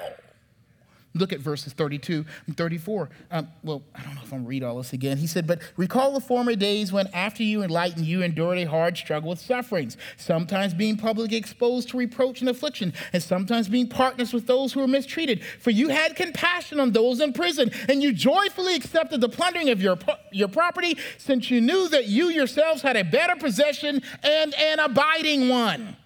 Look 1.16 1.32
at 1.32 1.40
verses 1.40 1.72
32 1.72 2.24
and 2.46 2.56
34. 2.56 3.08
Um, 3.30 3.48
well, 3.62 3.82
I 3.94 4.02
don't 4.02 4.14
know 4.14 4.20
if 4.22 4.32
I'm 4.32 4.44
read 4.44 4.62
all 4.62 4.76
this 4.76 4.92
again. 4.92 5.16
He 5.16 5.26
said, 5.26 5.46
But 5.46 5.60
recall 5.76 6.12
the 6.12 6.20
former 6.20 6.54
days 6.54 6.92
when, 6.92 7.08
after 7.08 7.42
you 7.42 7.62
enlightened, 7.62 8.06
you 8.06 8.22
endured 8.22 8.58
a 8.58 8.64
hard 8.64 8.96
struggle 8.96 9.30
with 9.30 9.40
sufferings, 9.40 9.96
sometimes 10.16 10.74
being 10.74 10.96
publicly 10.96 11.36
exposed 11.36 11.88
to 11.90 11.96
reproach 11.96 12.40
and 12.40 12.48
affliction, 12.48 12.92
and 13.12 13.22
sometimes 13.22 13.68
being 13.68 13.88
partners 13.88 14.32
with 14.32 14.46
those 14.46 14.72
who 14.72 14.80
were 14.80 14.88
mistreated. 14.88 15.42
For 15.60 15.70
you 15.70 15.88
had 15.88 16.16
compassion 16.16 16.80
on 16.80 16.92
those 16.92 17.20
in 17.20 17.32
prison, 17.32 17.70
and 17.88 18.02
you 18.02 18.12
joyfully 18.12 18.74
accepted 18.74 19.20
the 19.20 19.28
plundering 19.28 19.70
of 19.70 19.80
your, 19.80 19.98
your 20.32 20.48
property, 20.48 20.98
since 21.18 21.50
you 21.50 21.60
knew 21.60 21.88
that 21.88 22.06
you 22.06 22.28
yourselves 22.28 22.82
had 22.82 22.96
a 22.96 23.04
better 23.04 23.36
possession 23.36 24.02
and 24.22 24.54
an 24.54 24.78
abiding 24.78 25.48
one. 25.48 25.96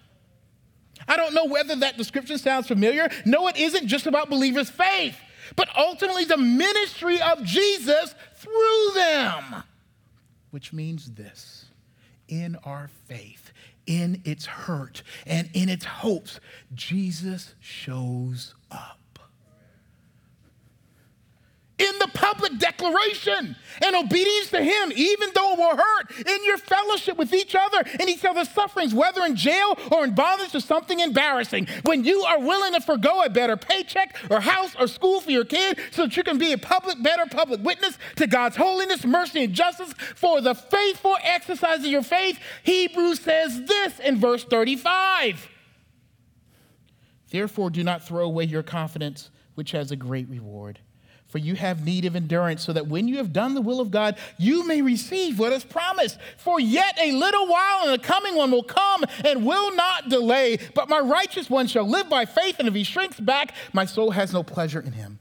I 1.11 1.17
don't 1.17 1.33
know 1.33 1.43
whether 1.43 1.75
that 1.75 1.97
description 1.97 2.37
sounds 2.37 2.67
familiar. 2.69 3.09
No, 3.25 3.49
it 3.49 3.57
isn't 3.57 3.87
just 3.87 4.07
about 4.07 4.29
believers' 4.29 4.69
faith, 4.69 5.17
but 5.57 5.67
ultimately 5.77 6.23
the 6.23 6.37
ministry 6.37 7.19
of 7.19 7.43
Jesus 7.43 8.15
through 8.35 8.91
them. 8.95 9.63
Which 10.51 10.71
means 10.71 11.11
this 11.11 11.65
in 12.29 12.55
our 12.63 12.89
faith, 13.09 13.51
in 13.85 14.21
its 14.23 14.45
hurt, 14.45 15.03
and 15.27 15.49
in 15.53 15.67
its 15.67 15.83
hopes, 15.83 16.39
Jesus 16.73 17.55
shows 17.59 18.55
up 18.71 19.00
in 21.81 21.99
the 21.99 22.09
public 22.13 22.57
declaration 22.59 23.55
and 23.83 23.95
obedience 23.95 24.51
to 24.51 24.61
Him, 24.61 24.91
even 24.95 25.29
though 25.33 25.53
it 25.53 25.57
will 25.57 25.75
hurt 25.75 26.27
in 26.27 26.45
your 26.45 26.57
fellowship 26.57 27.17
with 27.17 27.33
each 27.33 27.55
other 27.55 27.83
and 27.99 28.09
each 28.09 28.23
other's 28.23 28.49
sufferings, 28.49 28.93
whether 28.93 29.25
in 29.25 29.35
jail 29.35 29.77
or 29.91 30.03
in 30.03 30.13
bondage 30.13 30.53
or 30.53 30.59
something 30.59 30.99
embarrassing. 30.99 31.67
When 31.83 32.03
you 32.03 32.21
are 32.23 32.39
willing 32.39 32.73
to 32.73 32.81
forego 32.81 33.23
a 33.23 33.29
better 33.29 33.57
paycheck 33.57 34.15
or 34.29 34.39
house 34.39 34.75
or 34.79 34.87
school 34.87 35.19
for 35.21 35.31
your 35.31 35.45
kid 35.45 35.79
so 35.91 36.03
that 36.03 36.15
you 36.15 36.23
can 36.23 36.37
be 36.37 36.53
a 36.53 36.57
public, 36.57 37.01
better 37.01 37.25
public 37.25 37.63
witness 37.63 37.97
to 38.17 38.27
God's 38.27 38.55
holiness, 38.55 39.03
mercy, 39.05 39.45
and 39.45 39.53
justice 39.53 39.93
for 40.15 40.41
the 40.41 40.53
faithful 40.53 41.17
exercise 41.23 41.79
of 41.79 41.85
your 41.85 42.03
faith, 42.03 42.39
Hebrews 42.63 43.21
says 43.21 43.63
this 43.65 43.99
in 43.99 44.19
verse 44.19 44.43
35. 44.43 45.49
Therefore, 47.31 47.69
do 47.69 47.83
not 47.83 48.05
throw 48.05 48.25
away 48.25 48.43
your 48.43 48.63
confidence, 48.63 49.29
which 49.55 49.71
has 49.71 49.91
a 49.91 49.95
great 49.95 50.29
reward. 50.29 50.79
For 51.31 51.37
you 51.37 51.55
have 51.55 51.85
need 51.85 52.03
of 52.03 52.17
endurance, 52.17 52.61
so 52.61 52.73
that 52.73 52.87
when 52.87 53.07
you 53.07 53.15
have 53.15 53.31
done 53.31 53.53
the 53.53 53.61
will 53.61 53.79
of 53.79 53.89
God, 53.89 54.17
you 54.37 54.67
may 54.67 54.81
receive 54.81 55.39
what 55.39 55.53
is 55.53 55.63
promised. 55.63 56.17
For 56.35 56.59
yet 56.59 56.99
a 57.01 57.13
little 57.13 57.47
while, 57.47 57.85
and 57.85 57.93
the 57.93 58.05
coming 58.05 58.35
one 58.35 58.51
will 58.51 58.63
come 58.63 59.05
and 59.23 59.45
will 59.45 59.73
not 59.73 60.09
delay. 60.09 60.59
But 60.75 60.89
my 60.89 60.99
righteous 60.99 61.49
one 61.49 61.67
shall 61.67 61.87
live 61.87 62.09
by 62.09 62.25
faith, 62.25 62.57
and 62.59 62.67
if 62.67 62.73
he 62.73 62.83
shrinks 62.83 63.17
back, 63.17 63.55
my 63.71 63.85
soul 63.85 64.11
has 64.11 64.33
no 64.33 64.43
pleasure 64.43 64.81
in 64.81 64.91
him. 64.91 65.19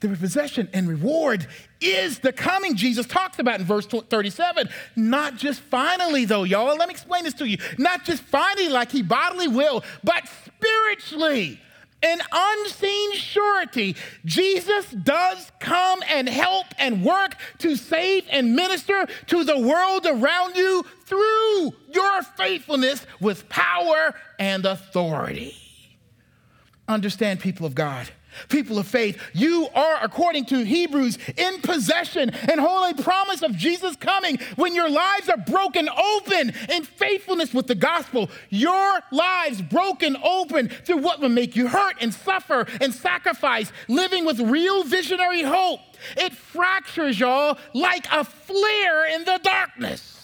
The 0.00 0.08
possession 0.08 0.68
and 0.74 0.86
reward 0.86 1.46
is 1.80 2.18
the 2.18 2.32
coming 2.32 2.76
Jesus 2.76 3.06
talks 3.06 3.38
about 3.38 3.60
in 3.60 3.64
verse 3.64 3.86
37. 3.86 4.68
Not 4.96 5.36
just 5.36 5.60
finally, 5.60 6.26
though, 6.26 6.44
y'all. 6.44 6.76
Let 6.76 6.88
me 6.88 6.92
explain 6.92 7.24
this 7.24 7.32
to 7.34 7.48
you. 7.48 7.56
Not 7.78 8.04
just 8.04 8.22
finally, 8.24 8.68
like 8.68 8.92
he 8.92 9.00
bodily 9.00 9.48
will, 9.48 9.82
but 10.02 10.28
spiritually 10.44 11.58
an 12.04 12.20
unseen 12.30 13.14
surety, 13.14 13.96
Jesus 14.24 14.90
does 14.90 15.50
come 15.58 16.02
and 16.08 16.28
help 16.28 16.66
and 16.78 17.04
work 17.04 17.36
to 17.58 17.76
save 17.76 18.24
and 18.30 18.54
minister 18.54 19.06
to 19.28 19.44
the 19.44 19.58
world 19.58 20.06
around 20.06 20.56
you 20.56 20.84
through 21.06 21.72
your 21.92 22.22
faithfulness 22.36 23.06
with 23.20 23.48
power 23.48 24.14
and 24.38 24.66
authority. 24.66 25.56
Understand, 26.86 27.40
people 27.40 27.66
of 27.66 27.74
God 27.74 28.10
people 28.48 28.78
of 28.78 28.86
faith, 28.86 29.20
you 29.32 29.68
are, 29.74 29.98
according 30.02 30.46
to 30.46 30.64
Hebrews, 30.64 31.18
in 31.36 31.60
possession 31.60 32.30
and 32.30 32.60
holy 32.60 32.94
promise 32.94 33.42
of 33.42 33.56
Jesus 33.56 33.96
coming. 33.96 34.38
When 34.56 34.74
your 34.74 34.88
lives 34.88 35.28
are 35.28 35.36
broken 35.36 35.88
open 35.88 36.52
in 36.70 36.84
faithfulness 36.84 37.52
with 37.52 37.66
the 37.66 37.74
gospel, 37.74 38.30
your 38.50 39.00
lives 39.10 39.62
broken 39.62 40.16
open 40.22 40.68
through 40.68 40.98
what 40.98 41.20
will 41.20 41.28
make 41.28 41.56
you 41.56 41.68
hurt 41.68 41.96
and 42.00 42.12
suffer 42.12 42.66
and 42.80 42.92
sacrifice, 42.92 43.72
living 43.88 44.24
with 44.24 44.40
real 44.40 44.84
visionary 44.84 45.42
hope. 45.42 45.80
It 46.16 46.32
fractures 46.32 47.18
y'all 47.18 47.58
like 47.72 48.06
a 48.12 48.24
flare 48.24 49.14
in 49.14 49.24
the 49.24 49.40
darkness. 49.42 50.23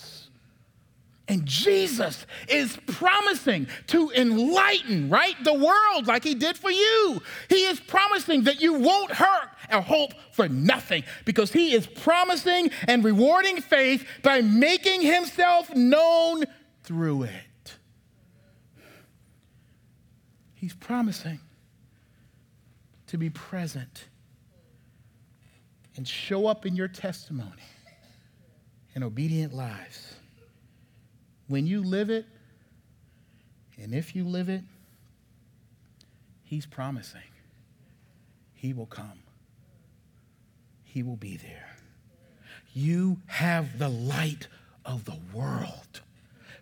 And 1.31 1.47
Jesus 1.47 2.27
is 2.49 2.77
promising 2.89 3.69
to 3.87 4.11
enlighten, 4.11 5.09
right, 5.09 5.37
the 5.45 5.55
world 5.55 6.09
like 6.09 6.25
he 6.25 6.35
did 6.35 6.57
for 6.57 6.73
you. 6.73 7.23
He 7.49 7.67
is 7.67 7.79
promising 7.79 8.43
that 8.45 8.61
you 8.61 8.75
won't 8.75 9.13
hurt 9.13 9.49
or 9.73 9.81
hope 9.81 10.13
for 10.33 10.49
nothing 10.49 11.05
because 11.25 11.53
he 11.53 11.73
is 11.73 11.87
promising 11.87 12.73
and 12.89 13.05
rewarding 13.05 13.61
faith 13.61 14.05
by 14.25 14.41
making 14.41 15.03
himself 15.03 15.73
known 15.73 16.47
through 16.83 17.23
it. 17.23 17.77
He's 20.57 20.75
promising 20.75 21.39
to 23.07 23.19
be 23.19 23.31
present 23.31 24.09
and 25.95 26.09
show 26.09 26.49
up 26.49 26.67
in 26.67 26.75
your 26.75 26.89
testimony 26.89 27.63
in 28.97 29.05
obedient 29.05 29.55
lives 29.55 30.17
when 31.51 31.67
you 31.67 31.83
live 31.83 32.11
it, 32.11 32.27
and 33.77 33.93
if 33.93 34.15
you 34.15 34.25
live 34.25 34.49
it, 34.49 34.63
He's 36.45 36.65
promising. 36.65 37.21
He 38.55 38.73
will 38.73 38.87
come, 38.87 39.19
He 40.85 41.03
will 41.03 41.17
be 41.17 41.37
there. 41.37 41.77
You 42.73 43.19
have 43.27 43.81
the 43.81 43.89
light 43.89 44.47
of 44.85 45.07
the 45.07 45.19
world 45.35 46.03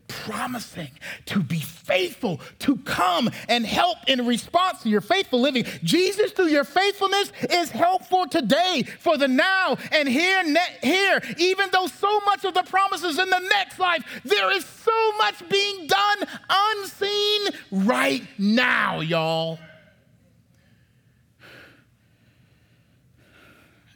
promising 0.09 0.91
to 1.27 1.41
be 1.43 1.61
faithful, 1.61 2.41
to 2.61 2.77
come 2.79 3.31
and 3.49 3.65
help 3.65 3.99
in 4.07 4.27
response 4.27 4.83
to 4.83 4.89
your 4.89 5.01
faithful 5.01 5.41
living. 5.41 5.65
Jesus, 5.85 6.33
through 6.33 6.49
your 6.49 6.65
faithfulness, 6.65 7.33
is 7.51 7.71
helpful 7.71 8.27
today 8.27 8.85
for 9.01 9.17
the 9.17 9.29
now 9.29 9.77
and 9.93 10.09
here, 10.09 10.43
ne- 10.45 10.79
here. 10.83 11.23
Even 11.37 11.69
though 11.73 11.87
so 11.87 12.21
much 12.21 12.45
of 12.45 12.55
the 12.55 12.63
promises 12.65 13.19
in 13.19 13.31
the 13.31 13.49
next 13.51 13.79
life, 13.79 14.05
there 14.25 14.51
is 14.53 14.65
so 14.65 15.13
much 15.19 15.49
being 15.49 15.87
done 15.87 16.19
unseen 16.49 17.43
right 17.71 18.23
now, 18.39 19.01
y'all. 19.01 19.59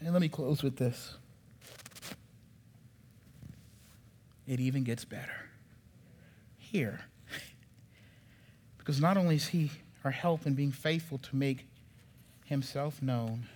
And 0.01 0.13
let 0.13 0.21
me 0.21 0.29
close 0.29 0.63
with 0.63 0.77
this. 0.77 1.17
It 4.47 4.59
even 4.59 4.83
gets 4.83 5.05
better 5.05 5.42
here. 6.73 7.01
Because 8.79 9.01
not 9.01 9.17
only 9.17 9.37
is 9.37 9.49
He 9.49 9.71
our 10.05 10.11
help 10.11 10.47
in 10.47 10.55
being 10.55 10.73
faithful 10.73 11.19
to 11.19 11.37
make 11.37 11.67
Himself 12.47 13.01
known, 13.01 13.47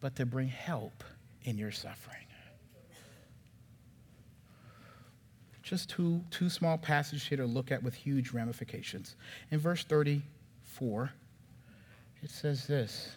but 0.00 0.14
to 0.16 0.26
bring 0.26 0.48
help 0.48 1.02
in 1.42 1.58
your 1.58 1.72
suffering. 1.72 2.16
Just 5.62 5.88
two, 5.90 6.20
two 6.30 6.48
small 6.48 6.78
passages 6.78 7.26
here 7.26 7.38
to 7.38 7.46
look 7.46 7.70
at 7.70 7.82
with 7.82 7.94
huge 7.94 8.32
ramifications. 8.32 9.14
In 9.50 9.58
verse 9.58 9.84
34, 9.84 11.12
it 12.22 12.30
says 12.30 12.66
this 12.66 13.12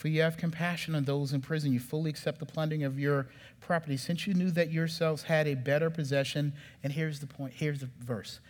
For 0.00 0.08
you 0.08 0.22
have 0.22 0.38
compassion 0.38 0.94
on 0.94 1.04
those 1.04 1.34
in 1.34 1.42
prison, 1.42 1.74
you 1.74 1.78
fully 1.78 2.08
accept 2.08 2.38
the 2.38 2.46
plundering 2.46 2.84
of 2.84 2.98
your 2.98 3.26
property, 3.60 3.98
since 3.98 4.26
you 4.26 4.32
knew 4.32 4.50
that 4.52 4.72
yourselves 4.72 5.24
had 5.24 5.46
a 5.46 5.52
better 5.52 5.90
possession. 5.90 6.54
And 6.82 6.90
here's 6.90 7.20
the 7.20 7.26
point, 7.26 7.52
here's 7.54 7.80
the 7.80 7.90
verse 7.98 8.40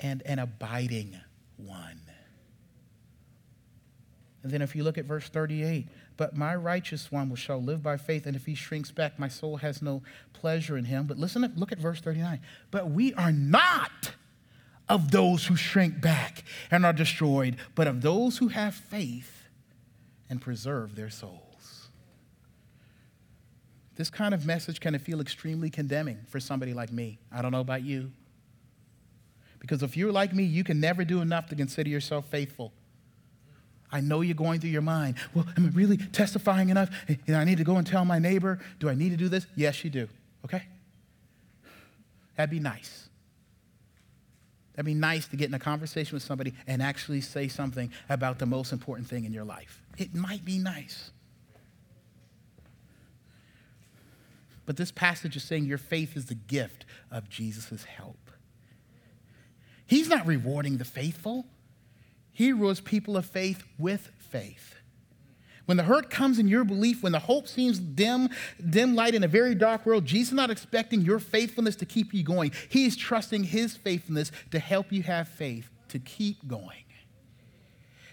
and 0.00 0.22
an 0.24 0.38
abiding 0.38 1.20
one. 1.58 2.00
And 4.42 4.50
then 4.50 4.62
if 4.62 4.74
you 4.74 4.82
look 4.82 4.96
at 4.96 5.04
verse 5.04 5.28
38, 5.28 5.86
but 6.16 6.34
my 6.34 6.56
righteous 6.56 7.12
one 7.12 7.28
will 7.28 7.36
shall 7.36 7.62
live 7.62 7.82
by 7.82 7.98
faith, 7.98 8.24
and 8.24 8.34
if 8.34 8.46
he 8.46 8.54
shrinks 8.54 8.90
back, 8.90 9.18
my 9.18 9.28
soul 9.28 9.58
has 9.58 9.82
no 9.82 10.02
pleasure 10.32 10.78
in 10.78 10.86
him. 10.86 11.04
But 11.04 11.18
listen, 11.18 11.52
look 11.56 11.72
at 11.72 11.78
verse 11.78 12.00
39. 12.00 12.40
But 12.70 12.90
we 12.90 13.12
are 13.12 13.32
not 13.32 14.12
of 14.88 15.10
those 15.10 15.44
who 15.44 15.56
shrink 15.56 16.00
back 16.00 16.42
and 16.70 16.86
are 16.86 16.94
destroyed, 16.94 17.56
but 17.74 17.86
of 17.86 18.00
those 18.00 18.38
who 18.38 18.48
have 18.48 18.74
faith 18.74 19.39
and 20.30 20.40
preserve 20.40 20.94
their 20.94 21.10
souls. 21.10 21.88
This 23.96 24.08
kind 24.08 24.32
of 24.32 24.46
message 24.46 24.80
can 24.80 24.98
feel 24.98 25.20
extremely 25.20 25.68
condemning 25.68 26.20
for 26.28 26.40
somebody 26.40 26.72
like 26.72 26.90
me. 26.90 27.18
I 27.30 27.42
don't 27.42 27.52
know 27.52 27.60
about 27.60 27.82
you. 27.82 28.12
Because 29.58 29.82
if 29.82 29.94
you're 29.94 30.12
like 30.12 30.32
me, 30.32 30.44
you 30.44 30.64
can 30.64 30.80
never 30.80 31.04
do 31.04 31.20
enough 31.20 31.48
to 31.48 31.54
consider 31.54 31.90
yourself 31.90 32.24
faithful. 32.30 32.72
I 33.92 34.00
know 34.00 34.22
you're 34.22 34.34
going 34.34 34.60
through 34.60 34.70
your 34.70 34.80
mind. 34.80 35.16
Well, 35.34 35.44
am 35.56 35.66
I 35.66 35.68
really 35.70 35.98
testifying 35.98 36.70
enough? 36.70 36.88
And 37.26 37.36
I 37.36 37.44
need 37.44 37.58
to 37.58 37.64
go 37.64 37.76
and 37.76 37.86
tell 37.86 38.04
my 38.04 38.18
neighbor. 38.18 38.60
Do 38.78 38.88
I 38.88 38.94
need 38.94 39.10
to 39.10 39.16
do 39.16 39.28
this? 39.28 39.46
Yes, 39.54 39.84
you 39.84 39.90
do. 39.90 40.08
Okay? 40.44 40.62
That'd 42.36 42.50
be 42.50 42.60
nice. 42.60 43.08
That'd 44.74 44.86
be 44.86 44.94
nice 44.94 45.26
to 45.28 45.36
get 45.36 45.48
in 45.48 45.54
a 45.54 45.58
conversation 45.58 46.14
with 46.14 46.22
somebody 46.22 46.54
and 46.66 46.80
actually 46.80 47.20
say 47.20 47.48
something 47.48 47.92
about 48.08 48.38
the 48.38 48.46
most 48.46 48.72
important 48.72 49.08
thing 49.08 49.24
in 49.24 49.32
your 49.32 49.44
life. 49.44 49.82
It 50.00 50.14
might 50.14 50.46
be 50.46 50.58
nice. 50.58 51.10
But 54.64 54.78
this 54.78 54.90
passage 54.90 55.36
is 55.36 55.44
saying 55.44 55.66
your 55.66 55.78
faith 55.78 56.16
is 56.16 56.24
the 56.24 56.34
gift 56.34 56.86
of 57.10 57.28
Jesus' 57.28 57.84
help. 57.84 58.30
He's 59.86 60.08
not 60.08 60.26
rewarding 60.26 60.78
the 60.78 60.84
faithful, 60.86 61.44
He 62.32 62.52
rewards 62.52 62.80
people 62.80 63.16
of 63.16 63.26
faith 63.26 63.62
with 63.78 64.10
faith. 64.16 64.76
When 65.66 65.76
the 65.76 65.82
hurt 65.82 66.08
comes 66.08 66.38
in 66.38 66.48
your 66.48 66.64
belief, 66.64 67.02
when 67.02 67.12
the 67.12 67.18
hope 67.18 67.46
seems 67.46 67.78
dim, 67.78 68.30
dim 68.70 68.94
light 68.94 69.14
in 69.14 69.22
a 69.22 69.28
very 69.28 69.54
dark 69.54 69.84
world, 69.84 70.06
Jesus 70.06 70.30
is 70.30 70.36
not 70.36 70.50
expecting 70.50 71.02
your 71.02 71.18
faithfulness 71.18 71.76
to 71.76 71.84
keep 71.84 72.14
you 72.14 72.22
going. 72.22 72.52
He 72.70 72.86
is 72.86 72.96
trusting 72.96 73.44
his 73.44 73.76
faithfulness 73.76 74.32
to 74.50 74.58
help 74.58 74.90
you 74.90 75.02
have 75.02 75.28
faith 75.28 75.68
to 75.88 75.98
keep 75.98 76.48
going. 76.48 76.84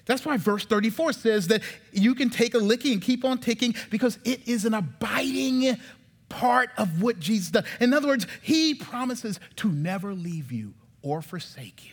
That's 0.08 0.26
why 0.26 0.38
verse 0.38 0.66
34 0.66 1.14
says 1.14 1.48
that 1.50 1.62
you 1.92 2.16
can 2.16 2.30
take 2.30 2.54
a 2.54 2.58
licking 2.58 2.94
and 2.94 3.02
keep 3.02 3.24
on 3.24 3.38
ticking 3.38 3.76
because 3.90 4.18
it 4.24 4.48
is 4.48 4.66
an 4.66 4.74
abiding 4.74 5.78
part 6.30 6.70
of 6.78 7.02
what 7.02 7.20
Jesus 7.20 7.52
does. 7.52 7.66
In 7.80 7.94
other 7.94 8.08
words, 8.08 8.26
he 8.42 8.74
promises 8.74 9.40
to 9.58 9.70
never 9.70 10.14
leave 10.14 10.52
you 10.52 10.74
or 11.02 11.22
forsake 11.22 11.86
you. 11.86 11.92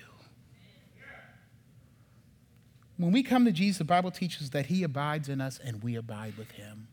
When 2.97 3.11
we 3.11 3.25
come 3.25 3.45
to 3.45 3.53
Jesus, 3.53 3.79
the 3.79 3.85
Bible 3.85 4.13
teaches 4.13 4.51
that 4.51 4.67
he 4.67 4.85
abides 4.85 5.29
in 5.29 5.41
us 5.41 5.59
and 5.63 5.83
we 5.83 5.97
abide 5.97 6.39
with 6.39 6.53
him. 6.53 6.87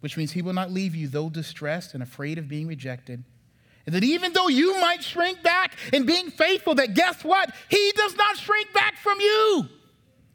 Which 0.00 0.16
means 0.16 0.32
he 0.32 0.42
will 0.42 0.52
not 0.52 0.70
leave 0.70 0.94
you, 0.94 1.08
though 1.08 1.30
distressed 1.30 1.94
and 1.94 2.02
afraid 2.02 2.38
of 2.38 2.46
being 2.46 2.66
rejected. 2.66 3.24
And 3.88 3.94
that 3.94 4.04
even 4.04 4.34
though 4.34 4.48
you 4.48 4.78
might 4.82 5.02
shrink 5.02 5.42
back 5.42 5.74
in 5.94 6.04
being 6.04 6.30
faithful, 6.30 6.74
that 6.74 6.92
guess 6.92 7.24
what? 7.24 7.54
He 7.70 7.90
does 7.96 8.14
not 8.16 8.36
shrink 8.36 8.70
back 8.74 8.98
from 8.98 9.18
you. 9.18 9.66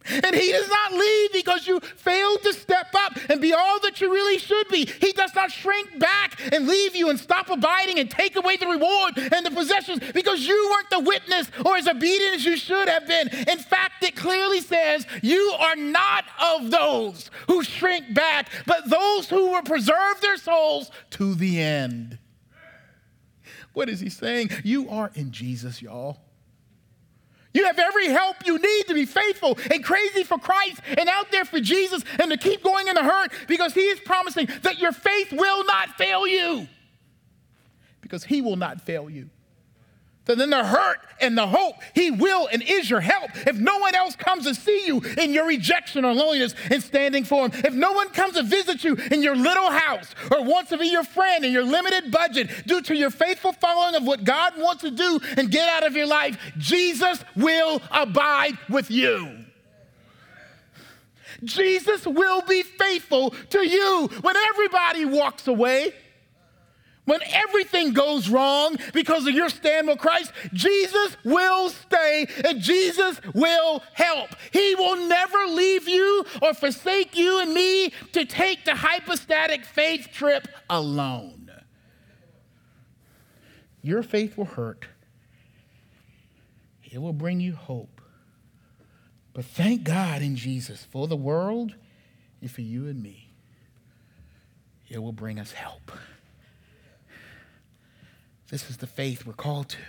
And 0.10 0.36
he 0.36 0.52
does 0.52 0.68
not 0.68 0.92
leave 0.92 1.34
because 1.34 1.68
you 1.68 1.80
failed 1.80 2.42
to 2.42 2.54
step 2.54 2.88
up 2.96 3.20
and 3.30 3.40
be 3.40 3.54
all 3.54 3.80
that 3.82 4.02
you 4.02 4.12
really 4.12 4.40
should 4.40 4.70
be. 4.70 4.86
He 4.86 5.12
does 5.12 5.36
not 5.36 5.52
shrink 5.52 6.00
back 6.00 6.42
and 6.52 6.68
leave 6.68 6.96
you 6.96 7.12
and 7.12 7.20
stop 7.20 7.52
abiding 7.52 8.00
and 8.00 8.10
take 8.10 8.36
away 8.36 8.58
the 8.58 8.66
reward 8.66 9.20
and 9.20 9.46
the 9.46 9.52
possessions 9.52 10.02
because 10.16 10.48
you 10.48 10.70
weren't 10.72 10.90
the 10.90 11.08
witness 11.08 11.52
or 11.64 11.78
as 11.78 11.88
obedient 11.88 12.34
as 12.34 12.46
you 12.46 12.58
should 12.58 12.90
have 12.90 13.06
been. 13.08 13.28
In 13.48 13.60
fact, 13.60 14.04
it 14.04 14.16
clearly 14.16 14.62
says 14.62 15.06
you 15.22 15.56
are 15.60 15.76
not 15.76 16.26
of 16.42 16.72
those 16.72 17.30
who 17.46 17.64
shrink 17.64 18.16
back, 18.16 18.50
but 18.66 18.90
those 18.90 19.30
who 19.30 19.52
will 19.52 19.62
preserve 19.62 20.22
their 20.22 20.38
souls 20.38 20.90
to 21.12 21.36
the 21.36 21.62
end. 21.62 22.18
What 23.74 23.90
is 23.90 24.00
he 24.00 24.10
saying? 24.10 24.52
You 24.64 24.90
are 24.90 25.12
in 25.16 25.32
Jesus, 25.32 25.82
y'all. 25.82 26.20
You 27.54 27.66
have 27.66 27.78
every 27.78 28.08
help 28.08 28.38
you 28.46 28.58
need 28.58 28.88
to 28.88 28.94
be 28.94 29.06
faithful 29.06 29.58
and 29.72 29.84
crazy 29.84 30.24
for 30.24 30.40
Christ 30.40 30.82
and 30.98 31.08
out 31.08 31.32
there 31.32 31.46
for 31.46 31.60
Jesus 31.60 32.04
and 32.20 32.32
to 32.32 32.38
keep 32.38 32.64
going 32.64 32.88
in 32.88 32.96
the 32.96 33.04
hurt 33.04 33.32
because 33.48 33.74
He 33.74 33.82
is 33.82 34.00
promising 34.00 34.48
that 34.64 34.80
your 34.80 34.92
faith 34.92 35.32
will 35.32 35.64
not 35.66 35.90
fail 35.90 36.28
you. 36.28 36.68
Because 38.02 38.24
He 38.24 38.42
will 38.42 38.56
not 38.56 38.82
fail 38.82 39.10
you. 39.10 39.30
Then 40.26 40.50
the 40.50 40.64
hurt 40.64 41.00
and 41.20 41.38
the 41.38 41.48
hope, 41.48 41.76
He 41.94 42.10
will 42.10 42.48
and 42.48 42.62
is 42.62 42.90
your 42.90 43.02
help. 43.02 43.32
If 43.46 43.58
no 43.58 43.78
one 43.80 43.94
else 43.94 44.16
comes 44.16 44.46
to 44.46 44.56
see 44.56 44.86
you 44.88 45.02
in 45.18 45.34
your 45.34 45.46
rejection 45.46 46.06
or 46.06 46.14
loneliness 46.14 46.56
and 46.72 46.82
standing 46.82 47.26
for 47.26 47.48
Him, 47.48 47.62
if 47.66 47.74
no 47.74 47.92
one 47.92 48.10
comes 48.10 48.36
to 48.36 48.44
visit 48.44 48.84
you 48.84 48.96
in 49.12 49.22
your 49.22 49.36
little 49.36 49.70
house 49.70 50.16
or 50.32 50.44
wants 50.44 50.70
to 50.70 50.78
be 50.78 50.88
your 50.88 51.04
friend 51.04 51.44
in 51.44 51.52
your 51.52 51.66
limited 51.66 52.12
budget 52.12 52.50
due 52.66 52.82
to 52.84 52.96
your 52.96 53.10
faithful 53.10 53.52
following 53.54 53.96
of 53.96 54.04
what 54.04 54.24
God 54.24 54.54
wants 54.58 54.84
to 54.84 54.92
do 54.92 55.20
and 55.38 55.52
get 55.52 55.68
out 55.68 55.86
of 55.86 55.96
your 55.96 56.08
life, 56.08 56.38
Jesus 56.58 57.24
will 57.36 57.82
abide 57.92 58.58
with 58.70 58.90
you. 58.90 59.44
Jesus 61.44 62.06
will 62.06 62.42
be 62.44 62.64
faithful 62.64 63.32
to 63.50 63.68
you 63.68 64.10
when 64.22 64.36
everybody 64.38 65.04
walks 65.04 65.48
away. 65.48 65.94
When 67.06 67.20
everything 67.34 67.92
goes 67.92 68.30
wrong 68.30 68.78
because 68.94 69.28
of 69.28 69.34
your 69.34 69.50
stand 69.50 69.88
with 69.88 70.00
Christ, 70.00 70.32
Jesus 70.54 71.18
will 71.26 71.70
stay 71.70 72.28
and 72.46 72.62
Jesus 72.62 73.20
will 73.34 73.84
help. 73.94 74.30
He 74.52 74.76
will 74.76 75.08
never 75.08 75.38
leave 75.48 75.90
you 75.90 76.26
or 76.42 76.54
forsake 76.54 77.18
you 77.18 77.42
and 77.42 77.54
me 77.54 77.92
to 78.14 78.24
take 78.24 78.64
the 78.64 78.76
hypostatic 78.76 79.66
faith 79.66 80.10
trip 80.14 80.48
alone. 80.70 81.52
Your 83.82 84.02
faith 84.02 84.38
will 84.38 84.46
hurt, 84.46 84.88
it 86.84 87.02
will 87.02 87.14
bring 87.14 87.42
you 87.42 87.54
hope. 87.54 87.90
But 89.34 89.46
thank 89.46 89.84
God 89.84 90.22
in 90.22 90.36
Jesus 90.36 90.86
for 90.90 91.08
the 91.08 91.18
world 91.18 91.74
and 92.40 92.50
for 92.50 92.62
you 92.62 92.88
and 92.88 93.02
me. 93.02 93.32
It 94.90 95.02
will 95.02 95.12
bring 95.12 95.40
us 95.40 95.52
help. 95.54 95.92
This 98.54 98.70
is 98.70 98.78
the 98.78 98.86
faith 98.86 99.26
we're 99.26 99.34
called 99.34 99.70
to. 99.70 99.80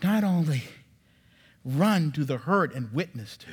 Not 0.00 0.22
only 0.22 0.62
run 1.64 2.12
to 2.12 2.24
the 2.24 2.36
hurt 2.36 2.72
and 2.72 2.92
witness 2.92 3.36
to, 3.38 3.48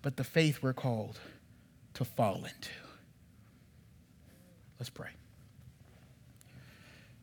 but 0.00 0.16
the 0.16 0.24
faith 0.24 0.62
we're 0.62 0.72
called 0.72 1.20
to 1.92 2.02
fall 2.02 2.36
into. 2.36 2.70
Let's 4.80 4.88
pray. 4.88 5.10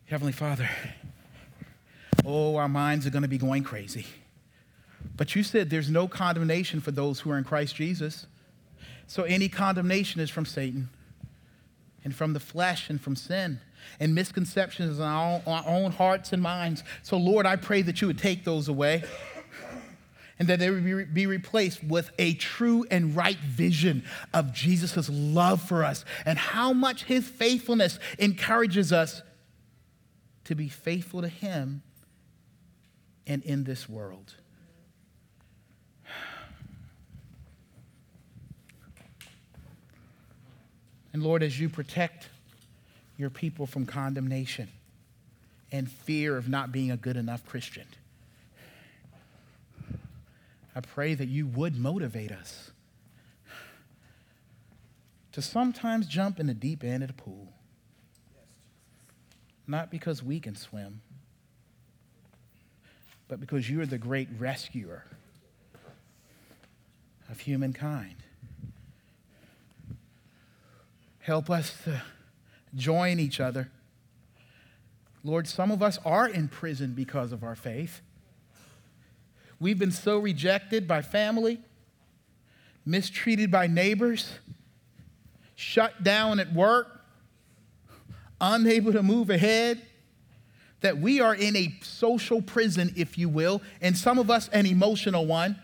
Heavenly 0.05 0.33
Father, 0.33 0.69
oh, 2.23 2.57
our 2.57 2.69
minds 2.69 3.07
are 3.07 3.09
going 3.09 3.23
to 3.23 3.27
be 3.27 3.39
going 3.39 3.63
crazy. 3.63 4.05
But 5.17 5.33
you 5.35 5.41
said 5.41 5.71
there's 5.71 5.89
no 5.89 6.07
condemnation 6.07 6.79
for 6.79 6.91
those 6.91 7.21
who 7.21 7.31
are 7.31 7.39
in 7.39 7.43
Christ 7.43 7.75
Jesus. 7.75 8.27
So 9.07 9.23
any 9.23 9.49
condemnation 9.49 10.21
is 10.21 10.29
from 10.29 10.45
Satan. 10.45 10.89
and 12.03 12.15
from 12.15 12.33
the 12.33 12.39
flesh 12.39 12.87
and 12.87 13.01
from 13.01 13.15
sin 13.15 13.61
and 13.99 14.15
misconceptions 14.15 14.99
in 14.99 15.03
our, 15.03 15.41
own 15.45 15.91
hearts 15.91 16.33
and 16.33 16.41
minds. 16.41 16.83
So, 17.03 17.17
Lord, 17.17 17.45
I 17.45 17.55
pray 17.55 17.81
that 17.83 18.01
you 18.01 18.07
would 18.07 18.17
take 18.17 18.43
those 18.43 18.67
away 18.67 19.03
and 20.39 20.47
that 20.47 20.59
they 20.59 20.69
would 20.69 21.13
be 21.13 21.27
replaced 21.27 21.83
with 21.83 22.09
a 22.17 22.33
true 22.33 22.85
and 22.89 23.15
right 23.15 23.37
vision 23.37 24.03
of 24.33 24.53
Jesus' 24.53 25.09
love 25.09 25.61
for 25.61 25.83
us 25.83 26.03
and 26.25 26.37
how 26.37 26.73
much 26.73 27.03
his 27.03 27.27
faithfulness 27.27 27.99
encourages 28.17 28.91
us 28.91 29.21
to 30.45 30.55
be 30.55 30.67
faithful 30.67 31.21
to 31.21 31.27
him 31.27 31.83
and 33.27 33.43
in 33.43 33.63
this 33.63 33.87
world. 33.87 34.35
And 41.13 41.21
Lord, 41.21 41.43
as 41.43 41.59
you 41.59 41.67
protect 41.67 42.29
your 43.21 43.29
people 43.29 43.67
from 43.67 43.85
condemnation 43.85 44.67
and 45.71 45.89
fear 45.89 46.35
of 46.35 46.49
not 46.49 46.71
being 46.71 46.91
a 46.91 46.97
good 46.97 47.15
enough 47.15 47.45
Christian, 47.45 47.85
I 50.75 50.81
pray 50.81 51.13
that 51.13 51.27
you 51.27 51.45
would 51.45 51.77
motivate 51.77 52.31
us 52.31 52.71
to 55.33 55.41
sometimes 55.41 56.07
jump 56.07 56.39
in 56.39 56.47
the 56.47 56.53
deep 56.53 56.83
end 56.83 57.03
of 57.03 57.07
the 57.07 57.13
pool. 57.13 57.47
Not 59.67 59.91
because 59.91 60.23
we 60.23 60.39
can 60.39 60.55
swim, 60.55 61.01
but 63.27 63.39
because 63.39 63.69
you 63.69 63.79
are 63.81 63.85
the 63.85 63.97
great 63.97 64.27
rescuer 64.37 65.05
of 67.29 67.39
humankind. 67.39 68.15
Help 71.19 71.49
us 71.49 71.83
to 71.83 72.01
join 72.75 73.19
each 73.19 73.39
other. 73.39 73.69
Lord, 75.23 75.47
some 75.47 75.71
of 75.71 75.83
us 75.83 75.99
are 76.03 76.27
in 76.27 76.47
prison 76.47 76.93
because 76.93 77.31
of 77.31 77.43
our 77.43 77.55
faith. 77.55 78.01
We've 79.59 79.77
been 79.77 79.91
so 79.91 80.17
rejected 80.17 80.87
by 80.87 81.03
family, 81.03 81.59
mistreated 82.85 83.51
by 83.51 83.67
neighbors, 83.67 84.39
shut 85.55 86.03
down 86.03 86.39
at 86.39 86.51
work, 86.51 87.01
unable 88.39 88.91
to 88.93 89.03
move 89.03 89.29
ahead, 89.29 89.79
that 90.79 90.97
we 90.97 91.21
are 91.21 91.35
in 91.35 91.55
a 91.55 91.75
social 91.83 92.41
prison, 92.41 92.91
if 92.97 93.17
you 93.17 93.29
will, 93.29 93.61
and 93.81 93.95
some 93.95 94.17
of 94.17 94.31
us 94.31 94.49
an 94.49 94.65
emotional 94.65 95.27
one. 95.27 95.55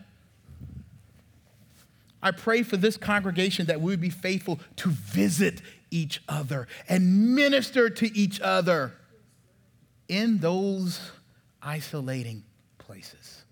I 2.21 2.31
pray 2.31 2.61
for 2.61 2.77
this 2.77 2.97
congregation 2.97 3.65
that 3.65 3.81
we 3.81 3.91
would 3.91 4.01
be 4.01 4.11
faithful 4.11 4.59
to 4.77 4.89
visit 4.89 5.61
each 5.91 6.21
other 6.27 6.67
and 6.87 7.35
minister 7.35 7.89
to 7.89 8.17
each 8.17 8.41
other 8.41 8.93
in 10.07 10.39
those 10.39 11.11
isolating 11.61 12.43
places. 12.77 13.43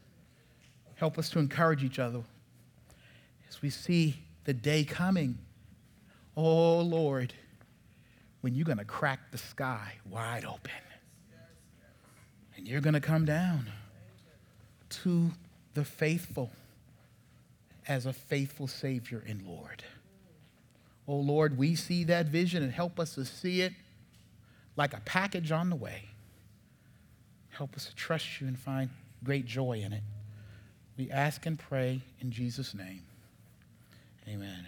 Help 0.96 1.18
us 1.18 1.30
to 1.30 1.40
encourage 1.40 1.84
each 1.84 2.00
other 2.00 2.22
as 3.50 3.62
we 3.62 3.70
see 3.70 4.16
the 4.46 4.54
day 4.54 4.84
coming. 4.84 5.38
Oh, 6.38 6.80
Lord, 6.80 7.34
when 8.42 8.56
you're 8.56 8.66
going 8.66 8.78
to 8.78 8.86
crack 8.86 9.32
the 9.32 9.38
sky 9.38 9.94
wide 10.10 10.46
open 10.46 10.72
and 12.56 12.68
you're 12.68 12.82
going 12.82 12.94
to 12.94 13.02
come 13.02 13.26
down 13.26 13.70
to 14.90 15.32
the 15.74 15.84
faithful 15.84 16.52
as 17.88 18.06
a 18.06 18.14
faithful 18.14 18.68
Savior 18.68 19.24
and 19.28 19.42
Lord. 19.42 19.84
Oh 21.08 21.18
Lord, 21.18 21.58
we 21.58 21.76
see 21.76 22.04
that 22.06 22.28
vision 22.28 22.64
and 22.64 22.72
help 22.72 23.00
us 23.00 23.16
to 23.16 23.26
see 23.26 23.62
it 23.62 23.74
like 24.76 24.94
a 24.94 25.02
package 25.02 25.52
on 25.52 25.70
the 25.70 25.76
way. 25.76 26.10
Help 27.50 27.76
us 27.76 27.86
to 27.86 27.96
trust 27.96 28.42
you 28.42 28.48
and 28.48 28.58
find 28.58 28.90
great 29.24 29.46
joy 29.46 29.80
in 29.84 29.94
it. 29.94 30.04
We 30.98 31.12
ask 31.12 31.46
and 31.46 31.58
pray 31.58 32.02
in 32.20 32.32
Jesus' 32.32 32.74
name. 32.74 33.04
Amen. 34.28 34.66